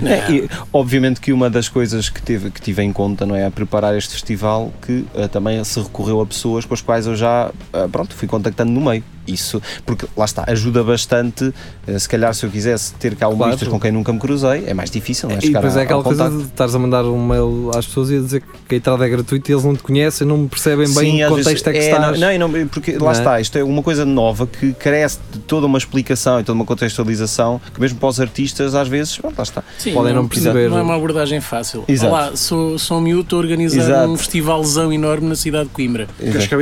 É, 0.04 0.32
e, 0.32 0.50
obviamente 0.72 1.20
que 1.20 1.32
uma 1.32 1.48
das 1.48 1.68
coisas 1.68 2.08
que, 2.08 2.20
teve, 2.20 2.50
que 2.50 2.60
tive 2.60 2.82
em 2.82 2.92
conta 2.92 3.24
não 3.24 3.36
é, 3.36 3.46
a 3.46 3.50
preparar 3.50 3.96
este 3.96 4.14
festival 4.14 4.72
que 4.84 5.04
uh, 5.14 5.28
também 5.30 5.62
se 5.62 5.78
recorreu 5.78 6.20
a 6.20 6.26
pessoas 6.26 6.64
com 6.64 6.74
as 6.74 6.80
quais 6.80 7.06
eu 7.06 7.14
já 7.14 7.50
uh, 7.50 7.88
pronto, 7.88 8.14
fui 8.14 8.26
contactando 8.26 8.72
no 8.72 8.80
meio. 8.80 9.04
Isso, 9.24 9.62
porque 9.86 10.04
lá 10.16 10.24
está, 10.24 10.44
ajuda 10.48 10.82
bastante. 10.82 11.54
Uh, 11.86 12.00
se 12.00 12.08
calhar, 12.08 12.34
se 12.34 12.44
eu 12.44 12.50
quisesse 12.50 12.92
ter 12.94 13.14
cá 13.14 13.28
humoristas 13.28 13.68
claro. 13.68 13.72
com 13.72 13.80
quem 13.80 13.92
nunca 13.92 14.12
me 14.12 14.18
cruzei, 14.18 14.64
é 14.66 14.74
mais 14.74 14.90
difícil. 14.90 15.28
Não 15.28 15.36
é? 15.36 15.38
E 15.40 15.50
depois 15.50 15.76
é 15.76 15.82
aquela 15.82 16.02
coisa 16.02 16.28
de 16.28 16.42
estares 16.42 16.74
a 16.74 16.78
mandar 16.80 17.04
um 17.04 17.24
mail 17.24 17.70
às 17.76 17.86
pessoas 17.86 18.10
e 18.10 18.16
a 18.16 18.20
dizer 18.20 18.42
que 18.68 18.74
a 18.74 18.78
entrada 18.78 19.06
é 19.06 19.08
gratuita 19.08 19.52
e 19.52 19.54
eles 19.54 19.64
não 19.64 19.76
te 19.76 19.82
conhecem, 19.84 20.26
não 20.26 20.48
percebem 20.48 20.92
bem 20.92 21.12
Sim, 21.12 21.24
o 21.24 21.28
contexto 21.28 21.68
é 21.68 21.72
que 21.72 21.78
é, 21.78 21.90
estás. 21.92 22.18
Não, 22.18 22.48
não, 22.48 22.66
porque 22.66 22.92
lá 22.94 22.98
não. 22.98 23.08
É? 23.10 23.12
está, 23.12 23.31
está, 23.32 23.40
isto 23.40 23.58
é 23.58 23.64
uma 23.64 23.82
coisa 23.82 24.04
nova 24.04 24.46
que 24.46 24.72
carece 24.74 25.18
de 25.30 25.38
toda 25.40 25.66
uma 25.66 25.78
explicação 25.78 26.40
e 26.40 26.44
toda 26.44 26.56
uma 26.56 26.64
contextualização 26.64 27.60
que 27.72 27.80
mesmo 27.80 27.98
para 27.98 28.08
os 28.08 28.20
artistas 28.20 28.74
às 28.74 28.88
vezes, 28.88 29.16
pronto, 29.16 29.36
lá 29.36 29.42
está. 29.42 29.62
Sim, 29.78 29.92
podem 29.92 30.14
não, 30.14 30.22
não 30.22 30.28
perceber. 30.28 30.68
Não 30.68 30.78
é 30.78 30.82
uma 30.82 30.96
abordagem 30.96 31.40
fácil. 31.40 31.84
Exato. 31.88 32.12
Olá, 32.12 32.36
sou, 32.36 32.78
sou 32.78 32.98
um 32.98 33.00
miúdo 33.00 33.36
a 33.36 33.38
organizar 33.38 33.82
Exato. 33.82 34.08
um 34.08 34.16
festivalzão 34.16 34.92
enorme 34.92 35.28
na 35.28 35.36
cidade 35.36 35.68
de 35.68 35.70
Coimbra. 35.70 36.08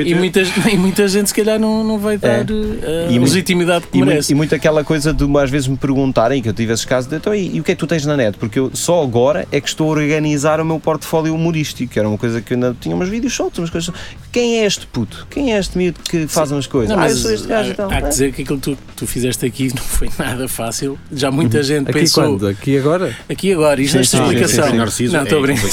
E 0.07 0.15
muita, 0.15 0.41
e 0.71 0.77
muita 0.77 1.09
gente 1.09 1.29
se 1.29 1.35
calhar 1.35 1.59
não, 1.59 1.83
não 1.83 1.99
vai 1.99 2.19
dar 2.19 2.29
é. 2.29 3.07
a 3.09 3.11
legitimidade 3.11 3.87
que 3.87 3.99
e 3.99 4.01
merece. 4.01 4.15
Muito, 4.17 4.31
e 4.31 4.35
muito 4.35 4.55
aquela 4.55 4.85
coisa 4.85 5.13
de 5.13 5.31
às 5.41 5.51
vezes 5.51 5.69
me 5.69 5.77
perguntarem, 5.77 6.43
que 6.43 6.49
eu 6.49 6.53
tive 6.53 6.73
esses 6.73 6.85
casos, 6.85 7.09
de, 7.09 7.17
então, 7.17 7.35
e, 7.35 7.57
e 7.57 7.61
o 7.61 7.65
que 7.65 7.73
é 7.73 7.75
que 7.75 7.79
tu 7.79 7.87
tens 7.87 8.05
na 8.05 8.17
net? 8.17 8.37
Porque 8.37 8.59
eu 8.59 8.71
só 8.75 9.03
agora 9.03 9.47
é 9.51 9.61
que 9.61 9.69
estou 9.69 9.89
a 9.89 9.91
organizar 9.91 10.61
o 10.61 10.65
meu 10.65 10.79
portfólio 10.79 11.35
humorístico, 11.35 11.93
que 11.93 11.99
era 11.99 12.09
uma 12.09 12.19
coisa 12.19 12.41
que 12.41 12.53
eu 12.53 12.57
ainda 12.57 12.77
tinha 12.79 12.95
umas 12.95 13.09
vídeos 13.09 13.35
soltos, 13.35 13.59
umas 13.59 13.71
coisas. 13.71 13.95
Quem 14.33 14.59
é 14.59 14.67
este 14.67 14.87
puto? 14.87 15.27
Quem 15.31 15.55
é 15.55 15.59
este 15.59 15.79
miúdo 15.79 16.01
que 16.09 16.27
faz 16.27 16.51
Sim. 16.51 16.60
Umas 16.61 16.67
coisas? 16.67 16.95
Não, 16.95 17.03
ah, 17.03 17.09
eu 17.09 17.17
sou 17.17 17.33
este 17.33 17.47
gajo. 17.47 17.71
Então, 17.71 17.91
há 17.91 18.03
que 18.03 18.09
dizer 18.09 18.33
que 18.33 18.43
aquilo 18.43 18.59
que 18.59 18.75
tu, 18.75 18.79
tu 18.97 19.07
fizeste 19.07 19.47
aqui 19.47 19.69
não 19.75 19.83
foi 19.83 20.11
nada 20.19 20.47
fácil. 20.49 20.99
Já 21.13 21.31
muita 21.31 21.59
uhum. 21.59 21.63
gente 21.63 21.91
aqui 21.91 22.01
pensou. 22.01 22.25
Quando? 22.25 22.47
Aqui 22.49 22.79
agora? 22.79 23.17
Aqui 23.29 23.53
agora, 23.53 23.81
isto 23.81 23.97
nesta 23.97 24.17
explicação. 24.19 24.65
Sim, 24.89 25.07
sim, 25.07 25.13
não, 25.13 25.23
estou 25.23 25.39
a 25.39 25.43
brincar. 25.43 25.71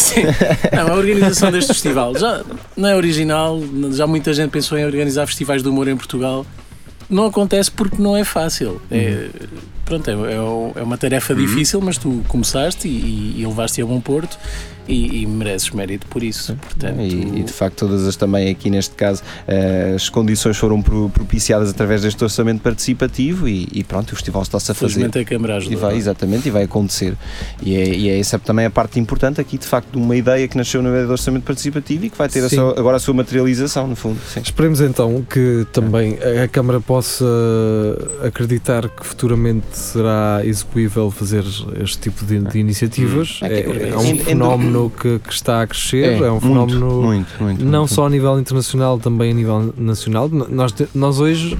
Não, 0.73 0.93
a 0.93 0.95
organização 0.95 1.51
deste 1.51 1.73
festival 1.73 2.17
já 2.17 2.43
não 2.75 2.89
é 2.89 2.95
original, 2.95 3.61
já 3.91 4.07
muita 4.07 4.33
gente 4.33 4.51
pensou 4.51 4.77
em 4.77 4.85
organizar 4.85 5.25
festivais 5.27 5.61
de 5.61 5.69
humor 5.69 5.87
em 5.87 5.97
Portugal. 5.97 6.45
Não 7.09 7.25
acontece 7.25 7.71
porque 7.71 8.01
não 8.01 8.17
é 8.17 8.23
fácil. 8.23 8.81
É, 8.91 9.29
uhum. 9.41 9.47
Pronto, 9.87 10.09
é, 10.09 10.13
é, 10.13 10.35
é, 10.81 10.83
uma 10.83 10.97
tarefa 10.97 11.33
uhum. 11.33 11.39
difícil, 11.39 11.81
mas 11.81 11.97
tu 11.97 12.23
começaste 12.27 12.87
e, 12.87 13.41
e 13.41 13.45
levaste 13.45 13.81
a 13.81 13.85
bom 13.85 14.01
porto 14.01 14.37
e, 14.87 15.23
e 15.23 15.25
mereces 15.25 15.69
mérito 15.71 16.07
por 16.07 16.23
isso. 16.23 16.55
Portanto, 16.55 17.01
e, 17.01 17.39
e, 17.39 17.43
de 17.43 17.51
facto, 17.51 17.77
todas 17.77 18.07
as 18.07 18.15
também 18.15 18.49
aqui 18.49 18.69
neste 18.69 18.95
caso, 18.95 19.21
uh, 19.21 19.95
as 19.95 20.09
condições 20.09 20.57
foram 20.57 20.81
propiciadas 20.81 21.69
através 21.69 22.01
deste 22.01 22.23
orçamento 22.23 22.61
participativo 22.61 23.47
e, 23.47 23.67
e 23.71 23.83
pronto, 23.83 24.11
o 24.11 24.15
festival 24.15 24.41
está-se 24.43 24.71
a 24.71 24.75
fazer. 24.75 24.93
Felizmente 24.93 25.19
a 25.19 25.25
Câmara 25.25 25.57
ajuda. 25.57 25.73
E 25.73 25.75
vai, 25.75 25.95
exatamente, 25.95 26.47
e 26.47 26.51
vai 26.51 26.63
acontecer. 26.63 27.15
E 27.61 27.75
é, 27.75 27.89
e 27.89 28.09
é 28.09 28.19
essa 28.19 28.39
também 28.39 28.65
a 28.65 28.69
parte 28.69 28.99
importante 28.99 29.41
aqui, 29.41 29.57
de 29.57 29.65
facto, 29.65 29.91
de 29.91 29.97
uma 29.97 30.15
ideia 30.15 30.47
que 30.47 30.57
nasceu 30.57 30.81
no 30.81 30.89
meio 30.89 31.05
do 31.05 31.11
orçamento 31.11 31.43
participativo 31.43 32.05
e 32.05 32.09
que 32.09 32.17
vai 32.17 32.29
ter 32.29 32.43
a 32.43 32.49
sua, 32.49 32.79
agora 32.79 32.97
a 32.97 32.99
sua 32.99 33.13
materialização, 33.13 33.87
no 33.87 33.95
fundo. 33.95 34.19
Sim. 34.33 34.41
Esperemos 34.41 34.79
então 34.81 35.25
que 35.29 35.65
também 35.71 36.17
a 36.43 36.47
Câmara 36.47 36.79
possa 36.79 37.25
acreditar 38.23 38.87
que 38.89 39.05
futuramente 39.05 39.76
será 39.77 40.41
execuível 40.43 41.09
fazer 41.11 41.43
este 41.81 41.99
tipo 41.99 42.25
de, 42.25 42.39
de 42.39 42.59
iniciativas. 42.59 43.39
Hum. 43.41 43.45
É, 43.45 43.59
é, 43.59 43.89
é 43.89 43.97
um 43.97 44.17
fenómeno 44.17 44.89
que, 44.89 45.19
que 45.19 45.33
está 45.33 45.61
a 45.61 45.67
crescer, 45.67 46.21
é, 46.21 46.25
é 46.25 46.31
um 46.31 46.39
fenómeno 46.39 47.01
muito, 47.01 47.43
muito, 47.43 47.65
não 47.65 47.79
muito, 47.79 47.93
só 47.93 48.05
a 48.05 48.09
nível 48.09 48.39
internacional, 48.39 48.99
também 48.99 49.31
a 49.31 49.33
nível 49.33 49.73
nacional. 49.77 50.29
Nós, 50.29 50.73
nós 50.93 51.19
hoje 51.19 51.57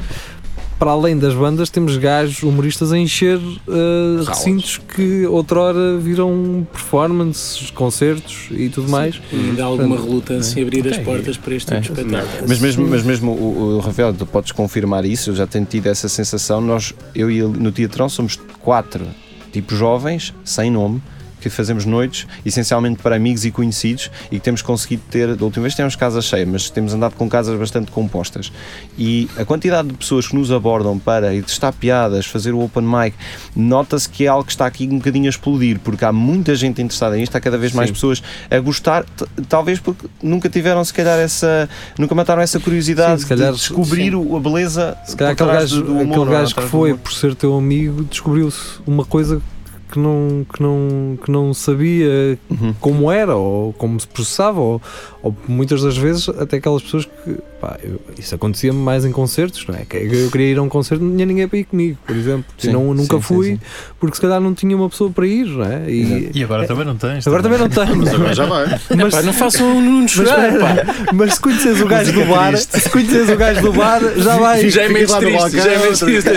para 0.77 0.91
além 0.91 1.17
das 1.17 1.33
bandas, 1.33 1.69
temos 1.69 1.97
gajos 1.97 2.43
humoristas 2.43 2.91
a 2.91 2.97
encher 2.97 3.37
uh, 3.37 4.23
recintos 4.25 4.77
que 4.77 5.25
outrora 5.25 5.97
viram 5.97 6.67
performances, 6.71 7.71
concertos 7.71 8.47
e 8.51 8.69
tudo 8.69 8.85
Sim. 8.85 8.91
mais. 8.91 9.21
E 9.31 9.35
ainda 9.35 9.63
há 9.63 9.65
alguma 9.65 9.95
relutância 9.95 10.59
em 10.59 10.63
abrir 10.63 10.79
okay. 10.81 10.91
as 10.91 10.97
portas 10.99 11.37
para 11.37 11.55
este 11.55 11.65
tipo 11.65 11.77
é. 11.77 11.81
de 11.81 11.91
espetáculo. 11.91 12.45
Mas 12.47 12.59
mesmo, 12.59 12.87
mas 12.87 13.03
mesmo 13.03 13.31
o, 13.31 13.77
o 13.77 13.79
Rafael, 13.79 14.13
tu 14.13 14.25
podes 14.25 14.51
confirmar 14.51 15.05
isso, 15.05 15.31
eu 15.31 15.35
já 15.35 15.47
tenho 15.47 15.65
tido 15.65 15.87
essa 15.87 16.07
sensação. 16.07 16.61
Nós, 16.61 16.93
eu 17.15 17.31
e 17.31 17.39
ele 17.39 17.57
no 17.57 17.71
Teatrão, 17.71 18.07
somos 18.07 18.39
quatro 18.59 19.05
tipos 19.51 19.77
jovens, 19.77 20.33
sem 20.43 20.69
nome 20.69 21.01
que 21.49 21.55
fazemos 21.55 21.86
noites 21.86 22.27
essencialmente 22.45 23.01
para 23.01 23.15
amigos 23.15 23.45
e 23.45 23.51
conhecidos 23.51 24.12
e 24.31 24.36
que 24.36 24.41
temos 24.41 24.62
conseguido 24.62 25.03
ter, 25.10 25.36
da 25.36 25.45
última 25.45 25.63
vez 25.63 25.75
temos 25.75 25.95
casas 25.95 26.25
cheias, 26.25 26.47
mas 26.47 26.69
temos 26.69 26.93
andado 26.93 27.15
com 27.15 27.29
casas 27.29 27.57
bastante 27.57 27.91
compostas. 27.91 28.51
E 28.97 29.29
a 29.38 29.45
quantidade 29.45 29.88
de 29.89 29.93
pessoas 29.93 30.27
que 30.27 30.36
nos 30.36 30.51
abordam 30.51 30.97
para 30.97 31.33
ir 31.33 31.43
testar 31.43 31.71
piadas, 31.71 32.25
fazer 32.25 32.53
o 32.53 32.63
open 32.63 32.83
mic, 32.83 33.15
nota-se 33.55 34.10
que 34.10 34.25
é 34.25 34.27
algo 34.27 34.45
que 34.45 34.51
está 34.51 34.65
aqui 34.65 34.88
um 34.88 34.97
bocadinho 34.97 35.25
a 35.25 35.29
explodir, 35.29 35.79
porque 35.79 36.05
há 36.05 36.12
muita 36.12 36.55
gente 36.55 36.81
interessada 36.81 37.15
nisto, 37.15 37.36
há 37.36 37.39
cada 37.39 37.57
vez 37.57 37.73
mais 37.73 37.89
Sim. 37.89 37.93
pessoas 37.93 38.23
a 38.49 38.60
gostar, 38.60 39.05
talvez 39.47 39.79
porque 39.79 40.07
nunca 40.21 40.49
tiveram, 40.49 40.83
se 40.83 40.93
calhar, 40.93 41.19
essa. 41.19 41.69
nunca 41.97 42.13
mataram 42.15 42.41
essa 42.41 42.60
curiosidade 42.60 43.21
Sim, 43.21 43.27
calhar, 43.27 43.51
de 43.51 43.60
descobrir 43.60 44.12
Sim. 44.12 44.36
a 44.36 44.39
beleza. 44.39 44.97
Se 45.05 45.15
calhar 45.15 45.33
aquele 45.33 45.51
gajo, 45.51 45.81
do, 45.81 45.83
do 45.83 45.93
humor, 45.93 46.27
aquele 46.27 46.31
gajo 46.31 46.55
que 46.55 46.62
foi, 46.63 46.93
por 46.93 47.13
ser 47.13 47.36
teu 47.36 47.55
amigo, 47.57 48.03
descobriu-se 48.03 48.79
uma 48.86 49.05
coisa 49.05 49.41
que 49.88 50.00
não, 50.00 50.45
que 50.52 50.62
não, 50.62 51.17
que 51.23 51.32
não 51.32 51.54
sabia 51.54 52.38
uhum. 52.50 52.73
como 52.80 53.12
era 53.12 53.36
ou 53.36 53.73
como 53.73 54.00
se 54.00 54.08
processava, 54.08 54.60
ou, 54.60 54.82
ou, 55.21 55.36
muitas 55.47 55.82
das 55.82 55.97
vezes 55.97 56.30
até 56.30 56.58
aquelas 56.58 56.82
pessoas 56.82 57.06
que 57.06 57.38
pá, 57.60 57.78
eu, 57.84 58.00
isso 58.17 58.36
acontecia 58.36 58.71
mais 58.73 59.06
em 59.06 59.12
concertos, 59.12 59.65
não 59.67 59.76
é? 59.76 59.86
Que 59.86 59.97
eu 59.97 60.30
queria 60.32 60.52
ir 60.52 60.58
a 60.58 60.62
um 60.62 60.69
concerto 60.69 61.04
não 61.04 61.13
tinha 61.13 61.26
ninguém 61.26 61.47
para 61.47 61.58
ir 61.60 61.63
comigo, 61.65 61.97
por 62.06 62.15
exemplo. 62.15 62.45
Sim, 62.58 62.71
não, 62.71 62.93
nunca 62.93 63.17
sim, 63.17 63.21
fui 63.21 63.47
sim, 63.47 63.60
porque 64.00 64.15
se 64.15 64.21
calhar 64.21 64.39
não 64.39 64.54
tinha 64.54 64.76
uma 64.76 64.89
pessoa 64.89 65.10
para 65.10 65.26
ir, 65.26 65.45
não 65.45 65.65
é? 65.65 65.89
E, 65.89 66.32
e 66.34 66.43
agora 66.43 66.63
é, 66.63 66.67
também 66.67 66.86
não 66.86 66.95
tens. 66.95 67.26
Agora 67.26 67.43
também, 67.43 67.58
não 67.58 67.69
tens. 67.69 67.95
mas 67.95 68.13
agora 68.13 68.34
já 68.34 68.45
vai. 68.45 68.67
Mas, 68.95 69.13
Epá, 69.13 69.21
não 69.23 69.34
façam 69.34 69.67
um 69.67 69.82
Nuno 69.82 70.08
chorar, 70.08 70.52
mas, 70.52 71.08
mas 71.13 71.34
se 71.36 71.39
conheces 71.39 71.82
o 71.82 71.88
gajo 71.88 72.12
do 72.12 72.26
bar, 72.26 72.58
se 72.58 72.89
conheces 72.89 73.30
o 73.30 73.38
gajo 73.38 73.62
do 73.62 73.73
bar, 73.73 74.02
já 74.17 74.38
vai. 74.38 74.69
Já 74.69 74.84
é 74.84 74.89
meio 74.89 75.08
triste, 75.08 75.58
já 75.58 75.71
é 75.71 75.78
meio 75.80 75.97
triste. 75.97 76.30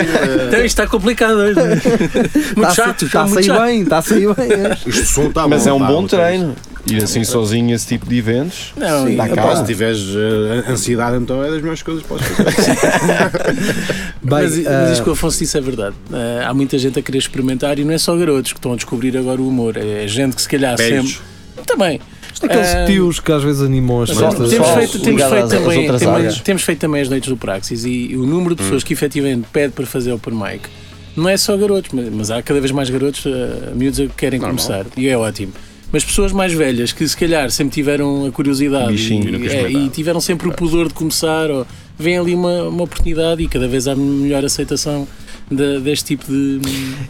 Então 0.47 0.59
isto 0.59 0.65
está 0.65 0.87
complicado 0.87 1.35
hoje. 1.35 1.59
Muito 2.55 2.73
chato, 2.73 3.05
está 3.05 3.27
sair 3.43 3.59
bem, 3.59 3.81
está 3.81 3.97
a 3.97 4.01
sair 4.01 4.33
bem. 4.35 4.51
É. 4.51 4.77
Isto 4.87 5.05
som 5.05 5.27
está 5.27 5.47
Mas 5.47 5.67
é 5.67 5.73
um 5.73 5.79
bom 5.79 6.05
treino. 6.07 6.55
Ir 6.87 7.03
assim 7.03 7.23
sozinho 7.23 7.75
esse 7.75 7.87
tipo 7.87 8.07
de 8.07 8.17
eventos. 8.17 8.73
Não, 8.75 9.05
Sim, 9.05 9.15
cá. 9.15 9.55
Se 9.55 9.65
tiveres 9.65 10.01
uh, 10.01 10.71
ansiedade, 10.71 11.17
então 11.17 11.43
é 11.43 11.49
das 11.49 11.61
melhores 11.61 11.83
coisas 11.83 12.01
que 12.01 12.09
podes 12.09 12.27
fazer. 12.27 12.75
Bem, 14.23 14.29
mas, 14.29 14.57
uh... 14.57 14.63
mas 14.65 14.91
isto 14.93 15.03
que 15.03 15.09
o 15.09 15.13
Afonso 15.13 15.37
disse 15.37 15.57
é 15.57 15.61
verdade. 15.61 15.95
Uh, 16.09 16.47
há 16.47 16.53
muita 16.53 16.77
gente 16.79 16.97
a 16.97 17.01
querer 17.01 17.19
experimentar 17.19 17.77
e 17.77 17.85
não 17.85 17.93
é 17.93 17.97
só 17.97 18.15
garotos 18.15 18.51
que 18.51 18.57
estão 18.57 18.73
a 18.73 18.75
descobrir 18.75 19.15
agora 19.15 19.39
o 19.39 19.47
humor. 19.47 19.77
É 19.77 20.07
gente 20.07 20.35
que 20.35 20.41
se 20.41 20.49
calhar 20.49 20.75
sempre. 20.77 21.17
Também. 21.67 22.01
Aqueles 22.41 22.73
uh, 22.73 22.85
tios 22.87 23.19
que 23.19 23.31
às 23.31 23.43
vezes 23.43 23.61
animam 23.61 24.01
as 24.01 24.09
festas. 24.09 24.49
Temos 24.49 24.69
feito, 24.69 24.99
temos, 24.99 25.23
feito 25.23 25.47
também, 25.49 25.97
temos, 25.99 26.39
temos, 26.39 26.61
feito 26.63 26.79
também 26.79 27.01
as 27.01 27.09
noites 27.09 27.29
do 27.29 27.37
Praxis 27.37 27.85
e, 27.85 28.07
e 28.11 28.17
o 28.17 28.25
número 28.25 28.55
de 28.55 28.63
pessoas 28.63 28.81
hum. 28.81 28.85
que 28.87 28.93
efetivamente 28.93 29.47
pede 29.53 29.73
para 29.73 29.85
fazer 29.85 30.11
open 30.11 30.33
mic 30.33 30.67
não 31.15 31.29
é 31.29 31.37
só 31.37 31.55
garotos, 31.57 31.91
mas, 31.93 32.09
mas 32.09 32.31
há 32.31 32.41
cada 32.41 32.59
vez 32.59 32.71
mais 32.71 32.89
garotos, 32.89 33.25
uh, 33.25 33.75
miúdos 33.75 33.99
que 33.99 34.07
querem 34.09 34.39
Normal. 34.39 34.57
começar 34.57 34.85
e 34.97 35.07
é 35.07 35.17
ótimo 35.17 35.53
mas 35.91 36.05
pessoas 36.05 36.31
mais 36.31 36.53
velhas 36.53 36.93
que 36.93 37.07
se 37.07 37.17
calhar 37.17 37.51
sempre 37.51 37.73
tiveram 37.73 38.25
a 38.25 38.31
curiosidade 38.31 38.95
e, 38.95 39.47
é, 39.47 39.69
e, 39.69 39.89
tiveram 39.89 40.21
sempre 40.21 40.47
o 40.47 40.53
pudor 40.53 40.87
de 40.87 40.93
começar, 40.93 41.51
ou 41.51 41.67
vem 41.99 42.17
ali 42.17 42.33
uma, 42.33 42.63
uma 42.63 42.83
oportunidade 42.83 43.43
e 43.43 43.47
cada 43.47 43.67
vez 43.67 43.87
há 43.87 43.95
melhor 43.95 44.45
aceitação 44.45 45.05
de, 45.49 45.81
deste 45.81 46.15
tipo 46.15 46.25
de. 46.31 46.61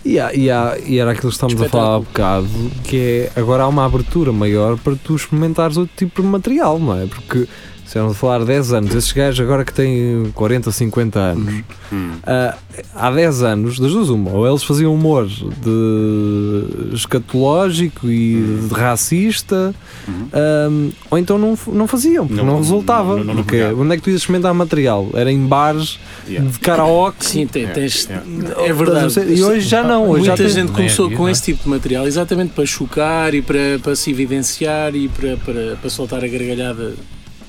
E, 0.03 0.19
há, 0.19 0.33
e, 0.33 0.49
há, 0.49 0.77
e 0.83 0.97
era 0.97 1.11
aquilo 1.11 1.29
que 1.29 1.35
estamos 1.35 1.61
a 1.61 1.69
falar 1.69 1.95
há 1.95 1.99
bocado, 1.99 2.47
que 2.83 2.97
é 2.97 3.39
agora 3.39 3.63
há 3.63 3.67
uma 3.67 3.85
abertura 3.85 4.31
maior 4.31 4.77
para 4.77 4.95
tu 4.95 5.15
experimentares 5.15 5.77
outro 5.77 5.95
tipo 5.95 6.21
de 6.23 6.27
material, 6.27 6.79
não 6.79 6.99
é? 6.99 7.05
Porque 7.05 7.47
Estamos 7.91 8.13
a 8.13 8.15
falar 8.15 8.45
10 8.45 8.71
anos. 8.71 8.95
Esses 8.95 9.11
gajos 9.11 9.41
agora 9.41 9.65
que 9.65 9.73
têm 9.73 10.31
40, 10.33 10.71
50 10.71 11.19
anos, 11.19 11.61
uhum. 11.91 12.11
uh, 12.23 12.57
há 12.95 13.11
10 13.11 13.43
anos, 13.43 13.79
das 13.81 13.91
duas 13.91 14.07
uma, 14.07 14.31
ou 14.31 14.47
eles 14.47 14.63
faziam 14.63 14.93
humor 14.93 15.27
de 15.27 16.95
escatológico 16.95 18.07
e 18.07 18.35
uhum. 18.35 18.67
de 18.69 18.73
racista, 18.73 19.75
uhum. 20.07 20.91
ou 21.09 21.17
então 21.17 21.37
não, 21.37 21.57
não 21.67 21.85
faziam, 21.85 22.25
porque 22.25 22.41
não, 22.41 22.53
não 22.53 22.57
resultava. 22.59 23.17
Não, 23.17 23.25
não, 23.25 23.35
porque 23.43 23.61
onde 23.61 23.93
é 23.93 23.97
que 23.97 24.03
tu 24.03 24.09
ias 24.09 24.21
experimentar 24.21 24.53
material? 24.53 25.09
Era 25.13 25.29
em 25.29 25.45
bares 25.45 25.99
yeah. 26.25 26.49
de 26.49 26.59
karaoke. 26.59 27.25
Sim, 27.25 27.45
tem, 27.45 27.67
tens, 27.67 28.05
yeah. 28.05 28.25
é 28.63 28.71
verdade. 28.71 29.19
E 29.19 29.43
hoje 29.43 29.67
já 29.67 29.83
não. 29.83 30.11
Hoje 30.11 30.29
Muita 30.29 30.43
já 30.43 30.47
gente 30.47 30.67
tem... 30.67 30.75
começou 30.75 31.11
com 31.11 31.27
esse 31.27 31.43
tipo 31.43 31.63
de 31.63 31.69
material 31.69 32.07
exatamente 32.07 32.53
para 32.53 32.65
chocar 32.65 33.35
e 33.35 33.41
para, 33.41 33.79
para 33.83 33.97
se 33.97 34.11
evidenciar 34.11 34.95
e 34.95 35.09
para, 35.09 35.35
para, 35.35 35.75
para 35.75 35.89
soltar 35.89 36.23
a 36.23 36.27
gargalhada 36.29 36.93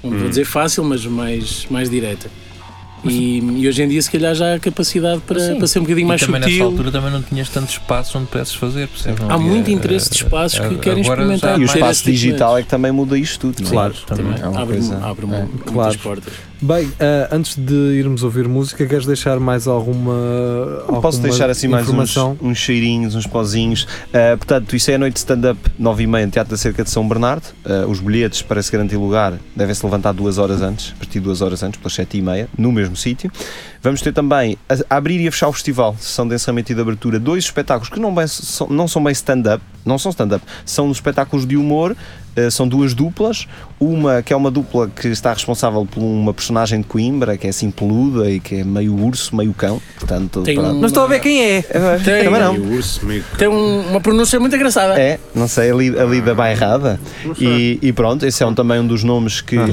não 0.02 0.10
hum. 0.10 0.18
vou 0.18 0.28
dizer 0.28 0.44
fácil, 0.44 0.84
mas 0.84 1.04
mais, 1.06 1.66
mais 1.70 1.88
direta. 1.88 2.30
E, 3.04 3.38
e, 3.38 3.68
hoje 3.68 3.82
em 3.82 3.88
dia, 3.88 4.00
se 4.00 4.10
calhar, 4.10 4.32
já 4.34 4.54
há 4.54 4.60
capacidade 4.60 5.20
para, 5.22 5.56
para 5.56 5.66
ser 5.66 5.80
um 5.80 5.82
bocadinho 5.82 6.04
e 6.04 6.08
mais 6.08 6.20
também 6.20 6.40
sutil. 6.40 6.56
nessa 6.56 6.70
altura 6.70 6.92
também 6.92 7.10
não 7.10 7.22
tinhas 7.22 7.48
tanto 7.48 7.70
espaço 7.70 8.16
onde 8.16 8.28
pudesses 8.28 8.54
fazer. 8.54 8.88
há 9.28 9.38
muito 9.38 9.70
interesse 9.70 10.08
de 10.08 10.16
espaços 10.16 10.60
que 10.60 10.76
querem 10.76 11.02
experimentar. 11.02 11.58
E 11.58 11.62
o 11.62 11.66
espaço 11.66 12.04
digital 12.04 12.56
é 12.58 12.62
que 12.62 12.68
também 12.68 12.92
muda 12.92 13.18
isto 13.18 13.52
tudo. 13.52 13.68
Claro, 13.68 13.94
também. 14.06 14.34
É 14.34 14.44
abre, 14.44 14.76
coisa, 14.76 14.98
abre 14.98 15.26
é, 15.26 15.28
muitas 15.28 15.72
claro. 15.72 15.98
portas. 15.98 16.32
Bem, 16.62 16.87
uh, 16.87 16.94
antes 17.33 17.57
de 17.57 17.75
irmos 17.75 18.22
ouvir 18.22 18.46
música, 18.46 18.87
queres 18.87 19.05
deixar 19.05 19.40
mais 19.40 19.66
alguma. 19.66 20.14
alguma 20.83 21.01
Posso 21.01 21.20
deixar 21.20 21.51
assim 21.51 21.66
mais 21.66 21.88
uns, 21.88 22.16
uns, 22.40 22.57
cheirinhos, 22.57 23.16
uns 23.16 23.27
pozinhos. 23.27 23.83
Uh, 23.83 24.38
portanto, 24.38 24.77
isso 24.77 24.88
é 24.92 24.94
a 24.94 24.98
noite 24.98 25.14
de 25.14 25.18
stand-up 25.18 25.59
9 25.77 26.05
e 26.05 26.07
meia 26.07 26.25
no 26.25 26.31
Teatro 26.31 26.53
da 26.53 26.57
Cerca 26.57 26.85
de 26.85 26.90
São 26.90 27.09
Bernardo. 27.09 27.42
Uh, 27.66 27.90
os 27.90 27.98
bilhetes 27.98 28.42
para 28.42 28.62
se 28.62 28.70
garantir 28.70 28.96
lugar 28.96 29.40
devem-se 29.57 29.85
levantar 29.85 30.12
duas 30.12 30.38
horas 30.38 30.62
antes, 30.62 30.92
a 30.94 30.98
partir 30.98 31.18
de 31.18 31.25
duas 31.25 31.42
horas 31.42 31.64
antes, 31.64 31.81
pelas 31.81 31.94
7 31.94 32.18
e 32.18 32.22
meia, 32.22 32.48
no 32.57 32.70
mesmo 32.70 32.94
sítio. 32.94 33.29
Vamos 33.83 34.01
ter 34.01 34.12
também 34.12 34.57
a, 34.68 34.94
a 34.94 34.96
abrir 34.98 35.20
e 35.20 35.27
a 35.27 35.33
fechar 35.33 35.48
o 35.48 35.53
festival, 35.53 35.96
sessão 35.98 36.29
de 36.29 36.37
encerramento 36.37 36.70
e 36.70 36.77
de 36.77 36.81
abertura, 36.81 37.18
dois 37.18 37.42
espetáculos 37.42 37.88
que 37.88 37.98
não, 37.98 38.14
bem, 38.14 38.27
não 38.70 38.87
são 38.87 39.03
bem 39.03 39.12
stand-up 39.12 39.61
não 39.85 39.98
são 39.98 40.11
stand-up, 40.11 40.44
são 40.64 40.90
espetáculos 40.90 41.46
de 41.46 41.57
humor 41.57 41.96
são 42.50 42.66
duas 42.66 42.94
duplas, 42.94 43.46
uma 43.78 44.22
que 44.22 44.32
é 44.32 44.36
uma 44.36 44.50
dupla 44.50 44.88
que 44.88 45.08
está 45.08 45.32
responsável 45.32 45.86
por 45.86 46.00
uma 46.00 46.32
personagem 46.32 46.80
de 46.80 46.86
Coimbra, 46.86 47.36
que 47.36 47.46
é 47.46 47.50
assim 47.50 47.70
peluda 47.70 48.30
e 48.30 48.40
que 48.40 48.56
é 48.56 48.64
meio 48.64 48.94
urso, 48.94 49.34
meio 49.36 49.52
cão. 49.52 49.80
Portanto, 49.98 50.42
Tem 50.42 50.58
uma... 50.58 50.72
Não 50.72 50.86
estou 50.86 51.04
a 51.04 51.06
ver 51.06 51.20
quem 51.20 51.42
é. 51.42 51.62
Tem, 51.62 52.24
Também 52.24 52.40
não. 52.40 52.54
Meio 52.54 52.74
urso, 52.74 53.04
meio 53.04 53.22
cão. 53.22 53.38
Tem 53.38 53.48
um, 53.48 53.90
uma 53.90 54.00
pronúncia 54.00 54.38
muito 54.40 54.54
engraçada. 54.56 55.00
É, 55.00 55.18
não 55.34 55.48
sei, 55.48 55.70
ali, 55.70 55.98
ali 55.98 56.20
da 56.20 56.34
bairrada. 56.34 56.98
E, 57.38 57.78
e, 57.82 57.92
pronto, 57.92 58.24
esse 58.24 58.42
é 58.42 58.46
um, 58.46 58.54
também 58.54 58.80
um 58.80 58.86
dos 58.86 59.04
nomes 59.04 59.40
que. 59.40 59.56
Ah, 59.56 59.66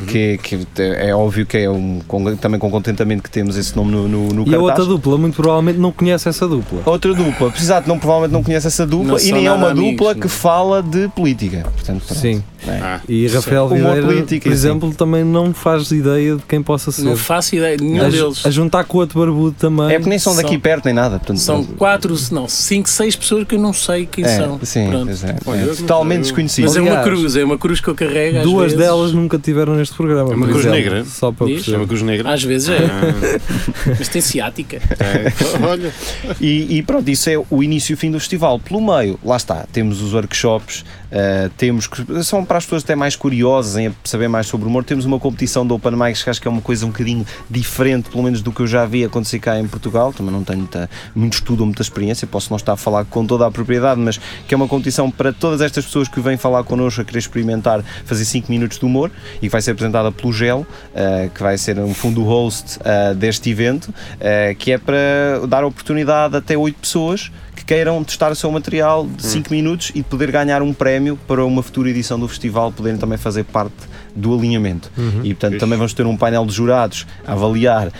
que, 0.00 0.38
que, 0.38 0.66
é 0.78 1.14
óbvio 1.14 1.44
que 1.44 1.58
é 1.58 1.70
um, 1.70 2.00
com, 2.06 2.34
também 2.36 2.58
com 2.58 2.70
contentamento 2.70 3.22
que 3.22 3.30
temos 3.30 3.56
esse 3.56 3.76
nome 3.76 3.90
no, 3.90 4.08
no, 4.08 4.28
no 4.28 4.48
E 4.48 4.54
a 4.54 4.58
outra 4.58 4.84
dupla, 4.84 5.18
muito 5.18 5.36
provavelmente 5.36 5.78
não 5.78 5.92
conhece 5.92 6.28
essa 6.28 6.48
dupla. 6.48 6.82
Outra 6.86 7.12
dupla, 7.14 7.52
exato, 7.56 7.88
não, 7.88 7.98
provavelmente 7.98 8.32
não 8.32 8.42
conhece 8.42 8.66
essa 8.66 8.86
dupla 8.86 9.12
não 9.12 9.18
e 9.18 9.32
nem 9.32 9.46
é 9.46 9.52
uma 9.52 9.70
amigos, 9.70 9.90
dupla 9.90 10.14
que 10.14 10.28
fala 10.28 10.82
de 10.82 11.08
política. 11.08 11.64
Portanto. 11.74 12.14
Sim. 12.14 12.42
É. 12.66 12.78
Ah, 12.80 13.00
e 13.08 13.26
Rafael 13.26 13.68
Videira, 13.68 14.02
política, 14.02 14.48
por 14.48 14.52
exemplo, 14.52 14.90
sim. 14.90 14.96
também 14.96 15.24
não 15.24 15.52
faz 15.52 15.90
ideia 15.90 16.36
de 16.36 16.42
quem 16.42 16.62
possa 16.62 16.92
ser. 16.92 17.02
Não 17.02 17.16
faço 17.16 17.56
ideia, 17.56 17.76
nenhum 17.76 18.04
a, 18.04 18.08
deles. 18.08 18.46
A 18.46 18.50
juntar 18.50 18.84
com 18.84 18.98
o 18.98 19.00
outro 19.00 19.18
barbudo 19.18 19.56
também. 19.58 19.86
É 19.86 19.94
porque 19.94 20.08
nem 20.08 20.18
são 20.18 20.34
daqui 20.36 20.52
são, 20.52 20.60
perto 20.60 20.84
nem 20.84 20.94
nada. 20.94 21.18
Portanto, 21.18 21.40
são 21.40 21.64
quatro, 21.64 22.14
não, 22.30 22.48
cinco, 22.48 22.88
seis 22.88 23.16
pessoas 23.16 23.46
que 23.46 23.54
eu 23.54 23.58
não 23.58 23.72
sei 23.72 24.06
quem 24.06 24.24
é, 24.24 24.36
são. 24.36 24.60
Sim, 24.62 24.88
é, 24.90 25.30
é. 25.30 25.74
Totalmente 25.74 26.22
desconhecido. 26.22 26.66
Mas 26.66 26.76
é 26.76 26.80
uma 26.80 27.02
cruz, 27.02 27.36
é 27.36 27.44
uma 27.44 27.58
cruz 27.58 27.80
que 27.80 27.88
eu 27.88 27.94
carrego. 27.94 28.42
Duas 28.42 28.72
vezes. 28.72 28.78
delas 28.78 29.12
nunca 29.12 29.38
tiveram 29.38 29.74
neste 29.74 29.94
programa. 29.96 30.32
É 30.32 30.36
uma 30.36 30.46
cruz 30.46 30.64
exemplo, 30.64 30.78
negra. 30.78 31.04
Só 31.04 31.32
para 31.32 31.46
É 31.50 31.76
uma 31.76 31.86
cruz 31.86 32.02
negra. 32.02 32.32
Às 32.32 32.42
vezes 32.42 32.68
é. 32.68 32.78
Ah. 32.84 33.94
Mas 33.98 34.08
tem 34.08 34.22
ciática. 34.22 34.80
Olha. 35.62 35.92
E, 36.40 36.78
e 36.78 36.82
pronto, 36.82 37.08
isso 37.08 37.28
é 37.28 37.36
o 37.50 37.62
início 37.62 37.92
e 37.92 37.94
o 37.94 37.96
fim 37.96 38.10
do 38.10 38.18
festival. 38.20 38.58
Pelo 38.58 38.80
meio, 38.80 39.18
lá 39.24 39.36
está, 39.36 39.66
temos 39.72 40.00
os 40.00 40.12
workshops, 40.12 40.84
uh, 41.10 41.50
temos 41.56 41.86
que 41.86 42.22
são 42.22 42.44
para 42.52 42.58
as 42.58 42.66
pessoas 42.66 42.84
até 42.84 42.94
mais 42.94 43.16
curiosas 43.16 43.78
em 43.78 43.94
saber 44.04 44.28
mais 44.28 44.46
sobre 44.46 44.66
o 44.66 44.68
humor. 44.68 44.84
Temos 44.84 45.06
uma 45.06 45.18
competição 45.18 45.66
de 45.66 45.72
Open 45.72 45.92
Mics 45.92 46.22
que 46.22 46.28
acho 46.28 46.38
que 46.38 46.46
é 46.46 46.50
uma 46.50 46.60
coisa 46.60 46.84
um 46.84 46.90
bocadinho 46.90 47.24
diferente, 47.48 48.10
pelo 48.10 48.22
menos 48.22 48.42
do 48.42 48.52
que 48.52 48.60
eu 48.60 48.66
já 48.66 48.84
vi 48.84 49.02
acontecer 49.02 49.38
cá 49.38 49.58
em 49.58 49.66
Portugal. 49.66 50.12
Também 50.12 50.30
não 50.30 50.44
tenho 50.44 50.58
muita, 50.58 50.90
muito 51.14 51.32
estudo 51.32 51.60
ou 51.60 51.66
muita 51.66 51.80
experiência, 51.80 52.26
posso 52.26 52.50
não 52.50 52.58
estar 52.58 52.74
a 52.74 52.76
falar 52.76 53.06
com 53.06 53.24
toda 53.24 53.46
a 53.46 53.50
propriedade, 53.50 53.98
mas 53.98 54.20
que 54.46 54.52
é 54.52 54.56
uma 54.56 54.68
competição 54.68 55.10
para 55.10 55.32
todas 55.32 55.62
estas 55.62 55.86
pessoas 55.86 56.08
que 56.08 56.20
vêm 56.20 56.36
falar 56.36 56.62
connosco 56.64 57.00
a 57.00 57.04
querer 57.06 57.20
experimentar 57.20 57.82
fazer 58.04 58.26
5 58.26 58.52
minutos 58.52 58.78
de 58.78 58.84
humor 58.84 59.10
e 59.36 59.46
que 59.46 59.48
vai 59.48 59.62
ser 59.62 59.70
apresentada 59.70 60.12
pelo 60.12 60.30
GEL, 60.30 60.58
uh, 60.58 61.30
que 61.30 61.42
vai 61.42 61.56
ser 61.56 61.78
um 61.78 61.94
fundo 61.94 62.22
host 62.22 62.78
uh, 62.80 63.14
deste 63.14 63.48
evento, 63.48 63.86
uh, 63.86 64.54
que 64.58 64.72
é 64.72 64.76
para 64.76 65.46
dar 65.48 65.64
oportunidade 65.64 66.36
até 66.36 66.54
8 66.54 66.78
pessoas 66.78 67.32
que 67.54 67.64
queiram 67.64 68.02
testar 68.02 68.32
o 68.32 68.34
seu 68.34 68.50
material 68.50 69.06
de 69.06 69.24
5 69.24 69.48
hum. 69.48 69.56
minutos 69.56 69.92
e 69.94 70.02
poder 70.02 70.30
ganhar 70.30 70.62
um 70.62 70.72
prémio 70.72 71.18
para 71.26 71.44
uma 71.44 71.62
futura 71.62 71.90
edição 71.90 72.18
do 72.18 72.26
festival, 72.26 72.72
poderem 72.72 72.98
também 72.98 73.18
fazer 73.18 73.44
parte 73.44 73.74
do 74.14 74.34
alinhamento. 74.34 74.90
Uhum. 74.96 75.20
E 75.24 75.34
portanto 75.34 75.58
também 75.58 75.78
vamos 75.78 75.92
ter 75.94 76.06
um 76.06 76.16
painel 76.16 76.44
de 76.44 76.52
jurados 76.52 77.06
a 77.26 77.32
avaliar 77.32 77.88
uh, 77.88 77.92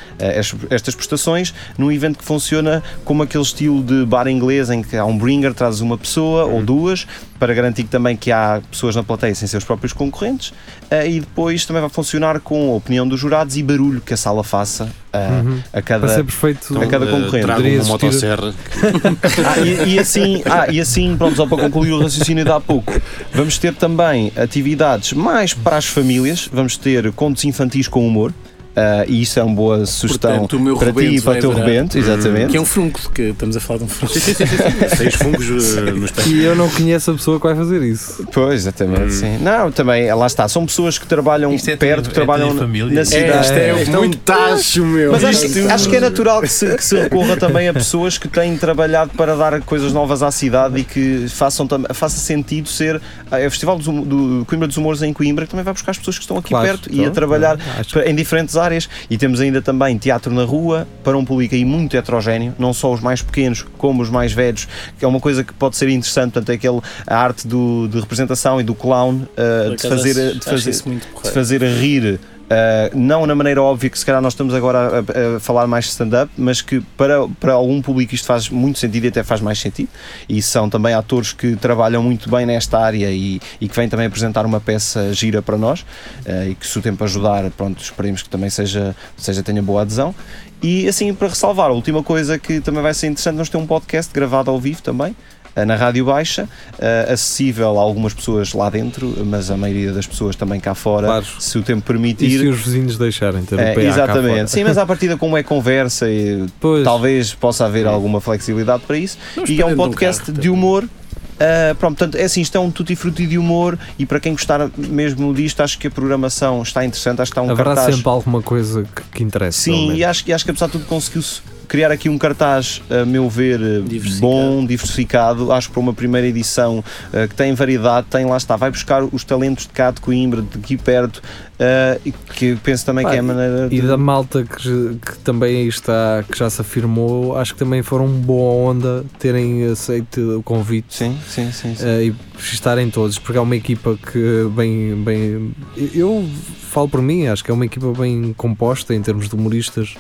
estas 0.71 0.95
prestações 0.95 1.55
num 1.77 1.91
evento 1.91 2.19
que 2.19 2.25
funciona 2.25 2.83
como 3.05 3.23
aquele 3.23 3.45
estilo 3.45 3.83
de 3.83 4.05
bar 4.05 4.27
inglês 4.27 4.71
em 4.71 4.83
que 4.83 4.97
há 4.97 5.05
um 5.05 5.17
bringer, 5.17 5.55
trazes 5.55 5.81
uma 5.81 5.97
pessoa 5.97 6.45
uhum. 6.45 6.57
ou 6.57 6.63
duas 6.63 7.07
para 7.43 7.55
garantir 7.55 7.83
também 7.83 8.17
que 8.17 8.31
há 8.31 8.63
pessoas 8.71 8.95
na 8.95 9.03
plateia 9.03 9.35
sem 9.35 9.49
seus 9.49 9.65
próprios 9.65 9.93
concorrentes 9.93 10.51
uh, 10.51 11.05
e 11.05 11.19
depois 11.19 11.67
também 11.67 11.81
vai 11.81 11.91
funcionar 11.91 12.39
com 12.39 12.71
a 12.71 12.77
opinião 12.77 13.07
dos 13.07 13.19
jurados 13.19 13.57
e 13.57 13.63
barulho 13.65 14.01
que 14.01 14.15
a 14.15 14.17
sala 14.17 14.45
faça 14.45 14.85
uh, 14.85 15.45
uhum. 15.45 15.61
a 15.73 15.83
cada, 15.83 16.07
ser 16.07 16.23
perfeito, 16.23 16.81
a 16.81 16.87
cada 16.87 17.05
concorrente. 17.05 17.45
Trago 17.45 17.69
uma 17.69 17.85
motosserra. 17.85 18.55
ah, 19.45 19.59
e, 19.59 19.95
e, 19.95 19.99
assim, 19.99 20.41
ah, 20.47 20.71
e 20.71 20.81
assim, 20.81 21.17
pronto, 21.17 21.35
só 21.35 21.45
para 21.45 21.65
concluir 21.65 21.91
o 21.91 22.01
raciocínio 22.01 22.45
de 22.45 22.51
há 22.53 22.61
pouco, 22.61 22.93
vamos 23.35 23.59
ter 23.59 23.75
também 23.75 24.33
atividades 24.37 25.13
mais 25.13 25.53
para 25.53 25.77
as 25.77 25.87
famílias, 25.87 26.49
vamos 26.53 26.77
ter 26.77 27.11
contos 27.11 27.45
infantis 27.45 27.89
com 27.89 28.07
humor. 28.07 28.33
Uh, 28.73 29.05
e 29.07 29.21
isso 29.21 29.39
é 29.39 29.43
uma 29.43 29.55
boa 29.55 29.85
sugestão 29.85 30.47
Portanto, 30.47 30.79
para 30.79 30.93
ti 30.95 31.17
e 31.17 31.21
para 31.21 31.37
o 31.37 31.41
teu 31.41 31.53
rebento, 31.53 31.99
exatamente. 31.99 32.53
Que 32.53 32.57
é 32.57 32.61
um 32.61 32.65
fungo, 32.65 32.99
que 33.15 33.23
estamos 33.23 33.55
a 33.55 33.61
falar 33.61 33.81
de 33.81 33.85
um 33.85 33.89
fungo. 33.89 34.11
Sim, 34.11 34.21
sim, 34.21 34.35
sim, 34.35 34.47
sim. 34.47 34.57
Seis 34.97 35.15
fungos 35.15 35.47
uh, 35.47 35.81
nos 35.95 36.11
pés. 36.11 36.27
E 36.29 36.43
eu 36.43 36.57
não 36.57 36.71
conheço 36.71 37.11
a 37.11 37.15
pessoa 37.15 37.39
que 37.39 37.47
vai 37.47 37.55
fazer 37.55 37.83
isso. 37.83 38.27
Pois, 38.33 38.63
exatamente, 38.63 39.03
hum. 39.03 39.11
sim. 39.11 39.39
Não, 39.43 39.71
também, 39.71 40.13
lá 40.15 40.27
está, 40.27 40.49
são 40.49 40.65
pessoas 40.65 40.97
que 40.97 41.07
trabalham 41.07 41.53
é 41.53 41.77
perto, 41.77 42.05
que 42.05 42.11
é 42.13 42.15
trabalham 42.15 42.57
família. 42.57 42.95
na 42.95 43.05
cidade. 43.05 43.31
É, 43.31 43.41
isto 43.43 43.53
é, 43.53 43.93
é 43.93 43.99
muito 43.99 44.17
tacho, 44.19 44.87
meu. 44.87 45.13
Mas 45.13 45.23
acho, 45.23 45.69
acho, 45.71 45.89
que 45.91 45.97
é 45.97 46.01
natural 46.01 46.41
que 46.41 46.49
se, 46.49 46.75
que 46.75 46.85
se, 46.85 46.99
recorra 46.99 47.37
também 47.37 47.69
a 47.69 47.75
pessoas 47.75 48.17
que 48.17 48.27
têm 48.27 48.57
trabalhado 48.57 49.11
para 49.15 49.37
dar 49.37 49.61
coisas 49.61 49.93
novas 49.93 50.23
à 50.23 50.31
cidade 50.31 50.81
e 50.81 50.85
que 50.85 51.27
façam, 51.29 51.69
faça 51.93 52.19
sentido 52.19 52.71
ser. 52.71 53.01
É 53.31 53.47
o 53.47 53.51
Festival 53.51 53.79
do, 53.79 54.01
do 54.03 54.45
Coimbra 54.47 54.67
dos 54.67 54.79
Humores 54.79 55.03
em 55.03 55.13
Coimbra 55.13 55.45
que 55.45 55.51
também 55.51 55.65
vai 55.65 55.75
buscar 55.75 55.91
as 55.91 55.99
pessoas 55.99 56.17
que 56.17 56.25
estão 56.25 56.39
aqui 56.39 56.51
claro, 56.51 56.67
perto 56.67 56.89
e 56.91 57.05
a 57.05 57.11
trabalhar 57.11 57.59
em 58.07 58.15
diferentes 58.15 58.57
áreas. 58.57 58.62
E 59.09 59.17
temos 59.17 59.41
ainda 59.41 59.61
também 59.61 59.99
teatro 59.99 60.33
na 60.33 60.45
rua 60.45 60.87
para 61.03 61.17
um 61.17 61.25
público 61.25 61.55
aí 61.55 61.65
muito 61.65 61.97
heterogéneo, 61.97 62.55
não 62.59 62.73
só 62.73 62.93
os 62.93 63.01
mais 63.01 63.23
pequenos 63.23 63.65
como 63.79 64.03
os 64.03 64.11
mais 64.11 64.33
velhos, 64.33 64.69
que 64.99 65.05
é 65.05 65.09
uma 65.09 65.21
coisa 65.21 65.43
que 65.43 65.53
pode 65.53 65.77
ser 65.77 65.89
interessante, 65.89 66.33
portanto, 66.33 66.51
é 66.51 66.55
aquele, 66.55 66.81
a 67.07 67.17
arte 67.17 67.47
do, 67.47 67.89
de 67.89 68.01
representação 68.01 68.61
e 68.61 68.65
do 68.65 68.75
clown 68.75 69.15
uh, 69.17 69.77
de, 69.77 69.89
fazer, 69.89 70.35
de, 70.35 70.45
fazer, 70.45 70.71
de 70.73 71.31
fazer 71.31 71.63
rir 71.63 72.21
Uh, 72.43 72.97
não 72.99 73.25
na 73.27 73.35
maneira 73.35 73.63
óbvia 73.63 73.89
que 73.89 73.99
se 73.99 74.05
calhar 74.05 74.21
nós 74.21 74.35
estamos 74.35 74.53
agora 74.53 74.79
a, 74.79 75.37
a 75.37 75.41
falar 75.41 75.67
mais 75.67 75.87
stand-up, 75.87 76.31
mas 76.37 76.61
que 76.61 76.81
para, 76.97 77.27
para 77.41 77.53
algum 77.55 77.81
público 77.81 78.15
isto 78.15 78.27
faz 78.27 78.49
muito 78.49 78.79
sentido 78.79 79.05
e 79.05 79.09
até 79.09 79.23
faz 79.23 79.41
mais 79.41 79.59
sentido. 79.59 79.89
E 80.29 80.43
são 80.43 80.69
também 80.69 80.95
atores 80.95 81.33
que 81.33 81.57
trabalham 81.57 82.03
muito 82.03 82.31
bem 82.31 82.45
nesta 82.45 82.79
área 82.79 83.11
e, 83.11 83.41
e 83.61 83.69
que 83.69 83.75
vêm 83.75 83.89
também 83.89 84.07
apresentar 84.07 84.45
uma 84.45 84.61
peça 84.61 85.13
gira 85.15 85.41
para 85.41 85.57
nós 85.57 85.81
uh, 85.81 86.51
e 86.51 86.55
que 86.55 86.67
se 86.67 86.79
o 86.79 86.83
tempo 86.83 87.03
ajudar, 87.05 87.51
pronto, 87.51 87.83
esperemos 87.83 88.23
que 88.23 88.29
também 88.29 88.51
seja, 88.51 88.95
seja 89.17 89.43
tenha 89.43 89.63
boa 89.63 89.83
adesão. 89.83 90.15
E 90.63 90.87
assim, 90.87 91.13
para 91.13 91.29
ressalvar, 91.29 91.71
a 91.71 91.73
última 91.73 92.03
coisa 92.05 92.39
que 92.39 92.61
também 92.61 92.83
vai 92.83 92.95
ser 92.95 93.09
interessante, 93.09 93.37
nós 93.37 93.49
temos 93.49 93.65
um 93.65 93.67
podcast 93.67 94.13
gravado 94.13 94.49
ao 94.49 94.61
vivo 94.61 94.81
também, 94.81 95.17
na 95.57 95.77
Rádio 95.77 96.05
Baixa, 96.07 96.45
uh, 96.45 97.13
acessível 97.13 97.79
a 97.79 97.83
algumas 97.83 98.15
pessoas 98.15 98.53
lá 98.53 98.71
dentro, 98.71 99.15
mas 99.25 99.51
a 99.51 99.57
maioria 99.57 99.93
das 99.93 100.07
pessoas 100.07 100.35
também 100.35 100.59
cá 100.59 100.75
fora, 100.75 101.07
claro. 101.07 101.27
se 101.39 101.59
o 101.59 101.63
tempo 101.63 101.83
permitir. 101.83 102.27
E 102.27 102.39
se 102.39 102.49
os 102.49 102.61
vizinhos 102.61 102.99
deixarem 102.99 103.45
ter 103.45 103.57
o 103.57 103.59
uh, 103.59 103.81
Exatamente, 103.81 104.51
sim, 104.51 104.65
mas 104.65 104.79
à 104.79 104.87
partida, 104.87 105.17
como 105.17 105.37
é 105.37 105.43
conversa, 105.43 106.09
e 106.11 106.47
talvez 106.83 107.35
possa 107.35 107.67
haver 107.67 107.87
alguma 107.87 108.21
flexibilidade 108.21 108.83
para 108.87 108.97
isso. 108.97 109.19
e 109.47 109.61
é 109.61 109.67
um 109.67 109.77
podcast 109.77 110.31
um 110.31 110.35
de 110.35 110.49
humor. 110.49 110.85
Uh, 110.85 111.75
pronto, 111.75 111.99
portanto, 111.99 112.15
é 112.21 112.25
assim, 112.25 112.41
isto 112.41 112.57
é 112.57 112.61
um 112.61 112.71
tutti 112.71 112.95
frutti 112.95 113.27
de 113.27 113.37
humor 113.37 113.77
e 113.99 114.07
para 114.07 114.21
quem 114.21 114.33
gostar 114.33 114.71
mesmo 114.77 115.35
disto, 115.35 115.61
acho 115.61 115.77
que 115.77 115.89
a 115.89 115.91
programação 115.91 116.63
está 116.63 116.85
interessante, 116.85 117.21
acho 117.21 117.33
que 117.33 117.39
está 117.39 117.43
um 117.43 117.51
Haverá 117.51 117.75
cartaz... 117.75 117.97
sempre 117.97 118.09
alguma 118.09 118.41
coisa 118.41 118.85
que, 118.85 119.03
que 119.15 119.23
interessa. 119.25 119.59
Sim, 119.59 119.93
e 119.95 120.05
acho, 120.05 120.23
e 120.27 120.33
acho 120.33 120.45
que 120.45 120.53
apesar 120.53 120.67
de 120.67 120.73
tudo 120.73 120.85
conseguiu-se 120.85 121.41
criar 121.73 121.91
aqui 121.91 122.11
um 122.11 122.19
cartaz, 122.19 122.83
a 122.91 123.07
meu 123.07 123.31
ver, 123.31 123.59
diversificado. 123.85 124.21
bom, 124.21 124.67
diversificado. 124.67 125.51
Acho 125.51 125.69
que 125.69 125.73
para 125.73 125.81
uma 125.81 125.95
primeira 125.95 126.27
edição 126.27 126.81
uh, 126.81 127.27
que 127.27 127.35
tem 127.35 127.55
variedade, 127.55 128.09
tem 128.11 128.27
lá 128.27 128.37
está, 128.37 128.57
vai 128.57 128.71
buscar 128.71 129.03
os 129.03 129.25
talentos 129.25 129.67
de 129.67 129.73
cá 129.73 129.91
de 129.91 129.99
Coimbra, 129.99 130.43
de 130.43 130.59
aqui 130.59 130.77
perto, 130.77 131.23
uh, 131.55 132.13
que 132.35 132.57
penso 132.57 132.85
também 132.85 133.07
que 133.07 133.17
é 133.17 133.21
a 133.21 133.23
maneira. 133.23 133.71
De... 133.71 133.77
E 133.77 133.81
da 133.81 133.97
malta 133.97 134.45
que, 134.45 134.99
que 135.01 135.19
também 135.21 135.63
aí 135.63 135.69
está, 135.69 136.23
que 136.31 136.39
já 136.39 136.51
se 136.51 136.61
afirmou, 136.61 137.39
acho 137.39 137.55
que 137.55 137.61
também 137.61 137.83
foram 137.83 138.07
boa 138.07 138.71
onda 138.71 139.07
terem 139.19 139.65
aceito 139.65 140.41
o 140.41 140.43
convite. 140.43 140.95
Sim, 140.95 141.17
sim, 141.27 141.51
sim. 141.53 141.75
sim. 141.75 141.87
Uh, 141.87 142.03
e 142.03 142.15
estarem 142.37 142.91
todos, 142.91 143.19
porque 143.19 143.39
é 143.39 143.41
uma 143.41 143.57
equipa 143.57 143.97
que 143.97 144.47
bem, 144.55 144.95
bem. 145.03 145.55
Eu 145.95 146.29
falo 146.69 146.87
por 146.87 147.01
mim, 147.01 147.29
acho 147.29 147.43
que 147.43 147.51
é 147.51 147.55
uma 147.55 147.65
equipa 147.65 147.91
bem 147.99 148.35
composta 148.37 148.95
em 148.95 149.01
termos 149.01 149.27
de 149.27 149.35
humoristas 149.35 149.97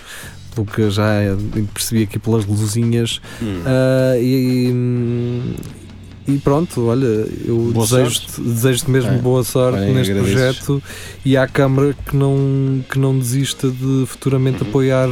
pelo 0.54 0.66
que 0.66 0.90
já 0.90 1.04
percebi 1.72 2.04
aqui 2.04 2.18
pelas 2.18 2.44
luzinhas. 2.44 3.20
Hum. 3.42 3.62
Uh, 3.62 4.22
e, 4.22 5.56
e 6.28 6.38
pronto, 6.38 6.86
olha, 6.86 7.26
eu 7.44 7.72
desejo-te 7.74 8.40
desejo 8.40 8.88
mesmo 8.88 9.10
é. 9.10 9.18
boa 9.18 9.42
sorte 9.42 9.80
Bem, 9.80 9.94
neste 9.94 10.12
agradeço. 10.12 10.34
projeto 10.34 10.82
e 11.24 11.36
à 11.36 11.48
Câmara 11.48 11.96
que 12.06 12.16
não, 12.16 12.84
que 12.88 12.98
não 12.98 13.18
desista 13.18 13.68
de 13.68 14.04
futuramente 14.06 14.62
uhum. 14.62 14.68
apoiar 14.68 15.08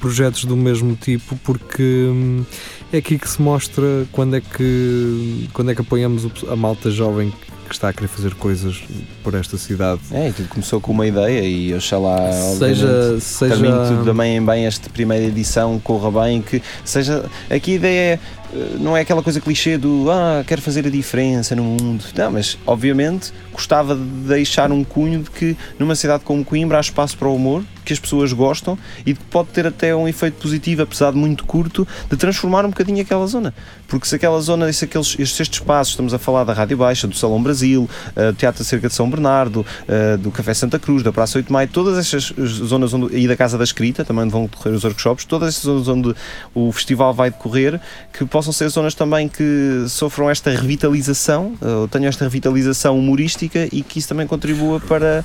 projetos 0.00 0.44
do 0.44 0.56
mesmo 0.56 0.96
tipo, 0.96 1.36
porque 1.44 1.82
hum, 1.82 2.44
é 2.92 2.98
aqui 2.98 3.16
que 3.16 3.28
se 3.28 3.40
mostra 3.40 4.06
quando 4.10 4.34
é 4.34 4.40
que, 4.40 5.48
quando 5.52 5.70
é 5.70 5.74
que 5.74 5.82
apoiamos 5.82 6.26
a 6.48 6.56
malta 6.56 6.90
jovem 6.90 7.32
que 7.70 7.76
está 7.76 7.88
a 7.88 7.92
querer 7.92 8.08
fazer 8.08 8.34
coisas 8.34 8.82
por 9.22 9.34
esta 9.34 9.56
cidade. 9.56 10.00
É, 10.10 10.32
tudo 10.32 10.48
começou 10.48 10.80
com 10.80 10.90
uma 10.90 11.06
ideia 11.06 11.40
e 11.40 11.72
oxalá 11.72 12.18
seja, 12.58 13.20
seja... 13.20 14.02
também 14.04 14.36
em 14.36 14.44
bem 14.44 14.66
esta 14.66 14.90
primeira 14.90 15.24
edição 15.24 15.78
corra 15.78 16.24
bem, 16.24 16.42
que 16.42 16.60
seja, 16.84 17.24
aqui 17.48 17.72
a 17.72 17.74
ideia 17.76 18.14
é 18.14 18.18
eh, 18.52 18.76
não 18.78 18.96
é 18.96 19.02
aquela 19.02 19.22
coisa 19.22 19.40
clichê 19.40 19.78
do 19.78 20.10
ah, 20.10 20.42
quero 20.44 20.60
fazer 20.60 20.84
a 20.86 20.90
diferença 20.90 21.54
no 21.54 21.62
mundo. 21.62 22.04
Não, 22.16 22.32
mas 22.32 22.58
obviamente 22.66 23.32
gostava 23.52 23.94
de 23.94 24.02
deixar 24.02 24.72
um 24.72 24.82
cunho 24.82 25.22
de 25.22 25.30
que 25.30 25.56
numa 25.78 25.94
cidade 25.94 26.24
como 26.24 26.44
Coimbra 26.44 26.78
há 26.78 26.80
espaço 26.80 27.16
para 27.16 27.28
o 27.28 27.36
humor, 27.36 27.62
que 27.84 27.92
as 27.92 27.98
pessoas 27.98 28.32
gostam 28.32 28.78
e 29.04 29.14
pode 29.14 29.48
ter 29.48 29.66
até 29.66 29.94
um 29.94 30.06
efeito 30.08 30.40
positivo, 30.40 30.82
apesar 30.82 31.12
de 31.12 31.18
muito 31.18 31.44
curto, 31.44 31.86
de 32.10 32.16
transformar 32.16 32.64
um 32.64 32.70
bocadinho 32.70 33.00
aquela 33.00 33.26
zona. 33.26 33.54
Porque 33.88 34.06
se 34.06 34.14
aquela 34.14 34.40
zona, 34.40 34.72
se 34.72 34.84
aqueles, 34.84 35.16
estes, 35.18 35.48
espaços, 35.50 35.92
estamos 35.92 36.14
a 36.14 36.18
falar 36.18 36.44
da 36.44 36.52
Rádio 36.52 36.76
Baixa, 36.76 37.06
do 37.06 37.16
Salão 37.16 37.42
Brasil, 37.42 37.88
uh, 38.16 38.32
Teatro 38.34 38.62
Cerca 38.64 38.88
de 38.88 38.94
São 38.94 39.10
Bernardo, 39.10 39.64
uh, 39.64 40.18
do 40.18 40.30
Café 40.30 40.54
Santa 40.54 40.78
Cruz, 40.78 41.02
da 41.02 41.12
Praça 41.12 41.38
8 41.38 41.46
de 41.46 41.52
Maio, 41.52 41.68
todas 41.68 41.98
estas 41.98 42.32
zonas 42.46 42.94
onde, 42.94 43.16
e 43.16 43.26
da 43.26 43.36
Casa 43.36 43.58
da 43.58 43.64
Escrita, 43.64 44.04
também 44.04 44.24
onde 44.24 44.32
vão 44.32 44.44
decorrer 44.44 44.74
os 44.74 44.84
workshops, 44.84 45.24
todas 45.24 45.48
estas 45.48 45.64
zonas 45.64 45.88
onde 45.88 46.14
o 46.54 46.70
festival 46.72 47.12
vai 47.12 47.30
decorrer, 47.30 47.80
que 48.12 48.24
possam 48.24 48.52
ser 48.52 48.68
zonas 48.68 48.94
também 48.94 49.28
que 49.28 49.84
sofram 49.88 50.30
esta 50.30 50.50
revitalização, 50.50 51.54
uh, 51.60 51.88
tenham 51.88 52.08
esta 52.08 52.24
revitalização 52.24 52.98
humorística 52.98 53.68
e 53.72 53.82
que 53.82 53.98
isso 53.98 54.08
também 54.08 54.26
contribua 54.26 54.80
para 54.80 55.24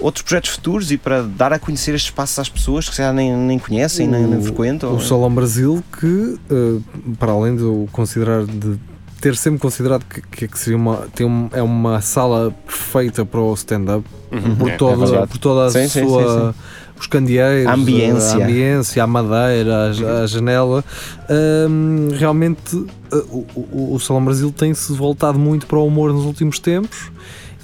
outros 0.00 0.22
projetos 0.22 0.50
futuros 0.50 0.90
e 0.90 0.98
para 0.98 1.22
dar 1.22 1.52
a 1.52 1.58
conhecer 1.58 1.94
este 1.94 2.06
espaço 2.06 2.40
às 2.40 2.48
pessoas 2.48 2.88
que 2.88 2.96
já 2.96 3.12
nem, 3.12 3.34
nem 3.36 3.58
conhecem, 3.58 4.08
o, 4.08 4.10
nem, 4.10 4.26
nem 4.26 4.42
frequentam. 4.42 4.94
O 4.94 5.00
Salão 5.00 5.32
Brasil, 5.32 5.82
que 6.00 6.06
uh, 6.06 6.82
para 7.18 7.32
além 7.32 7.56
de 7.56 7.62
eu 7.62 7.88
considerar 7.92 8.44
de 8.44 8.78
ter 9.20 9.36
sempre 9.36 9.58
considerado 9.58 10.04
que, 10.04 10.46
que 10.46 10.58
seria 10.58 10.76
uma, 10.76 11.08
tem 11.14 11.26
um, 11.26 11.48
é 11.52 11.62
uma 11.62 12.00
sala 12.02 12.54
perfeita 12.66 13.24
para 13.24 13.40
o 13.40 13.54
stand-up 13.54 14.04
uhum, 14.30 14.56
por, 14.56 14.70
é, 14.70 14.76
toda, 14.76 15.16
é 15.16 15.26
por 15.26 15.38
toda 15.38 15.66
a 15.66 15.70
sim, 15.70 15.88
sua. 15.88 16.22
Sim, 16.22 16.52
sim, 16.52 16.84
os 16.96 17.08
candeeiros, 17.08 17.66
a 17.66 17.74
ambiência, 17.74 18.38
a, 18.38 18.44
ambiência, 18.44 19.02
a 19.02 19.06
madeira, 19.06 19.74
a, 19.74 20.22
a 20.22 20.26
janela. 20.26 20.84
Um, 21.28 22.08
realmente, 22.16 22.76
uh, 22.76 22.86
o, 23.12 23.46
o, 23.54 23.94
o 23.94 24.00
Salão 24.00 24.24
Brasil 24.24 24.52
tem-se 24.52 24.92
voltado 24.92 25.38
muito 25.38 25.66
para 25.66 25.78
o 25.78 25.86
humor 25.86 26.12
nos 26.12 26.24
últimos 26.24 26.60
tempos 26.60 27.10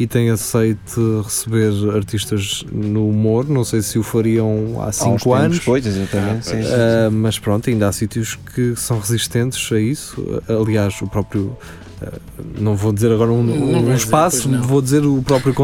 e 0.00 0.06
tem 0.06 0.30
aceito 0.30 1.20
receber 1.22 1.72
artistas 1.94 2.64
no 2.72 3.10
humor. 3.10 3.46
Não 3.46 3.62
sei 3.62 3.82
se 3.82 3.98
o 3.98 4.02
fariam 4.02 4.82
há 4.82 4.90
5 4.90 5.34
anos. 5.34 5.58
Depois, 5.58 5.84
exatamente. 5.86 6.46
sim, 6.46 6.56
sim, 6.56 6.62
sim. 6.62 6.68
Uh, 6.70 7.12
mas 7.12 7.38
pronto, 7.38 7.68
ainda 7.68 7.86
há 7.86 7.92
sítios 7.92 8.34
que 8.54 8.74
são 8.76 8.98
resistentes 8.98 9.70
a 9.70 9.78
isso. 9.78 10.42
Aliás, 10.48 11.02
o 11.02 11.06
próprio 11.06 11.54
não 12.58 12.74
vou 12.74 12.92
dizer 12.92 13.12
agora 13.12 13.30
um, 13.30 13.40
um, 13.40 13.90
um 13.90 13.94
espaço, 13.94 14.48
dizer, 14.48 14.60
vou 14.62 14.80
dizer 14.80 15.04
o 15.04 15.22
próprio 15.22 15.54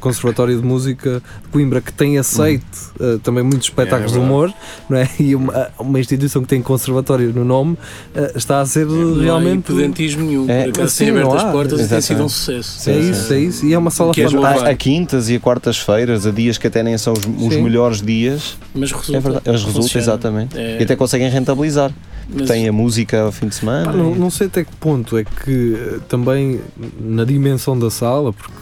Conservatório 0.00 0.56
de 0.60 0.64
Música 0.64 1.22
de 1.42 1.48
Coimbra, 1.48 1.80
que 1.80 1.92
tem 1.92 2.18
aceite 2.18 2.64
uh, 3.00 3.18
também 3.18 3.42
muitos 3.42 3.68
espetáculos 3.68 4.12
é, 4.12 4.16
é 4.16 4.18
de 4.18 4.24
humor, 4.24 4.52
não 4.88 4.98
é? 4.98 5.08
E 5.18 5.34
uma, 5.34 5.68
uma, 5.78 5.98
instituição 5.98 6.42
que 6.42 6.48
tem 6.48 6.62
conservatório 6.62 7.32
no 7.32 7.44
nome 7.44 7.72
uh, 8.14 8.36
está 8.36 8.60
a 8.60 8.66
ser 8.66 8.86
é, 8.86 8.90
realmente. 9.22 9.24
Não 9.26 9.36
há 9.36 9.50
impedentismo 9.54 10.24
nenhum, 10.24 10.48
é, 10.48 10.64
acaso 10.64 10.98
tem 10.98 11.10
aberto 11.10 11.34
as 11.34 11.44
portas 11.44 11.80
e 11.80 11.88
tem 11.88 12.00
sido 12.00 12.24
um 12.24 12.28
sucesso. 12.28 12.80
Sim, 12.80 12.90
é 12.92 12.98
isso, 12.98 13.32
é 13.32 13.38
isso. 13.38 13.66
E 13.66 13.74
é 13.74 13.78
uma 13.78 13.90
sala 13.90 14.14
fantástica. 14.14 14.70
A, 14.70 14.74
quintas 14.74 15.28
e 15.28 15.36
a 15.36 15.40
quartas-feiras, 15.40 16.26
a 16.26 16.30
dias 16.30 16.58
que 16.58 16.66
até 16.66 16.82
nem 16.82 16.96
são 16.98 17.12
os, 17.12 17.24
os 17.24 17.56
melhores 17.56 18.00
dias. 18.00 18.56
Mas 18.74 18.92
resulta. 18.92 19.16
É 19.16 19.20
verdade, 19.20 19.48
eles 19.48 19.64
resultam, 19.64 20.00
exatamente. 20.00 20.56
E 20.56 20.82
até 20.82 20.94
conseguem 20.94 21.28
rentabilizar. 21.28 21.92
Mas... 22.28 22.48
Tem 22.48 22.68
a 22.68 22.72
música 22.72 23.22
ao 23.22 23.32
fim 23.32 23.48
de 23.48 23.54
semana. 23.54 23.86
Pá, 23.86 23.92
não, 23.92 24.14
não, 24.14 24.30
sei 24.30 24.48
até 24.48 24.64
que 24.64 24.74
ponto 24.76 25.16
é 25.16 25.24
que 25.24 25.74
eh, 25.74 25.98
também 26.08 26.60
na 26.98 27.24
dimensão 27.24 27.78
da 27.78 27.88
sala, 27.90 28.32
porque 28.32 28.52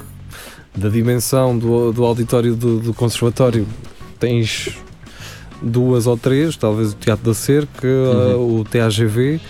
da 0.77 0.89
dimensão 0.89 1.57
do, 1.57 1.93
do 1.93 2.05
auditório 2.05 2.55
do, 2.55 2.79
do 2.81 2.93
conservatório 2.93 3.67
tens 4.19 4.77
duas 5.63 6.07
ou 6.07 6.17
três, 6.17 6.57
talvez 6.57 6.93
o 6.93 6.97
Teatro 6.97 7.25
da 7.25 7.35
Cerca, 7.35 7.87
uhum. 7.87 8.61
o 8.61 8.65
TAGV 8.65 9.41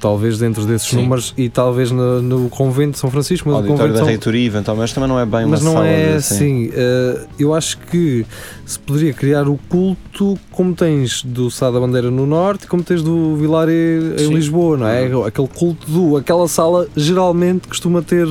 talvez 0.00 0.38
dentro 0.38 0.64
desses 0.64 0.88
Sim. 0.88 0.96
números 0.96 1.34
e 1.36 1.48
talvez 1.48 1.90
no, 1.90 2.22
no, 2.22 2.48
convento 2.48 2.92
de 2.92 2.98
São 2.98 3.10
Francisco. 3.10 3.48
Mas 3.48 3.58
Auditório 3.58 3.92
da 3.92 4.00
são... 4.00 4.08
reitoria, 4.08 4.46
eventualmente, 4.46 4.82
mas 4.82 4.92
também 4.92 5.08
não 5.08 5.18
é 5.18 5.26
bem 5.26 5.46
mas 5.46 5.62
uma 5.62 5.74
não 5.74 5.84
é 5.84 6.14
assim. 6.14 6.68
Uh, 6.68 7.26
eu 7.38 7.54
acho 7.54 7.78
que 7.78 8.26
se 8.66 8.78
poderia 8.78 9.12
criar 9.12 9.48
o 9.48 9.58
culto 9.68 10.38
como 10.50 10.74
tens 10.74 11.22
do 11.22 11.50
Sá 11.50 11.70
da 11.70 11.78
Bandeira 11.78 12.10
no 12.10 12.26
Norte 12.26 12.64
e 12.64 12.66
como 12.66 12.82
tens 12.82 13.02
do 13.02 13.36
Vilar 13.36 13.68
em 13.68 14.18
Sim. 14.18 14.34
Lisboa, 14.34 14.76
não 14.76 14.88
é? 14.88 15.04
Uhum. 15.04 15.24
Aquele 15.24 15.48
culto 15.48 15.90
do... 15.90 16.16
Aquela 16.16 16.48
sala 16.48 16.88
geralmente 16.96 17.68
costuma 17.68 18.02
ter 18.02 18.26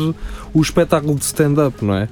o 0.54 0.62
espetáculo 0.62 1.16
de 1.16 1.24
stand-up, 1.24 1.84
não 1.84 1.96
é? 1.96 2.10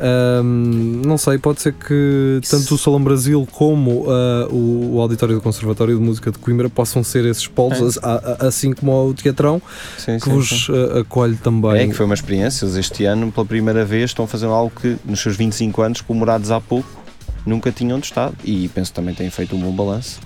Um, 0.00 1.02
não 1.04 1.18
sei, 1.18 1.38
pode 1.38 1.60
ser 1.60 1.72
que 1.72 2.40
tanto 2.48 2.76
o 2.76 2.78
Salão 2.78 3.02
Brasil 3.02 3.46
como 3.50 4.02
uh, 4.02 4.46
o, 4.48 4.94
o, 4.94 5.00
Auditório 5.00 5.34
do 5.34 5.40
Conservatório 5.40 5.96
de 5.96 6.00
Música 6.00 6.30
de 6.30 6.38
Coimbra 6.38 6.70
possam 6.70 7.02
ser 7.02 7.24
esses 7.24 7.48
polos, 7.48 7.96
é. 7.96 8.46
assim 8.46 8.72
como 8.72 9.08
o 9.08 9.12
Teatrão, 9.12 9.60
sim, 9.96 10.18
que 10.18 10.24
sim, 10.24 10.30
vos 10.30 10.66
sim. 10.66 10.72
Uh, 10.72 10.98
acolhe 11.00 11.36
também. 11.36 11.82
É 11.82 11.86
que 11.88 11.94
foi 11.94 12.06
uma 12.06 12.14
experiência. 12.14 12.64
Eles 12.64 12.76
este 12.76 13.04
ano, 13.04 13.32
pela 13.32 13.44
primeira 13.44 13.84
vez, 13.84 14.10
estão 14.10 14.24
a 14.24 14.28
fazer 14.28 14.46
algo 14.46 14.72
que 14.80 14.96
nos 15.04 15.20
seus 15.20 15.36
25 15.36 15.82
anos, 15.82 16.00
comemorados 16.00 16.52
há 16.52 16.60
pouco, 16.60 16.88
nunca 17.44 17.72
tinham 17.72 17.98
estado 17.98 18.36
e 18.44 18.68
penso 18.68 18.92
que 18.92 18.96
também 18.96 19.14
têm 19.14 19.30
feito 19.30 19.56
um 19.56 19.60
bom 19.60 19.72
balanço. 19.72 20.20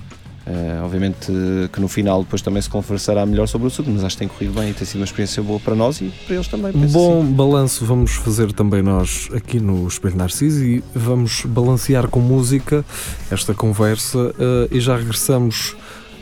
Uh, 0.44 0.84
obviamente 0.84 1.32
que 1.72 1.80
no 1.80 1.86
final 1.86 2.24
depois 2.24 2.42
também 2.42 2.60
se 2.60 2.68
conversará 2.68 3.24
melhor 3.24 3.46
sobre 3.46 3.66
o 3.66 3.68
assunto, 3.68 3.88
mas 3.90 4.02
acho 4.02 4.16
que 4.16 4.20
tem 4.20 4.28
corrido 4.28 4.52
bem 4.54 4.70
e 4.70 4.74
tem 4.74 4.84
sido 4.84 4.96
uma 4.96 5.04
experiência 5.04 5.40
boa 5.40 5.60
para 5.60 5.76
nós 5.76 6.00
e 6.00 6.12
para 6.26 6.34
eles 6.34 6.48
também. 6.48 6.72
Bom 6.72 7.22
assim. 7.22 7.32
balanço 7.32 7.84
vamos 7.84 8.12
fazer 8.12 8.52
também 8.52 8.82
nós 8.82 9.28
aqui 9.32 9.60
no 9.60 9.86
Espelho 9.86 10.16
Narciso 10.16 10.64
e 10.64 10.82
vamos 10.92 11.44
balancear 11.44 12.08
com 12.08 12.18
música 12.18 12.84
esta 13.30 13.54
conversa 13.54 14.18
uh, 14.18 14.68
e 14.70 14.80
já 14.80 14.96
regressamos 14.96 15.76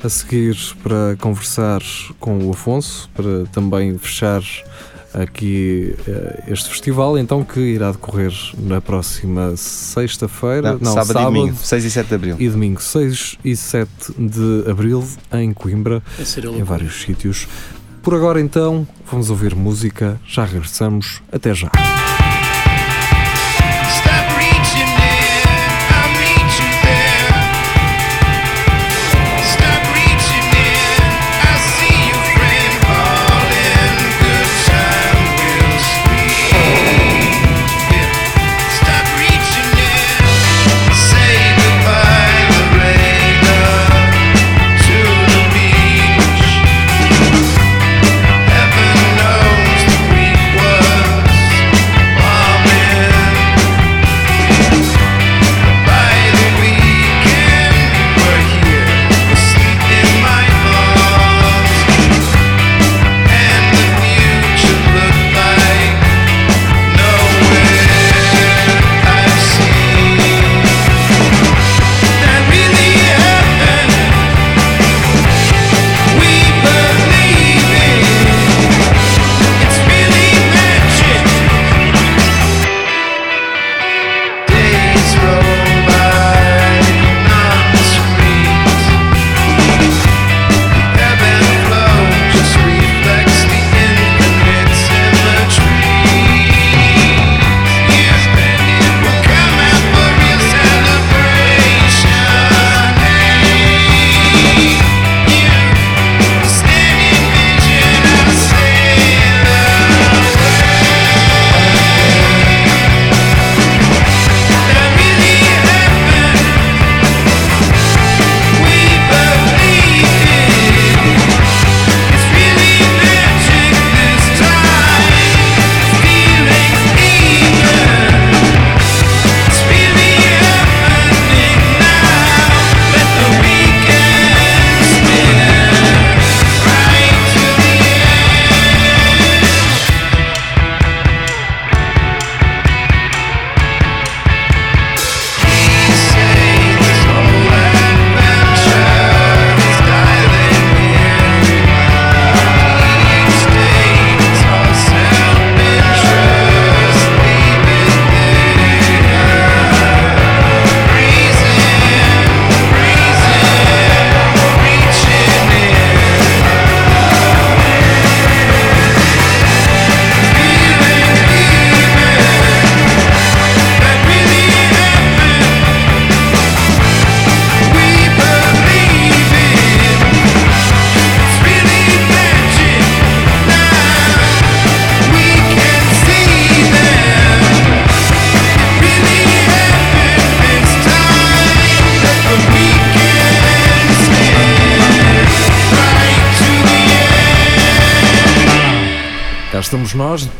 a 0.04 0.08
seguir 0.08 0.56
para 0.82 1.16
conversar 1.18 1.80
com 2.18 2.46
o 2.46 2.50
Afonso, 2.50 3.08
para 3.14 3.44
também 3.52 3.96
fechar 3.98 4.42
aqui 5.14 5.94
uh, 6.06 6.52
este 6.52 6.68
festival, 6.68 7.18
então 7.18 7.44
que 7.44 7.60
irá 7.60 7.92
decorrer 7.92 8.32
na 8.58 8.80
próxima 8.80 9.56
sexta-feira, 9.56 10.72
não, 10.72 10.78
não, 10.80 10.92
sábado, 10.92 11.06
sábado, 11.06 11.36
e 11.36 11.40
domingo, 11.40 11.56
6 11.56 11.84
e 11.84 11.90
7 11.90 12.08
de 12.08 12.14
abril. 12.14 12.36
E 12.38 12.48
domingo, 12.48 12.82
6 12.82 13.38
e 13.44 13.56
7 13.56 13.90
de 14.18 14.70
abril, 14.70 15.06
em 15.32 15.52
Coimbra, 15.52 16.02
em 16.56 16.62
vários 16.62 17.02
sítios. 17.02 17.46
Por 18.02 18.14
agora, 18.14 18.40
então, 18.40 18.86
vamos 19.10 19.28
ouvir 19.28 19.54
música, 19.54 20.18
já 20.26 20.44
regressamos, 20.44 21.20
até 21.30 21.54
já. 21.54 21.70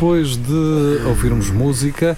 Depois 0.00 0.34
de 0.34 1.06
ouvirmos 1.08 1.50
música, 1.50 2.16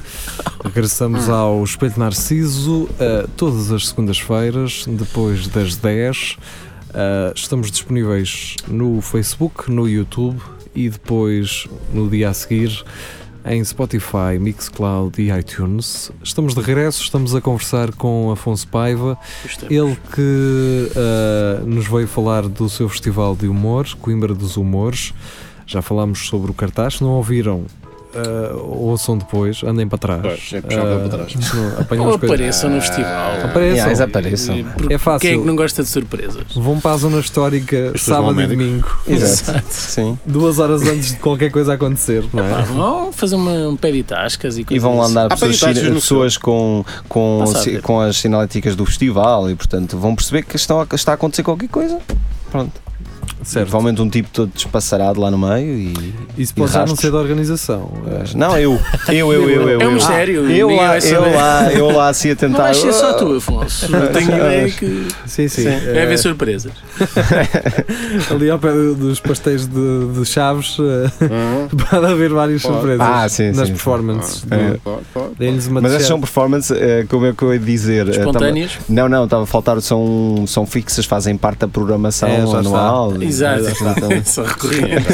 regressamos 0.64 1.28
ao 1.28 1.64
Espelho 1.64 1.94
Narciso 1.96 2.84
uh, 2.84 3.28
todas 3.36 3.72
as 3.72 3.88
segundas-feiras, 3.88 4.84
depois 4.86 5.48
das 5.48 5.74
10. 5.74 6.36
Uh, 6.38 7.32
estamos 7.34 7.72
disponíveis 7.72 8.54
no 8.68 9.00
Facebook, 9.00 9.68
no 9.68 9.88
YouTube 9.88 10.40
e 10.76 10.88
depois 10.88 11.66
no 11.92 12.08
dia 12.08 12.28
a 12.28 12.34
seguir 12.34 12.84
em 13.44 13.64
Spotify, 13.64 14.38
Mixcloud 14.38 15.20
e 15.20 15.36
iTunes. 15.36 16.12
Estamos 16.22 16.54
de 16.54 16.60
regresso, 16.60 17.02
estamos 17.02 17.34
a 17.34 17.40
conversar 17.40 17.92
com 17.94 18.30
Afonso 18.30 18.68
Paiva, 18.68 19.18
ele 19.68 19.98
que 20.14 20.88
uh, 20.94 21.66
nos 21.66 21.88
veio 21.88 22.06
falar 22.06 22.42
do 22.46 22.68
seu 22.68 22.88
festival 22.88 23.34
de 23.34 23.48
humor, 23.48 23.88
Coimbra 24.00 24.32
dos 24.32 24.56
Humores. 24.56 25.12
Já 25.66 25.82
falámos 25.82 26.26
sobre 26.26 26.50
o 26.50 26.54
cartaz. 26.54 26.94
Se 26.94 27.02
não 27.02 27.10
ouviram, 27.10 27.64
uh, 28.14 28.88
ouçam 28.88 29.16
depois, 29.16 29.62
andem 29.62 29.88
para 29.88 29.98
trás. 29.98 30.22
Pois, 30.22 30.52
é 30.52 30.58
uh, 30.58 30.62
para 30.62 31.08
trás. 31.08 31.34
Não, 31.34 32.06
Ou 32.06 32.14
apareçam 32.14 32.70
no 32.70 32.80
festival. 32.80 33.10
Ah, 33.10 33.44
apareçam. 33.44 33.88
Yeah, 33.88 34.04
apareçam. 34.04 34.56
É 34.90 34.98
fácil. 34.98 35.20
Quem 35.20 35.38
é 35.38 35.40
que 35.40 35.46
não 35.46 35.56
gosta 35.56 35.82
de 35.82 35.88
surpresas? 35.88 36.44
Vão 36.54 36.78
para 36.80 36.92
a 36.92 36.96
zona 36.96 37.20
histórica 37.20 37.92
sábado 37.96 38.40
e 38.40 38.46
domingo. 38.46 38.88
Exato. 39.06 39.64
Sim. 39.70 40.18
Duas 40.26 40.58
horas 40.58 40.82
antes 40.82 41.12
de 41.12 41.16
qualquer 41.18 41.50
coisa 41.50 41.74
acontecer, 41.74 42.24
não 42.32 42.44
é? 42.44 42.62
vão 42.62 43.12
fazer 43.12 43.36
uma, 43.36 43.68
um 43.68 43.76
pé 43.76 43.92
de 43.92 44.02
tascas 44.02 44.58
e 44.58 44.66
E 44.70 44.78
vão 44.78 44.98
lá 44.98 45.06
andar 45.06 45.28
pessoas, 45.28 45.78
pessoas 45.78 46.36
com, 46.36 46.84
com, 47.08 47.44
com 47.82 48.00
as 48.00 48.16
sinaléticas 48.16 48.76
do 48.76 48.84
festival 48.84 49.50
e, 49.50 49.54
portanto, 49.54 49.98
vão 49.98 50.14
perceber 50.14 50.42
que 50.42 50.56
está, 50.56 50.86
está 50.92 51.12
a 51.12 51.14
acontecer 51.14 51.42
qualquer 51.42 51.68
coisa. 51.68 51.98
Pronto. 52.50 52.81
Certo. 53.42 53.68
Provavelmente 53.68 54.02
um 54.02 54.08
tipo 54.08 54.28
todo 54.30 54.50
despassarado 54.54 55.20
lá 55.20 55.30
no 55.30 55.38
meio 55.38 55.78
e. 55.78 56.14
Isso 56.38 56.54
pode 56.54 56.72
já 56.72 56.86
não 56.86 56.96
ser 56.96 57.10
da 57.10 57.18
organização. 57.18 57.90
Não, 58.34 58.56
eu. 58.58 58.80
Eu, 59.08 59.32
eu, 59.32 59.50
eu. 59.50 59.68
eu 59.68 59.80
é 59.80 59.86
um 59.86 59.92
mistério. 59.92 60.50
eu, 60.50 60.70
lá, 60.70 60.98
eu, 60.98 61.34
lá, 61.34 61.72
eu 61.72 61.90
lá 61.90 62.08
assim 62.08 62.30
a 62.30 62.36
tentar. 62.36 62.58
Não 62.58 62.64
vais 62.64 62.76
ser 62.76 62.92
só 62.92 63.12
tu, 63.14 63.36
Afonso. 63.36 63.90
Não 63.90 64.06
tenho 64.08 64.30
ideia 64.36 64.70
que. 64.70 65.08
Sim, 65.26 65.48
sim. 65.48 65.62
sim. 65.62 65.68
É 65.68 66.02
haver 66.02 66.18
surpresas. 66.18 66.72
Ali 68.30 68.50
ao 68.50 68.58
pé 68.58 68.72
dos 68.72 69.20
pastéis 69.20 69.66
de, 69.66 70.12
de 70.12 70.24
Chaves 70.24 70.78
uhum. 70.78 71.68
pode 71.90 72.06
haver 72.06 72.30
várias 72.30 72.62
surpresas 72.62 73.00
ah, 73.00 73.28
sim, 73.28 73.52
nas 73.52 73.68
sim, 73.68 73.74
performances. 73.74 74.44
É. 74.50 75.70
Mas 75.70 75.92
essas 75.92 76.06
são 76.06 76.20
performances, 76.20 76.70
eh, 76.70 77.06
como 77.08 77.26
é 77.26 77.32
que 77.32 77.42
eu 77.42 77.52
ia 77.52 77.58
dizer? 77.58 78.08
Eh, 78.08 78.10
Espontâneas? 78.12 78.78
Não, 78.88 79.08
não, 79.08 79.24
estava 79.24 79.42
a 79.42 79.46
faltar, 79.46 79.80
são, 79.80 80.44
são 80.46 80.66
fixas, 80.66 81.04
fazem 81.04 81.36
parte 81.36 81.60
da 81.60 81.68
programação 81.68 82.28
é, 82.28 82.40
anual. 82.40 83.12
Exato. 83.32 83.64
Só 84.24 84.42
recorrente. 84.42 85.06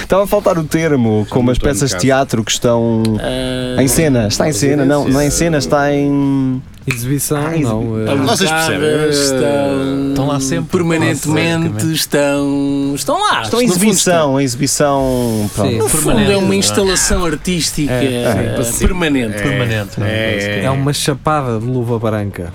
Estava 0.00 0.24
a 0.24 0.26
faltar 0.26 0.58
o 0.58 0.64
termo, 0.64 1.26
como 1.28 1.50
as 1.50 1.58
peças 1.58 1.90
de 1.90 1.98
teatro 1.98 2.44
que 2.44 2.50
estão 2.50 3.02
uh, 3.02 3.80
em 3.80 3.88
cena. 3.88 4.28
Está 4.28 4.48
em 4.48 4.52
cena, 4.52 4.84
não, 4.84 5.08
não 5.08 5.20
é 5.20 5.26
em 5.26 5.30
cena, 5.30 5.58
está 5.58 5.92
em. 5.92 6.62
Exibição, 6.84 7.46
ah, 7.46 7.56
não. 7.56 8.00
É. 8.00 8.16
Vocês 8.16 8.50
percebem? 8.50 9.08
Estão, 9.10 10.08
estão 10.08 10.26
lá 10.26 10.40
sempre. 10.40 10.70
Permanentemente 10.72 11.92
estão, 11.92 12.92
estão 12.94 13.20
lá. 13.20 13.42
Estão 13.42 13.62
em 13.62 13.66
exibição, 13.66 14.40
em 14.40 14.44
exibição. 14.44 15.48
Sim, 15.54 15.78
no 15.78 15.88
fundo 15.88 16.32
é 16.32 16.36
uma 16.36 16.56
instalação 16.56 17.24
artística 17.24 17.92
é, 17.92 18.56
é, 18.58 18.78
permanente. 18.80 19.36
É, 19.36 19.42
permanente. 19.42 20.02
É, 20.02 20.64
é, 20.64 20.70
uma 20.70 20.92
chapada 20.92 21.60
de 21.60 21.66
luva 21.66 22.00
branca. 22.00 22.52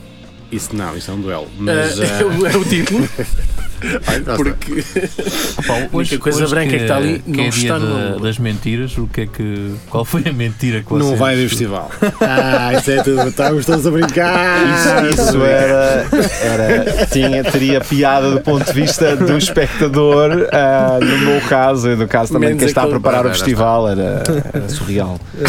Isso 0.51 0.75
não, 0.75 0.95
isso 0.95 1.11
é 1.11 1.13
um 1.13 1.21
duelo. 1.21 1.47
Mas, 1.57 1.97
uh, 1.99 2.03
é 2.53 2.57
o 2.57 2.65
título. 2.65 3.07
Porque 4.35 4.83
Opa, 5.59 5.73
a 5.73 5.95
única 5.95 6.17
coisa 6.17 6.43
hoje 6.43 6.49
branca 6.49 6.69
que, 6.69 6.77
que 6.77 6.83
está 6.83 6.97
ali 6.97 7.19
que 7.19 7.31
não 7.31 7.43
é 7.43 7.47
está 7.47 7.77
no... 7.79 8.19
das 8.19 8.39
mentiras, 8.39 8.97
o 8.97 9.07
que 9.07 9.21
é 9.21 9.27
que 9.27 9.75
qual 9.89 10.03
foi 10.03 10.23
a 10.27 10.33
mentira 10.33 10.81
que 10.81 10.93
Não 10.93 11.15
vai 11.15 11.35
do 11.35 11.47
festival. 11.47 11.91
ah, 12.21 12.73
isso 12.73 12.91
é 12.91 13.03
tudo, 13.03 13.27
estávamos 13.27 13.65
todos 13.65 13.85
a 13.85 13.91
brincar. 13.91 14.63
Isso, 14.67 15.21
isso 15.21 15.43
era, 15.43 16.07
era 16.41 17.05
tinha, 17.07 17.43
teria 17.43 17.79
piada 17.81 18.31
do 18.31 18.41
ponto 18.41 18.65
de 18.65 18.73
vista 18.73 19.15
do 19.15 19.37
espectador, 19.37 20.31
uh, 20.31 21.05
no 21.05 21.17
meu 21.19 21.41
caso, 21.41 21.89
e 21.89 21.95
no 21.95 22.07
caso 22.07 22.33
também 22.33 22.53
de 22.53 22.57
quem 22.57 22.67
está 22.67 22.83
a 22.83 22.87
preparar 22.87 23.25
o 23.25 23.29
festival, 23.29 23.89
era, 23.89 24.23
era 24.53 24.69
surreal. 24.69 25.19
uh, 25.35 25.47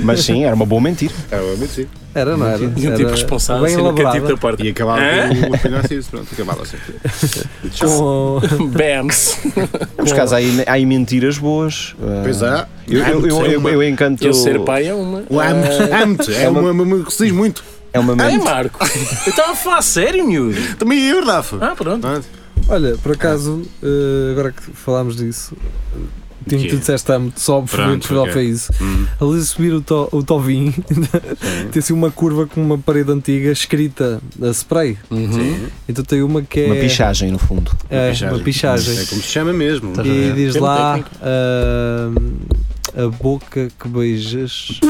mas 0.02 0.24
sim, 0.24 0.44
era 0.44 0.54
uma 0.54 0.66
boa 0.66 0.80
mentira. 0.80 1.14
Era 1.30 1.42
uma 1.42 1.56
mentira. 1.56 1.88
Era, 2.12 2.36
não 2.36 2.46
era? 2.46 2.62
E 2.62 2.88
um 2.88 2.94
tipo 2.94 3.10
responsável, 3.10 3.62
bem 3.62 3.74
elaborado. 3.74 4.36
Parte. 4.40 4.62
E 4.62 4.70
acabava 4.70 5.00
com 5.00 5.54
o 5.54 5.58
pedaço 5.58 6.10
pronto, 6.10 6.28
acabava 6.32 6.62
assim. 6.62 6.76
Com... 7.78 8.40
Mas 9.98 10.12
caso 10.12 10.34
há 10.34 10.38
aí, 10.38 10.64
há 10.66 10.72
aí 10.72 10.86
mentiras 10.86 11.38
boas. 11.38 11.94
Pois 12.22 12.42
é. 12.42 12.66
Eu, 12.88 13.06
eu, 13.06 13.26
eu, 13.26 13.46
eu, 13.46 13.68
eu 13.68 13.82
encanto. 13.82 14.24
Eu 14.24 14.32
ser 14.32 14.60
pai 14.60 14.86
é 14.86 14.94
uma. 14.94 15.22
O 15.28 15.40
amo-te. 15.40 16.34
É 16.34 16.48
uma, 16.48 16.70
uma 16.70 17.04
que 17.04 17.12
se 17.12 17.24
diz 17.24 17.32
muito. 17.32 17.62
É 17.92 17.98
uma 17.98 18.14
mente. 18.14 18.26
Ai, 18.26 18.38
Marco. 18.38 18.78
Eu 19.26 19.30
estava 19.30 19.52
a 19.52 19.56
falar 19.56 19.82
sério, 19.82 20.24
miúdo. 20.24 20.76
Também 20.76 21.08
eu, 21.08 21.24
Rafa. 21.24 21.58
Ah, 21.60 21.74
pronto. 21.74 22.06
Olha, 22.68 22.96
por 22.98 23.12
acaso, 23.12 23.66
agora 24.30 24.52
que 24.52 24.62
falámos 24.72 25.16
disso, 25.16 25.56
Tinha 26.48 26.68
tu 26.68 26.76
disseste 26.78 27.12
amo, 27.12 27.32
só 27.36 27.60
porque 27.60 28.14
okay. 28.14 28.32
foi 28.32 28.44
isso. 28.46 28.72
Hum. 28.80 29.06
Ali 29.20 29.42
subir 29.42 29.74
o, 29.74 29.80
to, 29.80 30.08
o 30.12 30.22
Tovin, 30.22 30.72
tem 31.70 31.80
assim 31.80 31.92
uma 31.92 32.10
curva 32.10 32.46
com 32.46 32.62
uma 32.62 32.78
parede 32.78 33.10
antiga 33.10 33.50
escrita 33.50 34.20
a 34.42 34.48
spray. 34.50 34.98
Uhum. 35.10 35.68
Então 35.88 36.04
tem 36.04 36.22
uma 36.22 36.42
que 36.42 36.60
é. 36.60 36.66
Uma 36.66 36.76
pichagem 36.76 37.30
no 37.30 37.38
fundo. 37.38 37.70
É, 37.88 38.06
uma 38.06 38.10
pichagem. 38.10 38.34
Uma 38.34 38.44
pichagem. 38.44 38.98
É 38.98 39.04
como 39.04 39.22
se 39.22 39.28
chama 39.28 39.52
mesmo. 39.52 39.92
E 40.04 40.32
diz 40.32 40.54
lá. 40.56 40.98
Uh, 40.98 42.59
a 42.96 43.08
boca 43.08 43.68
que 43.78 43.88
beijas. 43.88 44.80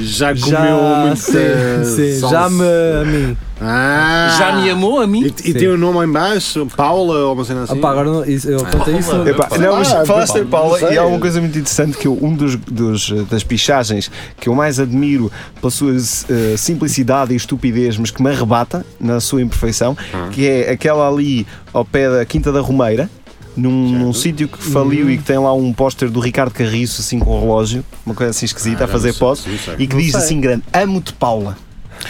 Já 0.00 0.34
comeu 0.34 0.50
já, 0.50 1.04
muita 1.06 1.16
sim, 1.16 2.12
sim, 2.14 2.28
já 2.28 2.50
me 2.50 2.62
a 2.62 3.04
mim. 3.04 3.36
Ah, 3.60 4.36
já 4.38 4.52
me 4.60 4.70
amou 4.70 5.00
a 5.00 5.06
mim? 5.06 5.22
E, 5.22 5.50
e 5.50 5.54
tem 5.54 5.68
o 5.68 5.74
um 5.74 5.78
nome 5.78 6.06
em 6.06 6.12
baixo? 6.12 6.66
Paula 6.76 7.14
ou 7.20 7.32
uma 7.32 7.44
cena 7.44 7.62
assim? 7.62 7.78
Opa, 7.78 7.90
agora 7.90 8.10
não, 8.10 8.24
isso, 8.24 8.48
eu 8.50 8.64
contei 8.64 8.98
isso 8.98 9.12
Epa, 9.26 9.48
não, 9.58 9.76
mas 9.76 9.92
ah, 9.92 10.04
falaste 10.04 10.36
em 10.36 10.46
Paula 10.46 10.92
e 10.92 10.98
há 10.98 11.06
uma 11.06 11.18
coisa 11.18 11.40
muito 11.40 11.58
interessante 11.58 11.96
que 11.96 12.06
eu, 12.06 12.18
um 12.20 12.34
dos, 12.34 12.56
dos, 12.56 13.10
das 13.30 13.42
pichagens 13.42 14.10
que 14.38 14.48
eu 14.48 14.54
mais 14.54 14.78
admiro 14.78 15.32
pela 15.58 15.70
sua 15.70 15.92
uh, 15.92 16.58
simplicidade 16.58 17.32
e 17.32 17.36
estupidez 17.36 17.96
mas 17.96 18.10
que 18.10 18.22
me 18.22 18.30
arrebata 18.30 18.84
na 19.00 19.20
sua 19.20 19.40
imperfeição 19.40 19.96
ah. 20.12 20.28
que 20.30 20.46
é 20.46 20.70
aquela 20.70 21.08
ali 21.08 21.46
ao 21.72 21.84
pé 21.84 22.10
da 22.10 22.24
Quinta 22.26 22.52
da 22.52 22.60
Romeira 22.60 23.08
num, 23.56 23.98
num 23.98 24.12
sítio 24.12 24.48
que 24.48 24.58
faliu 24.58 25.06
uhum. 25.06 25.12
e 25.12 25.18
que 25.18 25.24
tem 25.24 25.38
lá 25.38 25.52
um 25.52 25.72
póster 25.72 26.10
do 26.10 26.20
Ricardo 26.20 26.52
Carriço, 26.52 27.00
assim 27.00 27.18
com 27.18 27.30
o 27.30 27.40
relógio, 27.40 27.84
uma 28.04 28.14
coisa 28.14 28.30
assim 28.30 28.44
esquisita, 28.44 28.84
ah, 28.84 28.86
a 28.86 28.88
fazer 28.88 29.14
posse, 29.14 29.48
e 29.78 29.86
que 29.86 29.94
não 29.94 30.02
diz 30.02 30.12
sei. 30.12 30.20
assim 30.20 30.40
grande: 30.40 30.62
Amo-te, 30.72 31.12
Paula. 31.12 31.56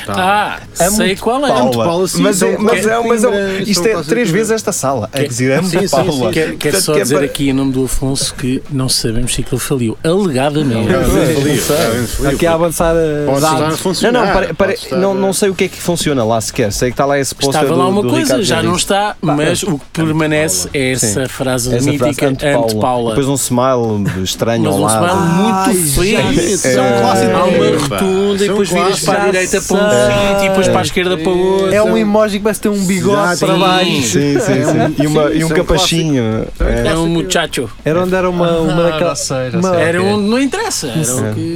Tá. 0.04 0.60
Ah, 0.78 0.90
sei 0.90 1.16
qual 1.16 1.44
é. 1.44 1.48
Paula. 1.48 1.84
Paula 1.84 2.08
sim, 2.08 2.22
mas, 2.22 2.42
é, 2.42 2.56
mas, 2.58 2.86
é, 2.86 3.00
mas 3.00 3.24
é, 3.24 3.62
isto 3.62 3.86
é 3.86 4.02
três 4.02 4.30
vezes 4.30 4.52
esta 4.52 4.72
sala. 4.72 5.08
É 5.12 5.24
dizer, 5.24 5.58
amo 5.58 5.68
sim, 5.68 5.88
Paula. 5.88 6.12
Sim, 6.12 6.20
sim. 6.20 6.30
Quero, 6.32 6.56
quero 6.56 6.80
só 6.80 6.94
dizer 6.94 7.24
aqui 7.24 7.50
em 7.50 7.52
nome 7.52 7.72
do 7.72 7.84
Afonso 7.84 8.34
que 8.34 8.62
não 8.70 8.88
sabemos 8.88 9.34
se 9.34 9.40
aquilo 9.40 9.58
faliu. 9.58 9.98
Alegadamente. 10.04 10.88
Não, 10.88 12.30
Aqui 12.30 12.46
a 12.46 12.54
avançar. 12.54 12.94
Não, 12.94 14.12
não, 14.12 14.32
para, 14.32 14.54
para, 14.54 14.74
não, 14.92 15.14
não 15.14 15.32
sei 15.32 15.50
o 15.50 15.54
que 15.54 15.64
é 15.64 15.68
que 15.68 15.80
funciona 15.80 16.24
lá 16.24 16.40
sequer. 16.40 16.72
Sei 16.72 16.90
que 16.90 16.94
está 16.94 17.04
lá 17.04 17.18
esse 17.18 17.34
posto 17.34 17.56
Estava 17.56 17.74
lá 17.74 17.88
uma 17.88 18.02
do 18.02 18.08
coisa, 18.08 18.42
já 18.42 18.62
não 18.62 18.76
está, 18.76 19.16
mas 19.20 19.62
o 19.62 19.78
que 19.78 19.84
permanece 19.92 20.68
é 20.72 20.92
essa 20.92 21.28
frase 21.28 21.70
mítica 21.80 22.28
ante 22.28 22.76
Paula. 22.80 23.10
Depois 23.10 23.28
um 23.28 23.34
smile 23.34 24.22
estranho 24.22 24.70
ao 24.70 24.80
lado. 24.80 25.16
Mas 25.16 25.76
um 25.76 25.80
smile 25.80 26.22
muito 26.22 26.58
feio. 26.58 26.80
Há 26.80 27.44
uma 27.44 27.78
rotunda 27.78 28.44
e 28.44 28.48
depois 28.48 28.70
viras 28.70 29.00
para 29.00 29.22
a 29.22 29.26
direita 29.26 29.60
para 29.62 29.75
um 29.76 30.34
sítio 30.34 30.48
depois 30.48 30.68
para 30.68 30.78
a 30.80 30.82
esquerda 30.82 31.16
para 31.16 31.30
o 31.30 31.38
outro. 31.38 31.74
É 31.74 31.82
um 31.82 31.96
emoji 31.96 32.38
que 32.38 32.44
parece 32.44 32.60
ter 32.60 32.68
um 32.68 32.84
bigode 32.84 33.38
para 33.38 33.56
baixo. 33.56 34.02
Sim, 34.02 34.38
sim, 34.40 34.40
sim. 34.40 35.02
E, 35.02 35.06
uma, 35.06 35.30
e 35.32 35.44
um 35.44 35.48
capachinho. 35.48 36.46
É 36.58 36.96
um 36.96 37.06
muchacho. 37.06 37.68
Era 37.84 38.02
onde 38.02 38.14
era 38.14 38.28
uma, 38.28 38.58
uma 38.58 38.86
ah, 38.86 38.90
daquelas. 38.90 39.30
Era 39.30 40.02
onde 40.02 40.28
não 40.28 40.40
interessa. 40.40 40.92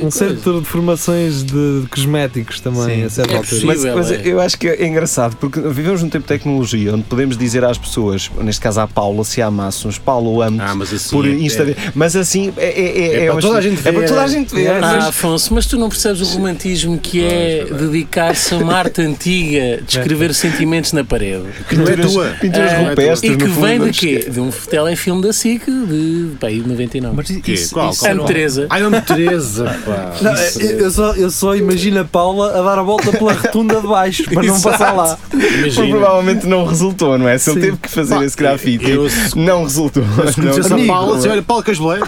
Um 0.03 0.11
centro 0.11 0.61
de 0.61 0.67
formações 0.67 1.43
de 1.43 1.85
cosméticos 1.91 2.61
também, 2.61 3.05
a 3.05 3.11
certa 3.11 3.37
altura. 3.37 3.61
Mas, 3.65 3.85
mas 3.85 4.11
é. 4.11 4.23
eu 4.25 4.41
acho 4.41 4.59
que 4.59 4.69
é 4.69 4.87
engraçado 4.87 5.37
porque 5.37 5.61
vivemos 5.61 6.03
num 6.03 6.09
tempo 6.09 6.23
de 6.23 6.29
tecnologia 6.29 6.95
onde 6.95 7.05
podemos 7.05 7.37
dizer 7.37 7.65
às 7.65 7.79
pessoas, 7.79 8.31
neste 8.41 8.61
caso 8.61 8.81
à 8.81 8.89
Paula, 8.89 9.25
se 9.25 9.41
amassemos, 9.41 9.99
Paulo, 9.99 10.43
amo 10.43 10.61
ah, 10.61 10.75
mas 10.75 10.93
assim, 10.93 11.11
por 11.11 11.27
Instagram. 11.27 11.75
Mas 11.95 12.17
assim 12.17 12.53
é, 12.57 12.67
é, 12.67 12.99
é, 12.99 13.25
é, 13.27 13.31
para 13.33 13.41
toda 13.41 13.59
a 13.59 13.61
gente 13.61 13.81
ver. 13.81 13.89
É 13.89 13.93
para 13.93 14.09
toda 14.09 14.23
a 14.23 14.29
gente 14.29 14.55
ver. 14.55 14.85
Ah, 14.85 15.09
Afonso, 15.09 15.55
mas 15.55 15.67
tu 15.67 15.79
não 15.79 15.89
percebes 15.89 16.21
o 16.21 16.25
romantismo 16.25 16.99
que 16.99 17.25
é 17.25 17.65
dedicar 17.65 18.10
a 18.19 18.57
uma 18.57 18.75
arte 18.75 19.03
antiga 19.03 19.83
de 19.83 19.99
escrever 19.99 20.35
sentimentos 20.35 20.93
na 20.93 21.05
parede. 21.05 21.45
Que 21.69 21.77
não 21.77 21.87
é 21.87 21.97
tua. 21.97 22.37
Pinturas 22.41 22.73
uh, 22.73 22.89
rupestres. 22.89 23.33
E 23.33 23.37
que 23.37 23.45
vem 23.45 23.81
de 23.81 23.91
quê? 23.91 24.27
De 24.31 24.41
um 24.41 24.51
telefilme 24.51 25.23
da 25.23 25.33
SIC 25.33 25.65
de, 25.67 26.33
pá, 26.41 26.49
de 26.49 26.67
99. 26.67 27.17
Mas 27.17 27.31
isso, 27.31 27.75
qual? 27.75 27.95
qual? 27.95 28.11
Ana 28.11 28.25
Teresa. 28.25 28.67
Ai, 28.71 28.83
Ana 28.83 29.01
Teresa, 29.01 29.65
pá. 29.85 30.15
Não, 30.21 30.35
eu, 30.35 30.91
só, 30.91 31.15
eu 31.15 31.31
só 31.31 31.55
imagino 31.55 32.01
a 32.01 32.05
Paula 32.05 32.59
a 32.59 32.63
dar 32.63 32.79
a 32.79 32.83
volta 32.83 33.13
pela 33.13 33.33
rotunda 33.33 33.81
de 33.81 33.87
baixo 33.87 34.25
para 34.25 34.43
não 34.43 34.61
passar 34.61 34.93
lá. 34.93 35.19
Imagina. 35.33 35.89
Provavelmente 35.89 36.47
não 36.47 36.65
resultou, 36.65 37.19
não 37.19 37.29
é? 37.29 37.39
Se 37.39 37.51
ele 37.51 37.61
teve 37.61 37.77
que 37.77 37.89
fazer 37.89 38.15
pá, 38.17 38.25
esse 38.25 38.37
grafite, 38.37 38.91
eu, 38.91 39.09
não 39.37 39.65
resultou. 39.65 40.05
Mas 40.17 40.35
conhecesse 40.35 40.73
a 40.73 40.87
Paula, 40.87 41.19
assim, 41.19 41.29
olha, 41.29 41.43
Paula 41.43 41.63
Casboleiro. 41.63 42.07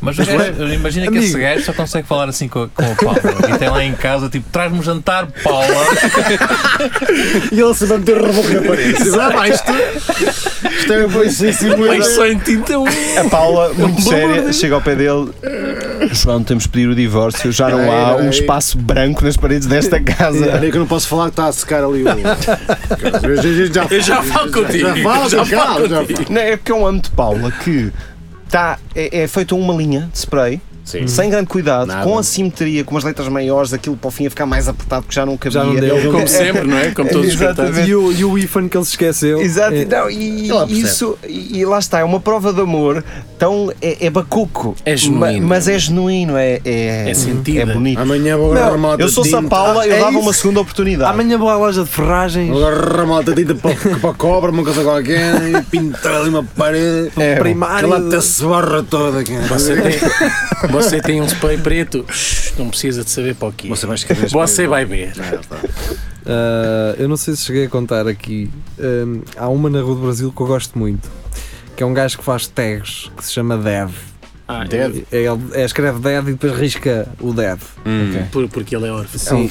Mas 0.00 0.16
imagina 0.74 1.10
que 1.10 1.18
esse 1.18 1.38
gajo 1.38 1.64
só 1.64 1.72
consegue 1.72 2.06
falar 2.06 2.28
assim 2.28 2.48
com, 2.48 2.68
com 2.68 3.10
a 3.10 3.14
Paula 3.14 3.54
e 3.54 3.58
tem 3.58 3.68
lá 3.68 3.84
em 3.84 3.94
casa, 3.94 4.15
tipo, 4.30 4.48
traz-me 4.50 4.82
jantar, 4.82 5.26
Paula. 5.42 5.66
e 7.52 7.60
ele 7.60 7.74
se 7.74 7.86
vai 7.86 7.98
meter 7.98 8.20
o 8.20 8.26
reboco 8.26 8.48
na 8.48 8.62
parede. 8.62 9.10
Já 9.10 9.28
vai, 9.30 9.50
isto, 9.50 9.72
isto 10.70 10.92
é 10.92 11.06
uma 11.06 12.02
só 12.02 12.26
em 12.26 12.38
tinta 12.38 12.74
A 13.20 13.28
Paula, 13.28 13.72
muito 13.74 14.02
séria, 14.02 14.52
chega 14.52 14.74
ao 14.74 14.80
pé 14.80 14.94
dele. 14.96 15.30
João, 16.12 16.42
temos 16.42 16.64
de 16.64 16.70
pedir 16.70 16.88
o 16.88 16.94
divórcio. 16.94 17.50
Já 17.52 17.68
não 17.68 17.90
há 17.90 18.16
um 18.16 18.30
espaço 18.30 18.78
branco 18.78 19.24
nas 19.24 19.36
paredes 19.36 19.66
desta 19.66 20.00
casa. 20.00 20.46
É 20.46 20.70
que 20.70 20.76
eu 20.76 20.80
não 20.80 20.86
posso 20.86 21.08
falar 21.08 21.24
que 21.24 21.30
está 21.30 21.46
a 21.46 21.52
secar 21.52 21.84
ali 21.84 22.02
o. 22.02 22.08
Eu 23.90 24.02
já 24.02 24.22
falo 24.22 24.52
contigo. 24.52 24.88
Já 24.88 25.02
falo, 25.02 25.28
já 25.28 25.44
falo. 25.44 25.88
Não, 26.30 26.40
é 26.40 26.56
porque 26.56 26.72
é 26.72 26.74
um 26.74 26.86
amo 26.86 27.00
de 27.00 27.10
Paula 27.10 27.50
que 27.50 27.92
tá, 28.48 28.78
é, 28.94 29.22
é 29.22 29.28
feito 29.28 29.56
uma 29.56 29.74
linha 29.74 30.08
de 30.12 30.18
spray 30.18 30.60
Sim. 30.86 31.08
sem 31.08 31.28
grande 31.28 31.48
cuidado, 31.48 31.88
Nada. 31.88 32.04
com 32.04 32.16
a 32.16 32.22
simetria, 32.22 32.84
com 32.84 32.96
as 32.96 33.02
letras 33.02 33.26
maiores, 33.28 33.72
aquilo 33.72 33.96
para 33.96 34.06
o 34.06 34.10
fim 34.12 34.22
ia 34.22 34.30
ficar 34.30 34.46
mais 34.46 34.68
apertado 34.68 35.02
porque 35.02 35.16
já 35.16 35.26
não 35.26 35.36
cabia. 35.36 35.60
Já 35.60 35.64
não 35.64 35.74
deu. 35.74 36.12
Como 36.12 36.26
sempre, 36.28 36.62
não 36.62 36.78
é? 36.78 36.92
Como 36.92 37.10
todos 37.10 37.28
os 37.28 37.36
cartazes. 37.36 37.88
E 37.88 37.94
o, 37.94 38.12
e 38.12 38.24
o 38.24 38.38
IFAN 38.38 38.68
que 38.68 38.76
ele 38.76 38.84
se 38.84 38.92
esqueceu. 38.92 39.40
Exato, 39.40 39.74
é. 39.74 39.84
não, 39.84 40.08
e, 40.08 40.48
isso, 40.80 41.18
e, 41.28 41.64
lá 41.64 41.80
está, 41.80 41.98
é 41.98 42.04
uma 42.04 42.20
prova 42.20 42.52
de 42.52 42.60
amor, 42.60 43.02
tão, 43.36 43.72
é, 43.82 44.06
é 44.06 44.10
bacuco. 44.10 44.76
É 44.84 44.96
genuíno. 44.96 45.48
Mas 45.48 45.66
é 45.66 45.76
genuíno, 45.76 46.36
é, 46.36 46.60
é, 46.64 47.10
é 47.10 47.14
sentido. 47.14 47.58
É 47.58 47.66
bonito. 47.66 47.98
Amanhã 47.98 48.36
vou 48.36 48.52
agarrar 48.52 48.76
uma 48.76 48.94
Eu 48.96 49.08
sou 49.08 49.24
Sapaula, 49.24 49.82
ah, 49.82 49.88
eu 49.88 49.96
é 49.96 49.98
dava 49.98 50.12
isso. 50.12 50.20
uma 50.20 50.32
segunda 50.32 50.60
oportunidade. 50.60 51.10
Amanhã 51.10 51.36
vou 51.36 51.50
à 51.50 51.56
loja 51.56 51.82
de 51.82 51.90
ferragens. 51.90 52.48
Vou 52.48 52.64
agarrar 52.64 53.02
uma 53.02 53.16
alta 53.16 53.34
tinta 53.34 53.56
para, 53.56 53.74
para 53.74 54.14
cobra, 54.14 54.52
uma 54.52 54.62
coisa 54.62 54.84
qualquer, 54.84 55.34
e 55.50 55.62
pintar 55.62 56.14
ali 56.14 56.28
uma 56.28 56.44
parede. 56.44 57.10
É, 57.16 57.34
primário. 57.34 57.92
Aquela 57.92 58.06
até 58.06 58.20
se 58.20 58.44
barra 58.44 58.84
toda. 58.84 59.24
Você 59.48 59.74
tem, 59.82 59.98
você 60.82 61.00
tem 61.00 61.20
um 61.20 61.26
spray 61.26 61.58
preto, 61.58 62.04
não 62.58 62.68
precisa 62.68 63.04
de 63.04 63.10
saber 63.10 63.34
para 63.34 63.48
o 63.48 63.52
quê. 63.52 63.68
Você 63.68 63.86
vai 63.86 63.96
escrever. 63.96 64.28
Você 64.28 64.66
vai 64.66 64.84
ver. 64.84 65.12
Uh, 66.22 66.94
eu 66.98 67.08
não 67.08 67.16
sei 67.16 67.34
se 67.36 67.44
cheguei 67.44 67.66
a 67.66 67.68
contar 67.68 68.06
aqui. 68.06 68.50
Uh, 68.78 69.22
há 69.36 69.48
uma 69.48 69.70
na 69.70 69.80
Rua 69.80 69.94
do 69.94 70.02
Brasil 70.02 70.32
que 70.32 70.40
eu 70.40 70.46
gosto 70.46 70.78
muito, 70.78 71.08
que 71.76 71.82
é 71.82 71.86
um 71.86 71.94
gajo 71.94 72.18
que 72.18 72.24
faz 72.24 72.46
tags 72.46 73.10
que 73.16 73.24
se 73.24 73.32
chama 73.32 73.56
Dev. 73.56 73.90
Ah, 74.48 74.62
Dead? 74.62 75.04
É, 75.10 75.24
ele 75.24 75.42
é, 75.54 75.64
escreve 75.64 75.98
Dead 75.98 76.28
e 76.28 76.32
depois 76.32 76.56
risca 76.56 77.08
o 77.20 77.32
Dead. 77.32 77.58
Hum. 77.84 78.10
Okay. 78.10 78.22
Por, 78.30 78.48
porque 78.48 78.76
ele 78.76 78.86
é 78.86 78.92
órfão. 78.92 79.18
Sim. 79.18 79.50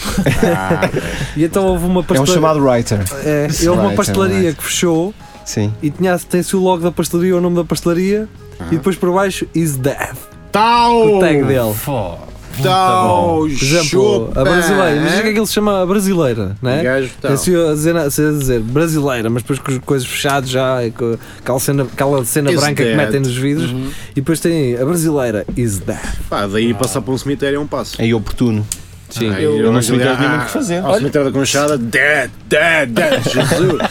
ah, 0.56 0.90
e 1.36 1.44
então 1.44 1.66
houve 1.66 1.86
uma 1.86 2.02
pastelaria. 2.02 2.30
É 2.30 2.32
um 2.32 2.34
chamado 2.34 2.66
writer. 2.66 3.00
É, 3.26 3.48
houve 3.70 3.82
uma 3.82 3.94
pastelaria 3.94 4.54
que 4.54 4.64
fechou 4.64 5.14
Sim. 5.44 5.74
e 5.82 5.90
tinha, 5.90 6.18
tem-se 6.18 6.56
o 6.56 6.60
logo 6.60 6.82
da 6.82 6.92
pastelaria, 6.92 7.36
o 7.36 7.42
nome 7.42 7.58
da 7.58 7.66
pastelaria, 7.66 8.30
ah. 8.58 8.68
e 8.72 8.78
depois 8.78 8.96
por 8.96 9.12
baixo 9.12 9.46
is 9.54 9.76
Dead. 9.76 10.16
Tal! 10.56 11.18
O 11.18 11.20
tag 11.20 11.44
dele. 11.44 11.74
Fó. 11.74 12.18
Tal, 12.64 13.40
Por 13.40 13.50
exemplo, 13.50 14.32
a 14.34 14.42
brasileira, 14.42 15.02
mas 15.02 15.20
o 15.20 15.22
que 15.22 15.28
é 15.28 15.34
que 15.34 15.40
ele 15.40 15.46
se 15.46 15.52
chama 15.52 15.82
a 15.82 15.86
brasileira, 15.86 16.56
né? 16.62 16.82
Gajo, 16.82 17.10
tal. 17.20 17.32
a 17.34 17.36
dizer, 17.36 17.98
a 17.98 18.08
dizer 18.08 18.62
brasileira, 18.62 19.30
mas 19.30 19.44
depois 19.44 19.60
com 19.60 19.72
as 19.74 19.78
coisas 19.80 20.08
fechadas 20.08 20.50
já, 20.50 20.78
com 20.98 21.18
aquela 21.38 21.60
cena, 21.60 21.84
aquela 21.84 22.24
cena 22.24 22.50
branca 22.54 22.82
dead. 22.82 22.92
que 22.92 22.96
metem 22.96 23.20
nos 23.20 23.36
vidros, 23.36 23.72
uhum. 23.72 23.92
e 24.12 24.16
depois 24.16 24.40
tem 24.40 24.78
a 24.78 24.86
brasileira 24.86 25.46
is 25.58 25.80
that. 25.80 26.02
Pá, 26.30 26.48
daí 26.48 26.72
ah. 26.72 26.76
passar 26.76 27.02
para 27.02 27.14
um 27.14 27.18
cemitério 27.18 27.58
é 27.58 27.60
um 27.60 27.68
passo. 27.68 28.02
É 28.02 28.14
oportuno. 28.14 28.66
Sim, 29.10 29.32
ah, 29.34 29.42
eu, 29.42 29.58
eu 29.58 29.72
não 29.74 29.82
sabia 29.82 30.12
que 30.12 30.18
tinha 30.18 30.30
muito 30.30 30.46
que 30.46 30.52
fazer. 30.52 30.84
Ao 30.84 30.96
cemitério 30.96 31.30
da 31.30 31.38
Conchada, 31.38 31.78
dead, 31.78 32.32
dead, 32.48 32.90
dead, 32.90 33.22
Jesus. 33.28 33.82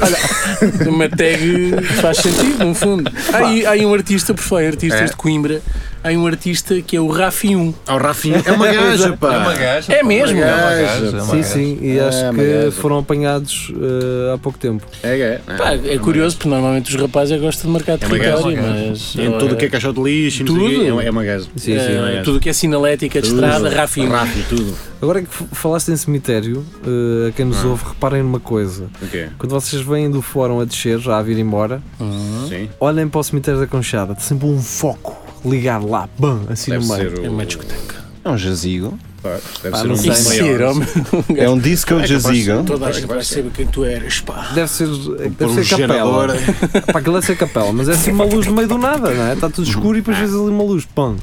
Olha, 0.00 0.90
uma 0.90 1.08
tag 1.08 1.86
faz 2.00 2.18
sentido, 2.18 2.64
no 2.64 2.74
fundo. 2.74 3.10
Há 3.32 3.38
aí, 3.38 3.66
há 3.66 3.70
aí 3.70 3.86
um 3.86 3.94
artista, 3.94 4.34
por 4.34 4.42
falar 4.42 4.66
artistas 4.66 5.00
é. 5.00 5.04
de 5.06 5.16
Coimbra, 5.16 5.60
há 6.02 6.08
um 6.10 6.26
artista 6.26 6.80
que 6.80 6.96
é 6.96 7.00
o 7.00 7.08
Rafi 7.08 7.54
1. 7.54 7.74
Ah, 7.86 7.94
o 7.94 7.98
Rafi 7.98 8.32
É 8.44 8.52
uma 8.52 8.66
gaja, 8.72 9.16
pá. 9.16 9.34
É 9.34 9.38
uma 9.38 9.54
gaja. 9.54 9.92
É 9.92 10.02
mesmo. 10.02 10.38
É 10.38 10.54
uma 10.54 10.70
gaja. 10.70 11.06
É 11.06 11.22
uma 11.22 11.24
sim, 11.26 11.42
sim. 11.42 11.78
E 11.80 11.98
é 11.98 12.08
acho 12.08 12.30
que 12.32 12.70
foram 12.80 12.98
apanhados 12.98 13.70
uh, 13.70 14.34
há 14.34 14.38
pouco 14.38 14.58
tempo. 14.58 14.84
É, 15.02 15.18
é. 15.18 15.40
Pá, 15.56 15.72
é, 15.74 15.98
curioso, 15.98 16.36
porque 16.36 16.48
normalmente 16.48 16.94
os 16.94 17.00
rapazes 17.00 17.40
gostam 17.40 17.70
de 17.70 17.72
marcar 17.72 17.98
território, 17.98 18.58
mas... 18.62 19.14
Em 19.16 19.38
tudo 19.38 19.54
o 19.54 19.56
que 19.56 19.66
é 19.66 19.68
caixote 19.68 20.02
de 20.02 20.04
lixo, 20.04 20.44
tudo. 20.44 21.00
é 21.00 21.10
uma 21.10 21.24
gaja. 21.24 21.46
Sim, 21.56 21.78
sim. 21.78 22.22
Tudo 22.24 22.38
o 22.38 22.40
que 22.40 22.48
é 22.48 22.52
sinalética 22.52 23.20
de 23.20 23.28
estrada, 23.28 23.68
Rafi 23.68 24.00
1. 24.00 24.10
Rafi, 24.10 24.44
tudo. 24.48 24.74
Agora 25.02 25.22
que 25.22 25.28
falaste 25.52 25.88
em 25.88 25.96
cemitério, 25.96 26.64
uh, 26.84 27.28
a 27.28 27.32
quem 27.32 27.46
nos 27.46 27.64
ah. 27.64 27.68
ouve, 27.68 27.84
reparem 27.88 28.22
numa 28.22 28.40
coisa. 28.40 28.86
Okay. 29.02 29.28
Quando 29.38 29.52
vocês 29.52 29.80
vêm 29.80 30.10
do 30.10 30.20
fórum 30.20 30.60
a 30.60 30.64
descer, 30.64 30.98
já 30.98 31.18
a 31.18 31.22
vir 31.22 31.38
embora, 31.38 31.82
uhum. 31.98 32.68
olhem 32.78 33.08
para 33.08 33.20
o 33.20 33.24
cemitério 33.24 33.58
da 33.58 33.66
Conchada, 33.66 34.14
tem 34.14 34.22
sempre 34.22 34.46
um 34.46 34.60
foco 34.60 35.19
ligado 35.44 35.88
lá, 35.88 36.08
bam, 36.18 36.42
assim 36.48 36.70
Deve 36.70 36.86
no 36.86 36.96
meio. 36.96 37.20
O... 37.20 37.26
É 37.26 37.30
uma 37.30 37.46
discoteca. 37.46 38.04
É 38.24 38.28
um 38.28 38.38
jazigo. 38.38 38.98
Deve 39.62 39.76
ah, 39.76 39.78
ser 39.78 39.90
um 39.90 39.96
ser, 39.96 40.60
é 41.36 41.50
um 41.50 41.58
disco 41.58 41.94
é 41.94 42.06
jazigo. 42.06 42.64
Toda 42.64 42.86
a 42.86 42.92
gente 42.92 43.06
vai 43.06 43.22
saber 43.22 43.50
quem 43.50 43.66
tu 43.66 43.84
eres, 43.84 44.20
pá. 44.20 44.50
Deve 44.54 44.70
ser, 44.70 44.88
deve 44.88 45.62
ser 45.62 45.76
capela. 45.76 46.28
pá, 46.90 46.98
aquilo 46.98 47.14
deve 47.14 47.26
ser 47.26 47.36
capela, 47.36 47.70
mas 47.70 47.88
é 47.88 47.92
assim 47.92 48.12
uma 48.12 48.24
luz 48.24 48.46
no 48.46 48.54
meio 48.54 48.66
do 48.66 48.78
nada, 48.78 49.12
não 49.12 49.26
é? 49.26 49.34
Está 49.34 49.50
tudo 49.50 49.68
escuro 49.68 49.98
e 49.98 50.00
depois 50.00 50.16
vês 50.16 50.30
ali 50.30 50.48
uma 50.48 50.64
luz, 50.64 50.86
pam. 50.86 51.16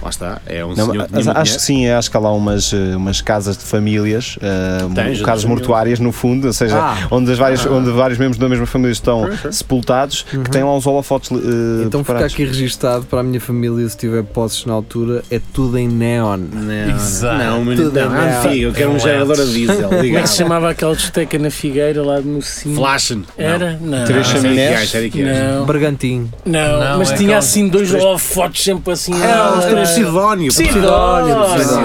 Lá 0.00 0.10
está, 0.10 0.40
é 0.46 0.64
um 0.64 0.74
não, 0.74 0.90
senhor 0.92 1.08
que 1.08 1.30
Acho 1.30 1.54
que 1.56 1.62
sim, 1.62 1.88
acho 1.88 2.10
que 2.10 2.16
há 2.16 2.20
lá 2.20 2.32
umas, 2.32 2.72
eh, 2.72 2.96
umas 2.96 3.20
casas 3.20 3.56
de 3.56 3.64
famílias, 3.64 4.36
uh, 4.36 5.24
casas 5.24 5.44
mortuárias 5.44 5.98
no 5.98 6.12
fundo, 6.12 6.46
ou 6.46 6.52
seja, 6.52 6.78
ah. 6.78 7.08
onde, 7.10 7.32
as 7.32 7.38
várias, 7.38 7.66
ah. 7.66 7.70
onde 7.70 7.90
vários 7.90 8.18
membros 8.18 8.38
da 8.38 8.48
mesma 8.48 8.66
família 8.66 8.92
estão 8.92 9.28
sepultados, 9.50 10.24
uhum. 10.32 10.44
que 10.44 10.50
têm 10.50 10.62
lá 10.62 10.74
uns 10.74 10.86
holofotes. 10.86 11.30
Uh, 11.30 11.82
então 11.84 12.04
preparados. 12.04 12.32
fica 12.32 12.44
aqui 12.44 12.56
registado 12.56 13.06
para 13.06 13.20
a 13.20 13.22
minha 13.24 13.40
família, 13.40 13.88
se 13.88 13.96
tiver 13.96 14.22
posses 14.22 14.64
na 14.66 14.72
altura, 14.72 15.24
é 15.30 15.40
tudo 15.52 15.76
em 15.76 15.88
neon. 15.88 16.36
neon. 16.36 16.94
Exato. 16.94 17.38
Não, 17.38 17.76
tudo 17.76 17.92
não, 17.92 18.10
não, 18.10 18.20
antigo, 18.20 18.64
eu 18.66 18.72
quero 18.72 18.90
um 18.92 19.00
gerador 19.00 19.40
a 19.40 19.44
diesel. 19.44 19.88
Como 19.90 20.18
é 20.18 20.22
que 20.22 20.28
se 20.28 20.36
chamava 20.36 20.70
aquela 20.70 20.94
discoteca 20.94 21.38
na 21.38 21.50
Figueira 21.50 22.02
lá 22.02 22.20
no 22.20 22.40
Cine? 22.40 22.76
Flashen. 22.76 23.24
Era? 23.36 23.78
Não. 23.80 24.04
Três 24.04 24.26
chaminés? 24.28 24.92
Não. 25.14 25.66
Bergantim. 25.66 26.30
Não, 26.44 26.98
mas 26.98 27.10
é 27.10 27.16
tinha 27.16 27.38
assim 27.38 27.68
dois 27.68 27.92
holofotes 27.92 28.62
sempre 28.62 28.92
assim. 28.92 29.12
Ah, 29.14 29.87
Sidónio. 29.88 30.52
Sidónio. 30.52 31.36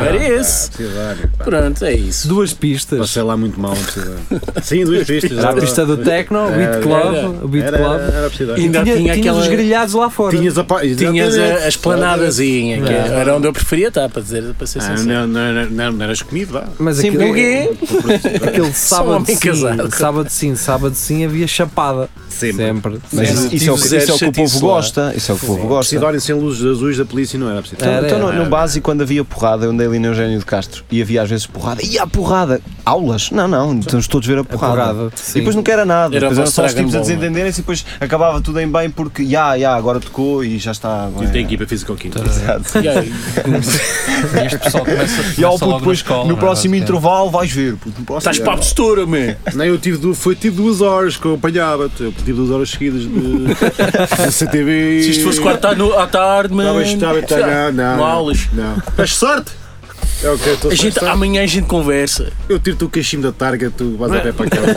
Era 0.06 0.40
esse. 0.40 0.70
Pronto, 1.44 1.86
é 1.86 1.94
isso. 1.94 2.28
Duas 2.28 2.54
pistas. 2.54 3.00
Passei 3.00 3.24
lá 3.24 3.36
muito 3.36 3.60
mal 3.60 3.74
Sim, 4.62 4.86
duas 4.86 5.06
pistas. 5.08 5.44
A 5.44 5.54
pista 5.54 5.86
do 5.86 5.98
Tecno, 5.98 6.48
o 6.48 6.52
Beat 6.52 6.82
Club. 6.82 7.44
O 7.44 7.48
Beat 7.48 7.68
Club. 7.68 8.02
Era, 8.02 8.56
ainda 8.56 8.84
tinha, 8.84 9.14
tinha 9.14 9.34
os 9.34 9.48
grelhados 9.48 9.94
lá 9.94 10.10
fora. 10.10 10.38
Tinhas, 10.38 10.58
a, 10.58 10.66
tinhas 10.98 11.38
a, 11.38 11.68
as 11.68 11.76
planadazinha, 11.76 12.82
que 12.82 12.94
era 12.94 13.36
onde 13.36 13.48
eu 13.48 13.54
preferia 13.54 13.88
estar, 13.88 14.10
para, 14.10 14.22
dizer, 14.22 14.54
para 14.54 14.68
ser 14.68 14.80
ah, 14.80 14.98
sincero. 14.98 15.28
Não, 15.28 16.02
eras 16.04 16.22
comido 16.22 16.54
lá. 16.54 16.68
Mas 16.78 16.98
sim, 16.98 17.12
porque 17.12 17.72
aquele 18.46 18.74
sábado 18.74 19.26
sim, 19.26 19.90
sábado 19.92 20.30
sim, 20.30 20.56
sábado 20.56 20.96
sim 20.96 21.26
havia 21.26 21.48
chapada. 21.48 22.10
Sempre. 22.30 22.66
Sempre. 22.66 23.00
Mas 23.12 23.30
isso, 23.30 23.54
é, 23.54 23.56
isso 23.56 23.70
é 23.70 24.14
o 24.14 24.18
que 24.18 24.26
o 24.26 24.32
povo 24.32 24.60
gosta. 24.60 25.14
Isso 25.16 25.32
é 25.32 25.36
o 25.36 25.38
que 25.38 25.46
o 25.46 25.48
povo 25.48 25.68
gosta. 25.68 25.90
Sidónio 25.90 26.20
sem 26.20 26.36
luzes 26.36 26.66
azuis 26.66 26.98
da 26.98 27.06
polícia 27.06 27.38
não 27.40 27.50
era 27.50 27.62
preciso. 27.62 27.82
Então, 28.02 28.20
no, 28.20 28.32
no 28.32 28.50
básico, 28.50 28.84
quando 28.86 29.02
havia 29.02 29.24
porrada, 29.24 29.66
eu 29.66 29.72
andei 29.72 29.88
ali 29.88 30.00
no 30.00 30.08
Eugênio 30.08 30.40
de 30.40 30.46
Castro 30.46 30.84
e 30.92 31.02
havia 31.02 31.22
às 31.22 31.30
vezes 31.30 31.46
porrada. 31.46 31.82
E 31.84 31.98
a 31.98 32.08
porrada? 32.08 32.62
Aulas? 32.86 33.32
Não, 33.32 33.48
não, 33.48 33.80
estamos 33.80 34.08
todos 34.08 34.28
a 34.30 34.34
ver 34.34 34.40
a 34.40 34.44
porrada. 34.44 34.74
A 34.74 34.94
porrada 34.94 35.12
e 35.30 35.34
depois 35.40 35.56
não 35.56 35.64
era 35.68 35.86
nada. 35.86 36.16
Era 36.16 36.30
depois 36.30 36.38
eram 36.38 36.52
só 36.52 36.66
os 36.66 36.74
tipos 36.74 36.96
a 36.96 37.00
desentenderem-se 37.00 37.60
e 37.60 37.64
depois 37.64 37.86
acabava 38.00 38.42
tudo 38.42 38.60
em 38.60 38.68
bem 38.68 38.90
porque, 38.90 39.26
já, 39.26 39.58
já, 39.58 39.76
agora 39.76 40.00
tocou 40.00 40.44
e 40.44 40.58
já 40.58 40.72
está. 40.72 41.10
E 41.22 41.28
tem 41.28 41.46
equipa 41.46 41.66
física 41.66 41.92
ao 41.92 41.98
quinto. 41.98 42.22
Exato. 42.24 42.64
E 42.80 42.88
este 44.46 44.60
pessoal 44.60 44.86
começa, 44.86 45.24
e 45.38 45.44
ao, 45.44 45.58
depois, 45.58 46.00
escola, 46.00 46.28
no 46.28 46.38
próximo 46.38 46.76
intervalo 46.76 47.30
vais 47.30 47.52
ver. 47.52 47.76
Estás 48.18 48.40
para 48.40 48.54
a 48.54 48.58
postura, 48.58 49.06
man. 49.06 49.36
Nem 49.54 49.68
eu 49.68 49.78
tive, 49.78 50.14
foi 50.14 50.36
tive 50.36 50.58
duas 50.58 50.82
horas 50.82 51.18
que 51.18 51.26
eu 51.26 51.36
apanhava. 51.36 51.90
Eu 52.00 52.12
tive 52.12 52.34
duas 52.34 52.50
horas 52.50 52.70
seguidas 52.70 53.02
de, 53.02 53.08
de 53.08 54.32
CTV. 54.32 55.04
Se 55.04 55.10
isto 55.12 55.24
fosse 55.24 55.42
quarta 55.42 55.70
à 55.72 56.08
tarde, 56.08 56.54
mano. 56.54 56.74
Não, 56.74 56.82
estava, 56.82 57.22
não, 57.72 57.83
não. 57.84 57.98
Não 57.98 58.06
aulas. 58.06 58.48
Não. 58.54 58.80
Tens 58.96 59.16
sorte? 59.16 59.52
É 60.24 60.30
o 60.30 60.38
que 60.38 60.50
a 60.68 60.76
gente, 60.76 61.04
amanhã 61.04 61.44
a 61.44 61.46
gente 61.46 61.68
conversa. 61.68 62.32
Eu 62.48 62.58
tiro-te 62.58 62.86
o 62.86 62.90
cachimbo 62.90 63.24
da 63.24 63.32
targa, 63.34 63.70
tu 63.76 63.98
vais 63.98 64.12
a 64.14 64.20
pé 64.22 64.32
para 64.32 64.46
aquela 64.46 64.68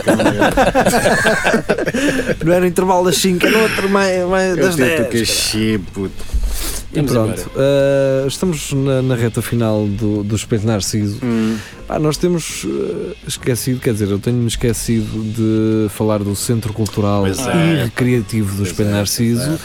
Não 2.43 2.53
era 2.53 2.65
o 2.65 2.67
intervalo 2.67 3.05
das 3.05 3.15
5, 3.17 3.45
era 3.45 3.57
outro 3.57 3.89
mais, 3.89 4.27
mais 4.27 4.57
das 4.57 4.75
10. 4.75 4.89
Eu 4.89 4.95
tiro-te 4.95 5.15
o 5.15 5.19
cachimbo, 5.19 5.91
puto. 5.93 6.36
E 6.93 7.03
pronto, 7.03 7.51
uh, 7.55 8.27
estamos 8.27 8.71
na, 8.71 9.01
na, 9.01 9.15
reta 9.15 9.41
final 9.41 9.85
do, 9.85 10.23
do 10.23 10.35
Espelho 10.35 10.65
Narciso. 10.65 11.19
Hum. 11.23 11.57
Ah, 11.89 11.99
nós 11.99 12.17
temos 12.17 12.65
uh, 12.65 13.15
esquecido, 13.25 13.79
quer 13.79 13.93
dizer, 13.93 14.09
eu 14.09 14.19
tenho-me 14.19 14.47
esquecido 14.47 15.23
de 15.23 15.89
falar 15.89 16.19
do 16.19 16.35
Centro 16.35 16.73
Cultural 16.73 17.25
é. 17.25 17.31
e 17.31 17.83
Recreativo 17.83 18.57
do 18.57 18.63
Espelho 18.63 18.89
é, 18.89 18.93
Narciso. 18.93 19.57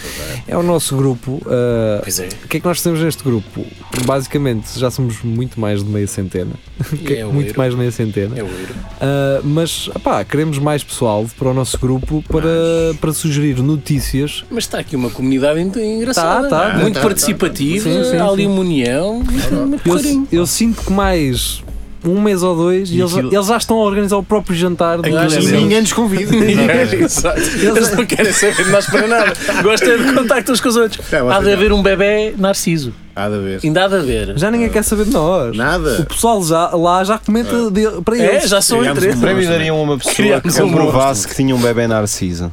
É, 0.46 0.52
é, 0.52 0.56
o 0.56 0.62
nosso 0.62 0.96
grupo. 0.96 1.42
Uh, 1.44 2.00
o 2.44 2.48
que 2.48 2.58
é 2.58 2.60
que 2.60 2.66
nós 2.66 2.80
temos 2.80 3.00
neste 3.00 3.24
grupo? 3.24 3.66
Basicamente, 4.04 4.78
já 4.78 4.90
somos 4.90 5.22
muito 5.22 5.58
mais 5.58 5.82
de 5.82 5.90
meia 5.90 6.06
centena. 6.06 6.52
É 7.12 7.24
muito 7.24 7.56
mais 7.58 7.72
de 7.72 7.78
meia 7.78 7.90
centena. 7.90 8.34
É 8.38 8.42
uh, 8.42 8.48
mas, 9.44 9.88
pá, 10.02 10.24
queremos 10.24 10.58
mais 10.58 10.82
pessoal 10.82 11.26
para 11.38 11.48
o 11.48 11.54
nosso 11.54 11.78
grupo 11.78 12.22
para, 12.28 12.48
para 13.00 13.12
sugerir 13.12 13.60
notícias. 13.60 14.44
Mas 14.50 14.64
está 14.64 14.78
aqui 14.78 14.96
uma 14.96 15.10
comunidade 15.10 15.60
engraçada. 15.60 16.48
Tá, 16.48 16.70
tá, 16.70 16.78
muito 16.78 17.00
participativa, 17.12 17.88
tá, 17.88 18.04
sim, 18.04 18.10
sim, 18.10 18.16
há 18.16 18.26
ali 18.26 18.46
uma 18.46 18.60
união. 18.60 19.22
Eu, 19.84 20.26
eu 20.40 20.46
sinto 20.46 20.82
que 20.82 20.92
mais 20.92 21.62
um 22.04 22.20
mês 22.20 22.42
ou 22.42 22.56
dois 22.56 22.90
e, 22.90 22.96
e 22.96 23.00
eles, 23.00 23.16
eles, 23.16 23.46
já 23.46 23.56
estão 23.56 23.78
a 23.78 23.84
organizar 23.84 24.16
o 24.16 24.22
próprio 24.22 24.56
jantar 24.56 24.98
do 24.98 25.08
E 25.08 25.52
ninguém 25.52 25.80
nos 25.80 25.92
convida. 25.92 26.34
eles, 26.34 27.22
eles 27.62 27.92
não 27.92 28.04
querem 28.04 28.32
saber 28.32 28.64
de 28.64 28.70
nós 28.70 28.86
para 28.86 29.06
nada. 29.06 29.32
Gostam 29.62 29.96
de 29.98 30.12
contacto 30.12 30.52
uns 30.52 30.60
com 30.60 30.68
os 30.68 30.76
outros. 30.76 31.12
É, 31.12 31.18
há 31.18 31.40
de 31.40 31.52
haver 31.52 31.72
um 31.72 31.82
bebê 31.82 32.34
narciso. 32.36 32.92
Há 33.14 33.28
de 33.28 33.34
haver. 33.34 33.60
Ainda 33.62 33.84
há 33.84 33.88
de 33.88 33.94
haver. 33.96 34.38
Já 34.38 34.50
ninguém 34.50 34.68
quer 34.68 34.82
saber 34.82 35.04
de 35.04 35.12
nós. 35.12 35.56
Nada. 35.56 36.00
O 36.00 36.06
pessoal 36.06 36.42
já, 36.42 36.70
lá 36.70 37.04
já 37.04 37.18
comenta 37.18 37.54
é. 37.54 37.70
de, 37.70 38.02
para 38.02 38.16
é, 38.16 38.26
eles. 38.26 38.44
É, 38.44 38.48
já 38.48 38.60
são 38.60 38.82
três. 38.94 39.16
Prémio 39.16 39.48
dariam 39.48 39.80
uma 39.80 39.98
pessoa 39.98 40.40
que 40.40 40.52
comprovasse 40.52 41.28
que 41.28 41.34
tinha 41.34 41.54
um 41.54 41.60
bebê 41.60 41.86
narciso. 41.86 42.50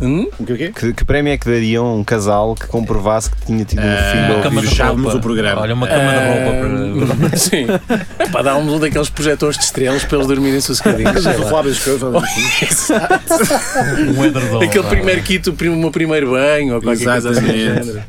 Hum? 0.00 0.28
O 0.38 0.44
quê, 0.44 0.72
Que, 0.74 0.92
que 0.92 1.04
prémio 1.04 1.32
é 1.32 1.36
que 1.36 1.46
dariam 1.46 1.98
um 1.98 2.02
casal 2.02 2.54
que 2.54 2.66
comprovasse 2.66 3.30
que 3.30 3.46
tinha 3.46 3.64
tido 3.64 3.80
um 3.80 3.82
filho 3.82 4.34
uma 4.34 4.42
cama 4.42 4.62
de 4.62 4.82
roupa. 4.82 5.16
o 5.16 5.20
programa. 5.20 5.60
Olha, 5.60 5.74
uma 5.74 5.86
cama 5.86 6.02
uh, 6.02 6.10
de 6.10 7.04
roupa 7.04 7.26
para... 7.28 7.36
Sim. 7.38 7.66
Para 8.32 8.42
dar 8.42 8.56
um 8.56 8.78
daqueles 8.78 9.10
projetores 9.10 9.58
de 9.58 9.64
estrelas 9.64 10.04
para 10.04 10.16
eles 10.16 10.26
dormirem 10.26 10.60
sossegadinhos. 10.60 11.24
Exato. 12.62 13.34
um 14.16 14.24
edredom. 14.24 14.62
Aquele 14.62 14.88
primeiro 14.88 15.22
kit, 15.22 15.50
o 15.50 15.76
meu 15.76 15.90
primeiro 15.90 16.30
banho 16.30 16.76
ou 16.76 16.82
qualquer 16.82 17.04
coisa 17.04 17.30
assim. 17.30 18.00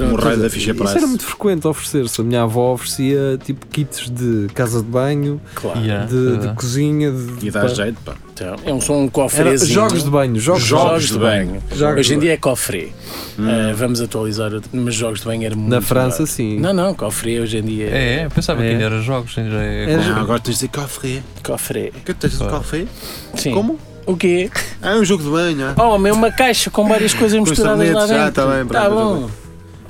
Um 0.00 0.14
raio 0.14 0.38
da 0.38 0.48
ficha 0.50 0.72
Isso 0.72 0.96
era 0.96 1.06
muito 1.06 1.24
frequente 1.24 1.66
oferecer-se. 1.66 2.20
A 2.20 2.24
minha 2.24 2.42
avó 2.42 2.74
oferecia 2.74 3.38
tipo 3.44 3.66
kits 3.66 4.10
de 4.10 4.46
casa 4.54 4.82
de 4.82 4.88
banho, 4.88 5.40
claro. 5.54 5.80
yeah. 5.80 6.06
de, 6.06 6.38
de, 6.38 6.54
cozinha. 6.54 7.10
De, 7.10 7.46
e 7.46 7.50
dá 7.50 7.66
jeito, 7.66 8.00
pá. 8.02 8.14
Então, 8.32 8.56
é 8.64 8.72
um, 8.72 9.02
um 9.02 9.08
cofrezinho. 9.08 9.72
Jogos 9.72 10.04
de 10.04 10.10
banho. 10.10 10.38
Jogos, 10.38 10.62
jogos 10.62 11.06
de, 11.06 11.12
de 11.14 11.18
banho. 11.18 11.50
banho. 11.50 11.62
Jogos 11.74 11.98
Hoje 11.98 12.14
em 12.14 12.18
dia 12.20 12.34
é 12.34 12.36
cofre. 12.36 12.92
Hum. 13.38 13.44
Uh, 13.44 13.74
vamos 13.74 14.00
atualizar, 14.00 14.52
mas 14.72 14.94
jogos 14.94 15.20
de 15.20 15.26
banho 15.26 15.44
era 15.44 15.56
muito. 15.56 15.70
Na 15.70 15.80
França, 15.80 16.24
sim. 16.26 16.58
Não, 16.60 16.72
não, 16.72 16.94
cofre 16.94 17.40
hoje 17.40 17.58
em 17.58 17.62
dia. 17.62 17.86
É, 17.86 18.14
é 18.20 18.28
pensava 18.28 18.62
é. 18.62 18.66
que 18.66 18.72
ainda 18.72 18.84
era 18.84 19.02
jogos. 19.02 19.32
Já 19.32 19.42
é, 19.42 19.92
é 19.92 19.96
não, 19.96 20.20
agora 20.20 20.38
tens 20.38 20.58
de 20.58 20.66
dizer 20.66 20.68
cofre. 20.68 21.22
Cofre. 21.42 21.92
Que 22.04 22.14
tens 22.14 22.38
de 22.38 22.44
cofre? 22.44 22.88
Sim. 23.34 23.52
Como? 23.52 23.78
O 24.06 24.16
quê? 24.16 24.50
Ah, 24.80 24.92
é 24.92 24.96
um 24.96 25.04
jogo 25.04 25.22
de 25.22 25.28
banho. 25.28 25.74
Oh, 25.76 26.06
é 26.06 26.12
uma 26.12 26.32
caixa 26.32 26.70
com 26.70 26.88
várias 26.88 27.12
coisas 27.12 27.38
misturadas 27.38 27.90
lá 27.90 28.06
dentro. 28.06 28.16
Já, 28.16 28.30
tá 28.30 28.46
bem, 28.46 28.66
tá 28.66 28.88
bom. 28.88 29.28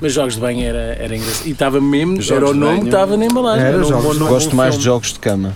Mas 0.01 0.13
jogos 0.13 0.35
de 0.35 0.39
banho 0.39 0.65
era, 0.65 0.95
era 0.99 1.15
engraçado. 1.15 1.47
E 1.47 1.51
estava 1.51 1.81
mesmo, 1.81 2.21
jogos 2.21 2.31
era 2.31 2.49
o 2.49 2.53
nome 2.53 2.81
que 2.81 2.85
estava 2.85 3.17
na 3.17 3.25
embalagem. 3.25 3.65
Era, 3.65 3.75
era 3.75 3.83
jogos, 3.83 4.17
gosto 4.17 4.55
mais 4.55 4.77
de 4.77 4.83
jogos 4.83 5.13
de 5.13 5.19
cama. 5.19 5.55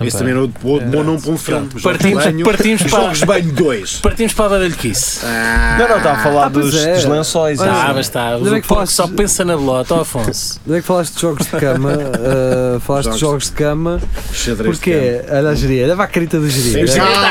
Também. 0.00 0.08
Esse 0.08 0.16
também 0.16 0.32
era 0.32 0.44
o 0.44 0.48
bom 0.48 1.04
nome 1.04 1.20
para 1.20 1.30
um 1.30 1.36
filme. 1.36 1.68
Partimos, 1.82 2.24
banho, 2.24 2.44
partimos 2.46 2.82
para 2.84 3.00
Jogos 3.00 3.18
de 3.18 3.26
Banho 3.26 3.52
2. 3.52 3.96
Partimos 3.96 4.32
para 4.32 4.46
a 4.46 4.48
Badalhoquice. 4.48 5.20
Ah, 5.22 5.76
não, 5.78 5.88
não, 5.90 5.96
está 5.98 6.12
a 6.12 6.22
falar 6.22 6.46
ah, 6.46 6.48
dos, 6.48 6.74
é. 6.74 6.94
dos 6.94 7.04
lençóis. 7.04 7.60
Ah, 7.60 7.92
mas 7.94 8.06
está. 8.06 8.38
O 8.38 8.54
é 8.54 8.62
que 8.62 8.66
falaste... 8.66 8.94
só 8.94 9.06
pensa 9.06 9.44
na 9.44 9.58
bolota, 9.58 9.94
oh, 9.94 10.00
Afonso. 10.00 10.58
Onde 10.66 10.78
é 10.78 10.80
que 10.80 10.86
falaste 10.86 11.14
de 11.14 11.20
jogos 11.20 11.46
de 11.46 11.52
cama? 11.52 11.92
Uh, 11.92 12.80
falaste 12.80 13.04
jogos 13.08 13.18
de 13.18 13.20
jogos 13.20 13.44
de 13.44 13.52
cama. 13.52 14.00
Porquê? 14.64 15.22
Olha 15.28 15.50
a 15.50 15.54
geria, 15.54 15.84
olha 15.84 16.02
a 16.02 16.06
carita 16.06 16.40
do 16.40 16.48
geria. 16.48 16.82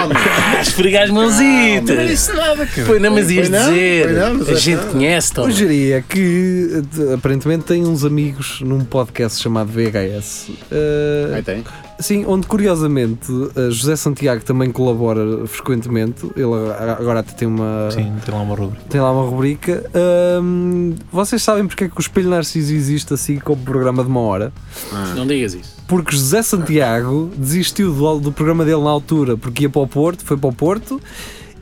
Esfregar 0.61 1.05
as 1.05 1.09
mãozitas. 1.09 1.97
Não 1.97 2.05
disse 2.05 2.33
nada, 2.33 2.67
cara. 2.67 2.85
Foi, 2.85 2.99
não, 2.99 3.11
mas 3.11 3.31
ias 3.31 3.49
dizer. 3.49 4.09
A 4.47 4.53
gente 4.53 4.85
conhece, 4.85 5.33
Tom. 5.33 5.47
O 5.47 5.51
geria 5.51 6.03
que 6.07 6.83
aparentemente 7.15 7.63
tem 7.63 7.87
uns 7.87 8.05
amigos 8.05 8.61
num 8.61 8.81
podcast 8.81 9.41
chamado 9.41 9.71
VHS. 9.71 10.49
Uh, 10.49 11.33
Aí 11.33 11.41
tem. 11.41 11.63
Sim, 11.99 12.25
onde 12.25 12.47
curiosamente 12.47 13.27
José 13.69 13.95
Santiago 13.95 14.43
também 14.43 14.71
colabora 14.71 15.45
frequentemente. 15.45 16.25
Ele 16.35 16.71
agora 16.97 17.19
até 17.19 17.33
tem 17.33 17.47
uma. 17.47 17.91
Sim, 17.91 18.13
tem 18.25 18.33
lá 18.33 18.41
uma 18.41 18.55
rubrica. 18.55 18.85
Tem 18.89 19.01
lá 19.01 19.11
uma 19.11 19.29
rubrica. 19.29 19.91
Um, 20.41 20.95
vocês 21.11 21.43
sabem 21.43 21.67
porque 21.67 21.83
é 21.83 21.89
que 21.89 21.97
o 21.97 21.99
Espelho 21.99 22.29
Narciso 22.29 22.73
existe 22.73 23.13
assim 23.13 23.37
como 23.37 23.61
programa 23.63 24.01
de 24.03 24.09
uma 24.09 24.21
hora? 24.21 24.53
Ah. 24.93 25.13
Não 25.15 25.27
digas 25.27 25.53
isso. 25.53 25.75
Porque 25.87 26.15
José 26.15 26.41
Santiago 26.41 27.31
desistiu 27.35 27.93
do, 27.93 28.19
do 28.19 28.31
programa 28.31 28.63
dele 28.63 28.81
na 28.81 28.89
altura 28.89 29.35
porque 29.35 29.63
ia 29.63 29.69
para 29.69 29.81
o 29.81 29.87
Porto, 29.87 30.23
foi 30.23 30.37
para 30.37 30.49
o 30.49 30.53
Porto 30.53 31.01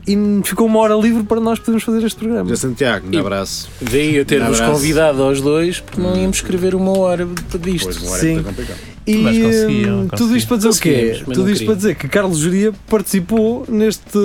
e 0.06 0.16
ficou 0.42 0.66
uma 0.66 0.78
hora 0.78 0.94
livre 0.94 1.22
para 1.22 1.40
nós 1.40 1.58
podermos 1.58 1.82
fazer 1.82 2.04
este 2.04 2.18
programa. 2.18 2.48
José 2.48 2.68
Santiago, 2.68 3.14
um 3.14 3.20
abraço. 3.20 3.68
Veio 3.80 4.22
a 4.22 4.24
ter-vos 4.24 4.60
convidado 4.60 5.22
aos 5.22 5.40
dois 5.40 5.80
porque 5.80 6.00
não 6.00 6.16
íamos 6.16 6.38
escrever 6.38 6.74
uma 6.74 6.96
hora 6.96 7.28
disto. 7.60 7.86
Pois, 7.86 8.02
uma 8.02 8.10
hora 8.12 8.20
Sim. 8.20 8.38
É 8.38 8.97
e 9.10 9.16
mas 9.18 9.38
conseguiam, 9.38 10.08
tudo 10.08 10.36
isto 10.36 10.48
para 10.48 10.56
dizer 10.58 10.68
o 10.68 10.80
quê? 10.80 11.22
Tudo 11.24 11.50
isto 11.50 11.64
para 11.64 11.74
dizer 11.74 11.94
que 11.96 12.08
Carlos 12.08 12.38
Juria 12.38 12.72
participou 12.88 13.64
neste 13.68 14.18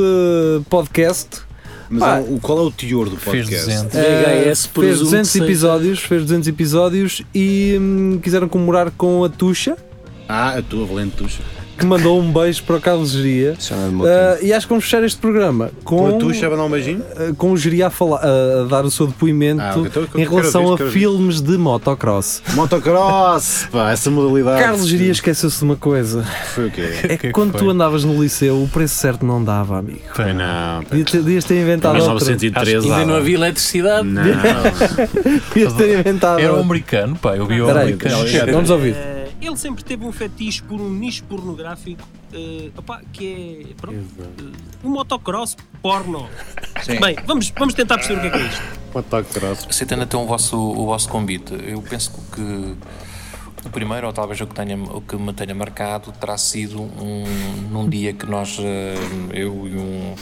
podcast. 0.69 1.41
Mas 1.89 2.03
ah, 2.03 2.21
o, 2.27 2.39
qual 2.39 2.57
é 2.59 2.61
o 2.61 2.71
teor 2.71 3.09
do 3.09 3.17
podcast? 3.17 3.65
Fez 3.65 3.65
200, 3.65 3.93
VHS, 3.93 4.65
fez 4.65 4.99
200 4.99 5.35
episódios, 5.35 5.99
fez 5.99 6.21
200 6.23 6.47
episódios 6.47 7.21
e 7.35 7.77
hum, 7.79 8.19
quiseram 8.21 8.49
comemorar 8.49 8.91
com 8.91 9.23
a 9.23 9.29
Tuxa. 9.29 9.77
Ah, 10.27 10.57
a 10.57 10.61
tua 10.61 10.85
valente 10.85 11.17
Tuxa 11.17 11.43
que 11.77 11.85
mandou 11.85 12.19
um 12.19 12.31
beijo 12.31 12.63
para 12.63 12.77
o 12.77 12.81
Carlos 12.81 13.11
Geria. 13.11 13.53
Uh, 13.53 14.45
e 14.45 14.53
acho 14.53 14.67
que 14.67 14.69
vamos 14.69 14.85
fechar 14.85 15.03
este 15.03 15.19
programa 15.19 15.71
com, 15.83 15.97
com 15.97 16.07
a 16.07 16.11
Tuxa 16.13 16.47
a 16.47 16.49
dar 16.49 16.63
um 16.63 16.69
beijinho? 16.69 16.99
Uh, 16.99 17.35
com 17.35 17.51
o 17.51 17.57
Geria 17.57 17.87
a, 17.87 17.89
falar, 17.89 18.21
a 18.23 18.63
dar 18.65 18.85
o 18.85 18.91
seu 18.91 19.07
depoimento 19.07 19.61
ah, 19.61 19.75
então, 19.77 20.07
em 20.15 20.27
relação 20.27 20.73
a 20.73 20.77
filmes 20.77 21.41
de 21.41 21.57
motocross. 21.57 22.41
Motocross! 22.53 23.67
Pá, 23.71 23.91
essa 23.91 24.09
modalidade. 24.11 24.61
Carlos 24.61 24.87
Geria 24.87 25.11
esqueceu-se 25.11 25.57
de 25.57 25.63
uma 25.63 25.75
coisa. 25.75 26.23
Foi 26.53 26.67
o 26.67 26.71
quê? 26.71 26.83
É 27.03 27.17
que, 27.17 27.31
quando 27.31 27.57
tu 27.57 27.69
andavas 27.69 28.03
no 28.03 28.21
liceu, 28.21 28.61
o 28.61 28.67
preço 28.67 28.95
certo 28.95 29.25
não 29.25 29.43
dava, 29.43 29.79
amigo. 29.79 30.01
Foi 30.13 30.33
não. 30.33 30.83
Devias 30.91 31.45
ter 31.45 31.61
inventado 31.61 31.93
Mas 31.93 32.07
913 32.07 32.91
Ainda 32.91 33.05
não 33.05 33.15
havia 33.15 33.35
eletricidade. 33.35 34.07
Não. 34.07 34.23
Devias 35.53 35.73
ter 35.73 35.99
inventado. 35.99 36.39
Era 36.39 36.53
um 36.53 36.61
americano, 36.61 37.15
pá. 37.15 37.35
Eu 37.35 37.45
vi 37.45 37.61
o 37.61 37.69
americano. 37.69 38.17
Vamos 38.51 38.69
ouvir 38.69 39.22
ele 39.45 39.57
sempre 39.57 39.83
teve 39.83 40.05
um 40.05 40.11
fetiche 40.11 40.61
por 40.63 40.79
um 40.79 40.89
nicho 40.89 41.23
pornográfico 41.25 42.03
uh, 42.33 42.71
opa, 42.77 43.01
que 43.11 43.67
é 43.69 43.73
pronto, 43.75 43.97
uh, 43.97 44.87
um 44.87 44.89
motocross 44.89 45.55
porno. 45.81 46.29
Sim. 46.83 46.99
Bem, 46.99 47.15
vamos, 47.25 47.51
vamos 47.57 47.73
tentar 47.73 47.95
perceber 47.95 48.19
o 48.19 48.21
que 48.21 48.27
é, 48.27 48.31
que 48.31 48.37
é 48.37 48.47
isto. 48.47 48.63
Motocross. 48.93 49.67
Aceitando 49.69 50.03
então 50.03 50.23
o 50.23 50.27
vosso, 50.27 50.57
o 50.57 50.85
vosso 50.85 51.09
convite, 51.09 51.53
eu 51.65 51.81
penso 51.81 52.11
que 52.31 52.75
o 53.65 53.69
primeiro, 53.69 54.07
ou 54.07 54.13
talvez 54.13 54.39
o 54.41 54.47
que, 54.47 54.53
tenha, 54.53 54.77
o 54.77 55.01
que 55.01 55.15
me 55.15 55.31
tenha 55.33 55.55
marcado, 55.55 56.11
terá 56.11 56.37
sido 56.37 56.81
um, 56.81 57.23
num 57.71 57.87
dia 57.87 58.13
que 58.13 58.25
nós, 58.25 58.57
eh, 58.59 58.95
eu 59.33 59.67
e 59.67 59.77
um, 59.77 60.15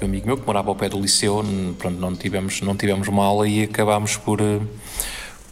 um 0.00 0.04
amigo 0.06 0.26
meu 0.26 0.38
que 0.38 0.46
morava 0.46 0.70
ao 0.70 0.74
pé 0.74 0.88
do 0.88 0.98
liceu, 0.98 1.44
pronto, 1.78 2.00
não 2.00 2.16
tivemos, 2.16 2.62
não 2.62 2.74
tivemos 2.74 3.08
uma 3.08 3.24
aula 3.24 3.46
e 3.46 3.64
acabámos 3.64 4.16
por 4.16 4.40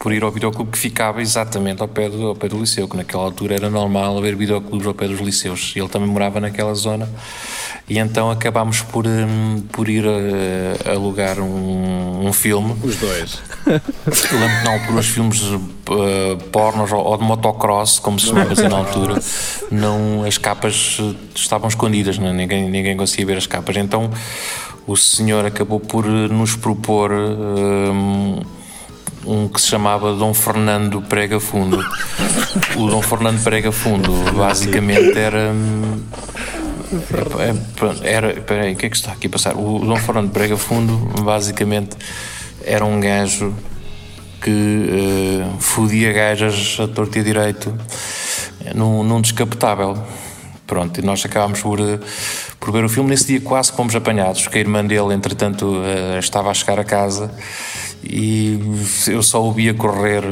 por 0.00 0.14
ir 0.14 0.24
ao 0.24 0.30
videoclube 0.32 0.70
que 0.70 0.78
ficava 0.78 1.20
exatamente 1.20 1.82
ao 1.82 1.86
pé 1.86 2.08
do, 2.08 2.28
ao 2.28 2.34
pé 2.34 2.48
do 2.48 2.58
liceu, 2.58 2.88
que 2.88 2.96
naquela 2.96 3.22
altura 3.22 3.54
era 3.54 3.68
normal 3.68 4.16
haver 4.16 4.34
videoclubes 4.34 4.86
ao 4.86 4.94
pé 4.94 5.06
dos 5.06 5.20
liceus. 5.20 5.74
Ele 5.76 5.88
também 5.88 6.08
morava 6.08 6.40
naquela 6.40 6.72
zona 6.72 7.06
e 7.86 7.98
então 7.98 8.30
acabámos 8.30 8.80
por, 8.80 9.06
um, 9.06 9.60
por 9.70 9.90
ir 9.90 10.06
uh, 10.06 10.90
alugar 10.90 11.38
um, 11.38 12.26
um, 12.26 12.32
filme. 12.32 12.74
Os 12.82 12.96
dois. 12.96 13.42
Lembro 13.66 14.64
na 14.64 14.72
altura 14.72 15.00
os 15.00 15.06
filmes 15.06 15.42
uh, 15.42 15.58
pornos 16.50 16.90
ou, 16.92 17.04
ou, 17.04 17.18
de 17.18 17.24
motocross, 17.24 17.98
como 17.98 18.18
se 18.18 18.28
chamava 18.28 18.54
na 18.54 18.78
altura, 18.78 19.20
não, 19.70 20.24
as 20.24 20.38
capas 20.38 20.98
estavam 21.34 21.68
escondidas, 21.68 22.16
não? 22.16 22.28
É? 22.28 22.32
Ninguém, 22.32 22.70
ninguém 22.70 22.96
conseguia 22.96 23.26
ver 23.26 23.36
as 23.36 23.46
capas. 23.46 23.76
Então 23.76 24.10
o 24.86 24.96
senhor 24.96 25.44
acabou 25.44 25.78
por 25.78 26.06
nos 26.06 26.56
propor. 26.56 27.12
Um, 27.12 28.59
um 29.24 29.48
que 29.48 29.60
se 29.60 29.68
chamava 29.68 30.14
Dom 30.14 30.32
Fernando 30.32 31.02
Prega 31.02 31.38
Fundo. 31.38 31.78
O 32.76 32.88
Dom 32.88 33.02
Fernando 33.02 33.42
Prega 33.42 33.72
Fundo 33.72 34.12
basicamente 34.32 35.18
era. 35.18 35.52
Era. 38.02 38.32
Espera 38.32 38.62
aí, 38.62 38.72
o 38.72 38.76
que 38.76 38.86
é 38.86 38.90
que 38.90 38.96
está 38.96 39.12
aqui 39.12 39.26
a 39.26 39.30
passar? 39.30 39.56
O 39.56 39.78
Dom 39.80 39.96
Fernando 39.96 40.30
Prega 40.30 40.56
Fundo 40.56 40.96
basicamente 41.22 41.96
era 42.64 42.84
um 42.84 43.00
gajo 43.00 43.54
que 44.40 44.50
uh, 44.50 45.60
fodia 45.60 46.12
gajas 46.12 46.78
a 46.80 46.88
torto 46.88 47.18
e 47.18 47.20
a 47.20 47.24
direito 47.24 47.76
num, 48.74 49.04
num 49.04 49.20
descapotável. 49.20 49.96
Pronto, 50.66 51.00
e 51.00 51.02
nós 51.02 51.24
acabámos 51.26 51.60
por, 51.60 51.80
eh, 51.80 51.98
por 52.60 52.70
ver 52.70 52.84
o 52.84 52.88
filme. 52.88 53.10
Nesse 53.10 53.26
dia 53.26 53.40
quase 53.40 53.72
fomos 53.72 53.92
apanhados, 53.96 54.46
que 54.46 54.56
a 54.56 54.60
irmã 54.60 54.84
dele, 54.84 55.12
entretanto, 55.12 55.66
uh, 55.66 56.16
estava 56.16 56.48
a 56.48 56.54
chegar 56.54 56.78
a 56.78 56.84
casa 56.84 57.28
e 58.02 58.58
eu 59.08 59.22
só 59.22 59.42
o 59.42 59.52
via 59.52 59.74
correr 59.74 60.24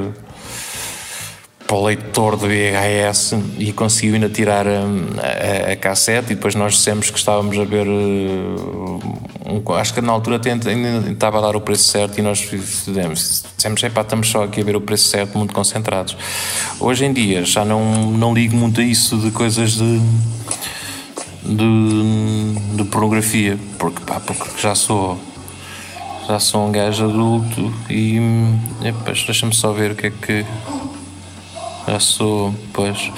para 1.66 1.77
o 1.77 1.85
leitor 1.85 2.37
de 2.39 2.47
VHS 2.47 3.35
e 3.59 3.73
conseguiu 3.75 4.14
ainda 4.14 4.31
tirar 4.31 4.66
a, 4.66 4.81
a, 4.81 5.73
a, 5.73 5.77
cassete 5.77 6.33
e 6.33 6.35
depois 6.35 6.55
nós 6.55 6.73
dissemos 6.73 7.11
que 7.11 7.19
estávamos 7.19 7.59
a 7.59 7.64
ver 7.64 7.87
uh, 7.87 9.19
um, 9.45 9.75
acho 9.75 9.93
que 9.93 10.01
na 10.01 10.11
altura 10.12 10.41
ainda 10.47 11.11
estava 11.11 11.39
a 11.39 11.41
dar 11.43 11.57
o 11.57 11.61
preço 11.61 11.85
certo 11.85 12.19
e 12.19 12.23
nós 12.23 12.41
fizemos, 12.41 13.45
dissemos, 13.55 13.83
epá, 13.83 14.01
estamos 14.01 14.31
só 14.31 14.45
aqui 14.45 14.62
a 14.62 14.64
ver 14.64 14.77
o 14.77 14.81
preço 14.81 15.09
certo, 15.09 15.37
muito 15.37 15.53
concentrados. 15.53 16.16
Hoje 16.81 17.05
em 17.05 17.12
dia 17.12 17.45
já 17.45 17.66
não, 17.66 18.12
não 18.12 18.33
ligo 18.33 18.57
muito 18.57 18.81
a 18.81 18.85
isso 18.85 19.19
de 19.19 19.31
coisas 19.31 19.73
de 19.73 20.01
de, 21.49 22.77
de 22.77 22.85
pornografia, 22.85 23.59
porque, 23.79 24.01
pá, 24.05 24.21
porque 24.21 24.45
já 24.59 24.75
sou 24.75 25.19
já 26.29 26.39
sou 26.39 26.68
um 26.68 26.70
gajo 26.70 27.07
adulto 27.07 27.72
e 27.89 28.20
deixa-me 29.26 29.55
só 29.55 29.72
ver 29.72 29.93
o 29.93 29.97
que 29.97 30.09
é 30.09 30.11
que 30.11 30.45
já 31.87 31.99
sou, 31.99 32.55
pois 32.70 33.11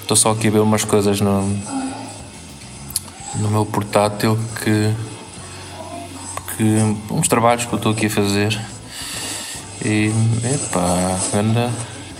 estou 0.00 0.16
só 0.16 0.30
aqui 0.30 0.46
a 0.46 0.50
ver 0.52 0.60
umas 0.60 0.84
coisas 0.84 1.20
no, 1.20 1.42
no 3.34 3.48
meu 3.50 3.66
portátil 3.66 4.38
que, 4.62 4.94
que 6.56 7.12
uns 7.12 7.26
trabalhos 7.26 7.64
que 7.64 7.72
eu 7.72 7.78
estou 7.78 7.90
aqui 7.90 8.06
a 8.06 8.10
fazer 8.10 8.60
e 9.84 10.12
epá, 10.54 11.18
anda 11.34 11.68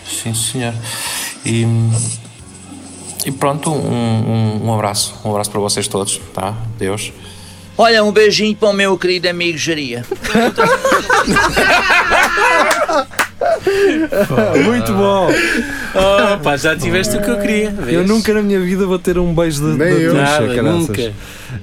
sim 0.04 0.34
senhor 0.34 0.74
e, 1.46 1.64
e 3.24 3.30
pronto, 3.30 3.70
um, 3.70 3.76
um, 3.76 4.66
um 4.66 4.74
abraço, 4.74 5.14
um 5.24 5.30
abraço 5.30 5.52
para 5.52 5.60
vocês 5.60 5.86
todos, 5.86 6.20
tá? 6.34 6.56
Deus. 6.76 7.12
Olha, 7.82 8.04
um 8.04 8.12
beijinho 8.12 8.54
para 8.54 8.68
o 8.68 8.74
meu 8.74 8.98
querido 8.98 9.26
amigo 9.26 9.56
Jaria. 9.56 10.04
Muito 14.62 14.92
bom! 14.92 15.30
Oh, 15.94 16.38
pá, 16.42 16.56
já 16.56 16.76
tiveste 16.76 17.16
o 17.16 17.22
que 17.22 17.30
eu 17.30 17.38
queria. 17.38 17.70
Vês? 17.70 17.96
Eu 17.96 18.06
nunca 18.06 18.32
na 18.32 18.42
minha 18.42 18.60
vida 18.60 18.86
vou 18.86 18.98
ter 18.98 19.18
um 19.18 19.34
beijo 19.34 19.60
de, 19.60 19.76
Nem 19.78 19.94
de 19.96 20.02
eu. 20.02 20.10
ducha, 20.14 20.22
Nada, 20.40 20.54
caraças. 20.54 20.88
nunca. 20.88 21.12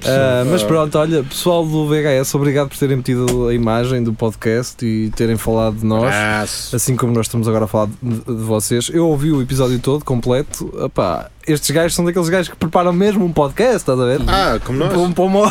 Ah, 0.04 0.44
mas 0.50 0.62
pronto, 0.62 0.98
olha, 0.98 1.24
pessoal 1.24 1.64
do 1.64 1.86
VHS, 1.88 2.34
obrigado 2.34 2.68
por 2.68 2.76
terem 2.76 2.98
metido 2.98 3.48
a 3.48 3.54
imagem 3.54 4.02
do 4.02 4.12
podcast 4.12 4.84
e 4.84 5.10
terem 5.16 5.36
falado 5.38 5.76
de 5.76 5.86
nós. 5.86 6.04
Abraço. 6.14 6.76
Assim 6.76 6.94
como 6.94 7.12
nós 7.14 7.24
estamos 7.26 7.48
agora 7.48 7.64
a 7.64 7.68
falar 7.68 7.88
de, 8.02 8.16
de 8.20 8.42
vocês, 8.44 8.90
eu 8.92 9.06
ouvi 9.06 9.32
o 9.32 9.40
episódio 9.40 9.78
todo, 9.78 10.04
completo. 10.04 10.70
Epá, 10.84 11.30
estes 11.46 11.70
gajos 11.70 11.94
são 11.94 12.04
daqueles 12.04 12.28
gajos 12.28 12.48
que 12.50 12.56
preparam 12.56 12.92
mesmo 12.92 13.24
um 13.24 13.32
podcast, 13.32 13.76
estás 13.76 13.98
a 13.98 14.04
ver? 14.04 14.20
Ah, 14.26 14.58
como 14.62 14.78
nós. 14.78 14.94
Um- 14.94 15.14
uma 15.24 15.50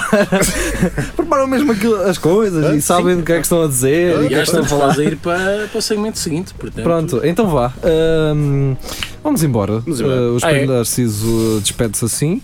preparam 1.18 1.48
mesmo 1.48 1.72
aquilo- 1.72 2.00
as 2.04 2.20
coisas 2.20 2.64
Ah, 2.64 2.76
e 2.76 2.82
sabem 2.82 3.16
sim. 3.16 3.22
do 3.22 3.26
que 3.26 3.32
é 3.32 3.36
que 3.38 3.42
estão 3.42 3.64
a 3.64 3.68
dizer. 3.68 4.18
Ah, 4.20 4.24
e 4.24 4.28
que 4.28 4.36
já 4.36 4.44
estão 4.44 4.62
a 4.62 4.66
falar. 4.66 5.00
a 5.00 5.04
ir 5.04 5.18
para, 5.18 5.68
para 5.72 5.80
o 5.80 5.82
segmento 5.82 6.20
seguinte, 6.20 6.54
portanto. 6.54 6.84
Pronto, 6.84 7.22
então 7.24 7.48
vá. 7.48 7.74
Vamos 9.24 9.44
embora. 9.44 9.80
Vamos 9.80 10.00
embora. 10.02 10.16
Ah, 10.20 10.32
o 10.32 10.34
Ah, 10.34 10.38
Espelho 10.38 10.72
é? 10.74 10.76
Narciso 10.78 11.28
uh, 11.28 11.60
despede-se 11.62 12.06
assim. 12.06 12.42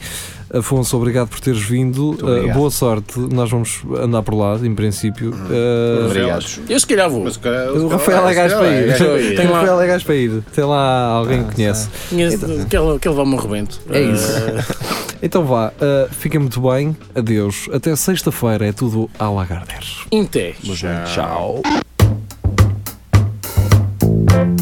Afonso, 0.54 0.96
obrigado 0.98 1.30
por 1.30 1.40
teres 1.40 1.64
vindo. 1.64 2.16
Ah, 2.22 2.54
boa 2.54 2.70
sorte. 2.70 3.18
Nós 3.20 3.50
vamos 3.50 3.82
andar 4.00 4.22
por 4.22 4.36
lá, 4.36 4.56
em 4.62 4.76
princípio. 4.76 5.34
Ah, 5.34 6.06
Obrigado. 6.06 6.46
Eu 6.70 6.80
se 6.80 6.86
calhar 6.86 7.10
vou. 7.10 7.24
Mas, 7.24 7.38
cara, 7.38 7.74
o 7.74 7.88
Rafael 7.88 8.28
é 8.28 8.34
gajo 8.36 8.56
para 8.58 8.68
ir. 8.70 8.84
é 8.84 8.88
gajo 8.88 9.06
para 9.06 9.20
ir. 9.22 9.34
O 9.34 9.36
Tem 9.36 9.48
lá- 9.48 9.60
Rafael 9.62 9.82
é 9.82 9.88
gajo 9.88 10.06
para 10.06 10.16
ir. 10.16 10.44
Tem 10.54 10.64
lá 10.64 11.06
alguém 11.08 11.44
que 11.44 11.56
conhece. 11.56 11.90
Conheço- 12.10 12.38
Que 12.70 12.78
ele, 12.78 13.00
que 13.00 13.08
ele 13.08 13.16
vai-me 13.16 13.34
um 13.34 13.38
rebento. 13.38 13.82
É 13.90 14.02
isso. 14.02 14.32
Ah, 14.38 14.64
Então 15.24 15.44
vá. 15.46 15.74
ah, 15.82 16.08
fiquem 16.12 16.40
muito 16.40 16.62
bem. 16.62 16.96
Adeus. 17.16 17.68
Até 17.74 17.96
sexta-feira. 17.96 18.68
É 18.68 18.72
tudo 18.72 19.10
a 19.18 19.30
Lagarder. 19.32 19.80
Inté. 20.12 20.54
Tchau. 21.12 21.64
When 24.04 24.56